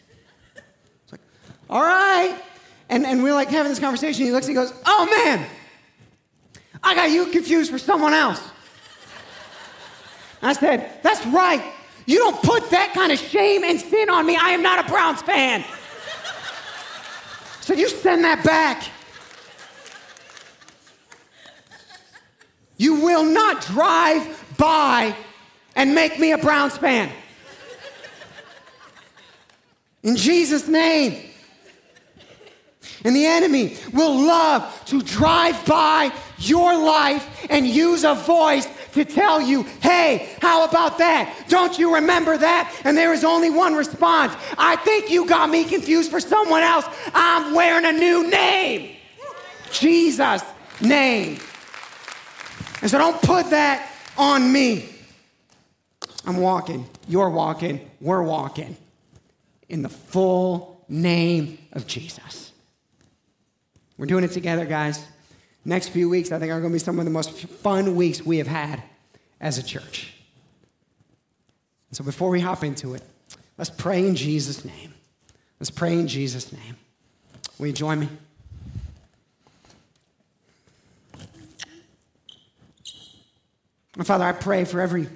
It's 1.03 1.11
like, 1.11 1.21
all 1.69 1.81
right. 1.81 2.41
And, 2.87 3.05
and 3.05 3.21
we're 3.21 3.33
like 3.33 3.49
having 3.49 3.69
this 3.69 3.79
conversation. 3.79 4.23
He 4.23 4.31
looks 4.31 4.47
and 4.47 4.55
he 4.57 4.63
goes, 4.63 4.73
oh 4.85 5.25
man, 5.25 5.45
I 6.81 6.95
got 6.95 7.11
you 7.11 7.25
confused 7.25 7.69
for 7.69 7.79
someone 7.79 8.13
else. 8.13 8.41
I 10.41 10.53
said, 10.53 11.01
that's 11.03 11.25
right. 11.27 11.63
You 12.05 12.19
don't 12.19 12.41
put 12.43 12.69
that 12.69 12.93
kind 12.93 13.11
of 13.11 13.19
shame 13.19 13.63
and 13.63 13.79
sin 13.79 14.09
on 14.09 14.25
me. 14.25 14.35
I 14.35 14.49
am 14.49 14.61
not 14.61 14.85
a 14.85 14.89
Browns 14.89 15.21
fan. 15.21 15.63
So 17.61 17.73
you 17.73 17.89
send 17.89 18.23
that 18.23 18.43
back. 18.43 18.83
You 22.77 23.01
will 23.01 23.23
not 23.23 23.61
drive 23.61 24.55
by 24.57 25.15
and 25.75 25.95
make 25.95 26.19
me 26.19 26.31
a 26.31 26.37
Browns 26.37 26.77
fan. 26.77 27.09
In 30.03 30.15
Jesus' 30.15 30.67
name. 30.67 31.31
And 33.03 33.15
the 33.15 33.25
enemy 33.25 33.77
will 33.93 34.15
love 34.15 34.83
to 34.85 35.01
drive 35.01 35.63
by 35.65 36.11
your 36.37 36.77
life 36.77 37.47
and 37.49 37.67
use 37.67 38.03
a 38.03 38.13
voice 38.15 38.67
to 38.95 39.05
tell 39.05 39.39
you, 39.39 39.63
hey, 39.81 40.35
how 40.41 40.65
about 40.65 40.97
that? 40.97 41.45
Don't 41.47 41.77
you 41.79 41.95
remember 41.95 42.37
that? 42.37 42.81
And 42.83 42.97
there 42.97 43.13
is 43.13 43.23
only 43.23 43.49
one 43.49 43.75
response 43.75 44.35
I 44.57 44.75
think 44.77 45.09
you 45.09 45.25
got 45.25 45.49
me 45.49 45.63
confused 45.63 46.11
for 46.11 46.19
someone 46.19 46.61
else. 46.61 46.85
I'm 47.13 47.53
wearing 47.53 47.85
a 47.85 47.91
new 47.91 48.29
name 48.29 48.95
Jesus' 49.79 50.43
name. 50.81 51.39
And 52.81 52.91
so 52.91 52.97
don't 52.97 53.21
put 53.21 53.49
that 53.49 53.91
on 54.17 54.51
me. 54.51 54.89
I'm 56.25 56.37
walking, 56.37 56.87
you're 57.07 57.29
walking, 57.29 57.89
we're 58.01 58.23
walking 58.23 58.75
in 59.69 59.81
the 59.81 59.89
full 59.89 60.83
name 60.87 61.59
of 61.73 61.85
Jesus. 61.87 62.51
We're 63.97 64.07
doing 64.07 64.23
it 64.23 64.31
together, 64.31 64.65
guys. 64.65 65.05
Next 65.65 65.89
few 65.89 66.07
weeks, 66.09 66.31
I 66.31 66.37
think, 66.37 66.51
are 66.51 66.59
going 66.59 66.71
to 66.71 66.75
be 66.75 66.79
some 66.79 66.99
of 66.99 67.05
the 67.05 67.11
most 67.11 67.31
fun 67.31 67.95
weeks 67.95 68.23
we 68.23 68.37
have 68.37 68.47
had 68.47 68.83
as 69.41 69.57
a 69.57 69.63
church. 69.63 70.13
So 71.91 72.03
before 72.03 72.29
we 72.29 72.39
hop 72.39 72.63
into 72.63 72.93
it, 72.93 73.01
let's 73.57 73.71
pray 73.71 74.07
in 74.07 74.15
Jesus' 74.15 74.63
name. 74.63 74.93
Let's 75.59 75.71
pray 75.71 75.93
in 75.93 76.07
Jesus' 76.07 76.53
name. 76.53 76.77
Will 77.57 77.67
you 77.67 77.73
join 77.73 77.99
me? 78.01 78.09
And 83.97 84.05
Father, 84.05 84.25
I 84.25 84.33
pray 84.33 84.65
for 84.65 84.81
every 84.81 85.07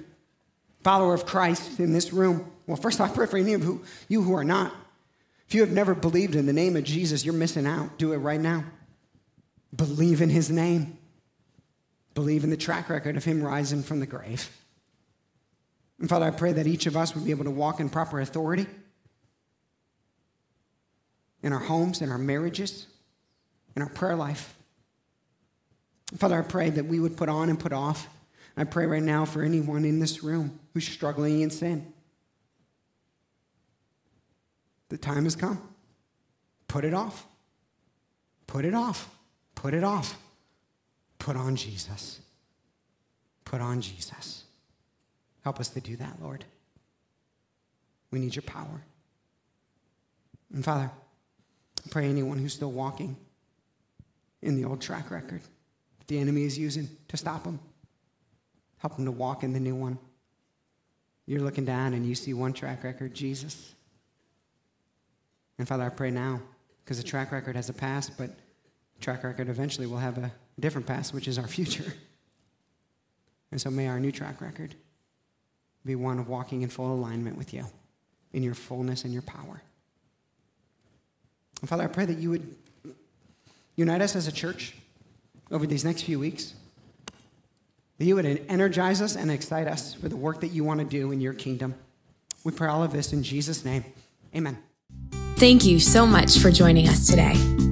follower 0.82 1.14
of 1.14 1.26
Christ 1.26 1.78
in 1.78 1.92
this 1.92 2.12
room. 2.12 2.50
Well, 2.66 2.78
first, 2.78 3.00
I 3.00 3.08
pray 3.08 3.26
for 3.26 3.36
any 3.36 3.52
of 3.52 3.86
you 4.08 4.22
who 4.22 4.34
are 4.34 4.44
not. 4.44 4.74
If 5.46 5.54
you 5.54 5.60
have 5.60 5.70
never 5.70 5.94
believed 5.94 6.34
in 6.34 6.46
the 6.46 6.52
name 6.52 6.76
of 6.76 6.84
Jesus, 6.84 7.24
you're 7.24 7.34
missing 7.34 7.66
out. 7.66 7.98
Do 7.98 8.12
it 8.12 8.18
right 8.18 8.40
now. 8.40 8.64
Believe 9.74 10.20
in 10.20 10.30
his 10.30 10.50
name. 10.50 10.98
Believe 12.14 12.44
in 12.44 12.50
the 12.50 12.56
track 12.56 12.88
record 12.88 13.16
of 13.16 13.24
him 13.24 13.42
rising 13.42 13.82
from 13.82 14.00
the 14.00 14.06
grave. 14.06 14.50
And 15.98 16.08
Father, 16.08 16.26
I 16.26 16.30
pray 16.30 16.52
that 16.52 16.66
each 16.66 16.86
of 16.86 16.96
us 16.96 17.14
would 17.14 17.24
be 17.24 17.30
able 17.30 17.44
to 17.44 17.50
walk 17.50 17.78
in 17.78 17.88
proper 17.88 18.20
authority 18.20 18.66
in 21.42 21.52
our 21.52 21.58
homes, 21.58 22.02
in 22.02 22.10
our 22.10 22.18
marriages, 22.18 22.86
in 23.76 23.82
our 23.82 23.88
prayer 23.88 24.16
life. 24.16 24.54
Father, 26.16 26.38
I 26.38 26.42
pray 26.42 26.70
that 26.70 26.86
we 26.86 26.98
would 26.98 27.16
put 27.16 27.28
on 27.28 27.48
and 27.48 27.58
put 27.58 27.72
off. 27.72 28.08
I 28.56 28.64
pray 28.64 28.86
right 28.86 29.02
now 29.02 29.24
for 29.24 29.42
anyone 29.42 29.84
in 29.84 30.00
this 30.00 30.24
room 30.24 30.58
who's 30.74 30.86
struggling 30.86 31.42
in 31.42 31.50
sin. 31.50 31.92
The 34.88 34.98
time 34.98 35.24
has 35.24 35.36
come. 35.36 35.62
Put 36.66 36.84
it 36.84 36.94
off. 36.94 37.26
Put 38.46 38.64
it 38.64 38.74
off. 38.74 39.08
Put 39.60 39.74
it 39.74 39.84
off. 39.84 40.16
Put 41.18 41.36
on 41.36 41.54
Jesus. 41.54 42.18
Put 43.44 43.60
on 43.60 43.82
Jesus. 43.82 44.44
Help 45.44 45.60
us 45.60 45.68
to 45.68 45.82
do 45.82 45.96
that, 45.96 46.16
Lord. 46.22 46.46
We 48.10 48.20
need 48.20 48.34
your 48.34 48.42
power. 48.44 48.80
And 50.54 50.64
Father, 50.64 50.90
I 51.84 51.88
pray 51.90 52.08
anyone 52.08 52.38
who's 52.38 52.54
still 52.54 52.72
walking 52.72 53.18
in 54.40 54.56
the 54.56 54.64
old 54.64 54.80
track 54.80 55.10
record, 55.10 55.42
that 55.98 56.08
the 56.08 56.18
enemy 56.18 56.44
is 56.44 56.58
using 56.58 56.88
to 57.08 57.18
stop 57.18 57.44
them. 57.44 57.60
Help 58.78 58.96
them 58.96 59.04
to 59.04 59.12
walk 59.12 59.42
in 59.42 59.52
the 59.52 59.60
new 59.60 59.74
one. 59.74 59.98
You're 61.26 61.42
looking 61.42 61.66
down 61.66 61.92
and 61.92 62.06
you 62.06 62.14
see 62.14 62.32
one 62.32 62.54
track 62.54 62.82
record 62.82 63.12
Jesus. 63.12 63.74
And 65.58 65.68
Father, 65.68 65.84
I 65.84 65.90
pray 65.90 66.10
now, 66.10 66.40
because 66.82 66.96
the 66.96 67.04
track 67.04 67.30
record 67.30 67.56
has 67.56 67.68
a 67.68 67.74
past, 67.74 68.12
but 68.16 68.30
track 69.00 69.24
record 69.24 69.48
eventually 69.48 69.86
will 69.86 69.98
have 69.98 70.18
a 70.18 70.32
different 70.58 70.86
past, 70.86 71.14
which 71.14 71.28
is 71.28 71.38
our 71.38 71.48
future. 71.48 71.92
And 73.52 73.60
so 73.60 73.68
may 73.68 73.88
our 73.88 73.98
new 73.98 74.12
track 74.12 74.40
record 74.40 74.76
be 75.84 75.96
one 75.96 76.18
of 76.18 76.28
walking 76.28 76.62
in 76.62 76.68
full 76.68 76.94
alignment 76.94 77.36
with 77.36 77.52
you, 77.52 77.66
in 78.32 78.42
your 78.42 78.54
fullness 78.54 79.04
and 79.04 79.12
your 79.12 79.22
power. 79.22 79.60
And 81.60 81.68
Father, 81.68 81.84
I 81.84 81.88
pray 81.88 82.04
that 82.04 82.18
you 82.18 82.30
would 82.30 82.54
unite 83.76 84.02
us 84.02 84.14
as 84.14 84.28
a 84.28 84.32
church 84.32 84.74
over 85.50 85.66
these 85.66 85.84
next 85.84 86.02
few 86.02 86.18
weeks. 86.18 86.54
That 87.98 88.04
you 88.04 88.14
would 88.14 88.44
energize 88.48 89.02
us 89.02 89.16
and 89.16 89.30
excite 89.30 89.66
us 89.66 89.94
for 89.94 90.08
the 90.08 90.16
work 90.16 90.40
that 90.40 90.48
you 90.48 90.64
want 90.64 90.80
to 90.80 90.86
do 90.86 91.12
in 91.12 91.20
your 91.20 91.34
kingdom. 91.34 91.74
We 92.44 92.52
pray 92.52 92.68
all 92.68 92.82
of 92.82 92.92
this 92.92 93.12
in 93.12 93.22
Jesus' 93.22 93.64
name. 93.64 93.84
Amen. 94.34 94.58
Thank 95.36 95.64
you 95.64 95.80
so 95.80 96.06
much 96.06 96.38
for 96.38 96.50
joining 96.50 96.88
us 96.88 97.06
today. 97.06 97.69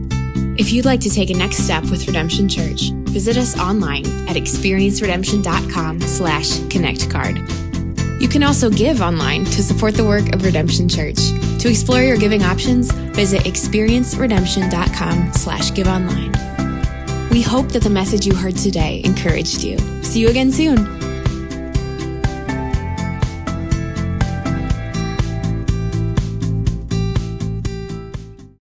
If 0.59 0.73
you'd 0.73 0.85
like 0.85 1.01
to 1.03 1.11
take 1.11 1.31
a 1.31 1.35
next 1.35 1.59
step 1.59 1.85
with 1.85 2.09
Redemption 2.09 2.49
Church, 2.49 2.91
visit 2.91 3.37
us 3.37 3.57
online 3.57 4.05
at 4.29 4.35
experienceredemption.com 4.35 6.01
slash 6.01 6.49
connectcard. 6.67 8.21
You 8.21 8.27
can 8.27 8.43
also 8.43 8.69
give 8.69 9.01
online 9.01 9.45
to 9.45 9.63
support 9.63 9.95
the 9.95 10.05
work 10.05 10.35
of 10.35 10.43
Redemption 10.43 10.89
Church. 10.89 11.19
To 11.61 11.69
explore 11.69 12.03
your 12.03 12.17
giving 12.17 12.43
options, 12.43 12.91
visit 12.91 13.43
experienceredemption.com 13.43 15.33
slash 15.35 15.73
give 15.75 15.87
online. 15.87 16.33
We 17.31 17.41
hope 17.41 17.69
that 17.69 17.85
the 17.85 17.91
message 17.91 18.27
you 18.27 18.35
heard 18.35 18.57
today 18.57 19.01
encouraged 19.05 19.63
you. 19.63 19.79
See 20.03 20.19
you 20.19 20.29
again 20.29 20.51
soon. 20.51 21.08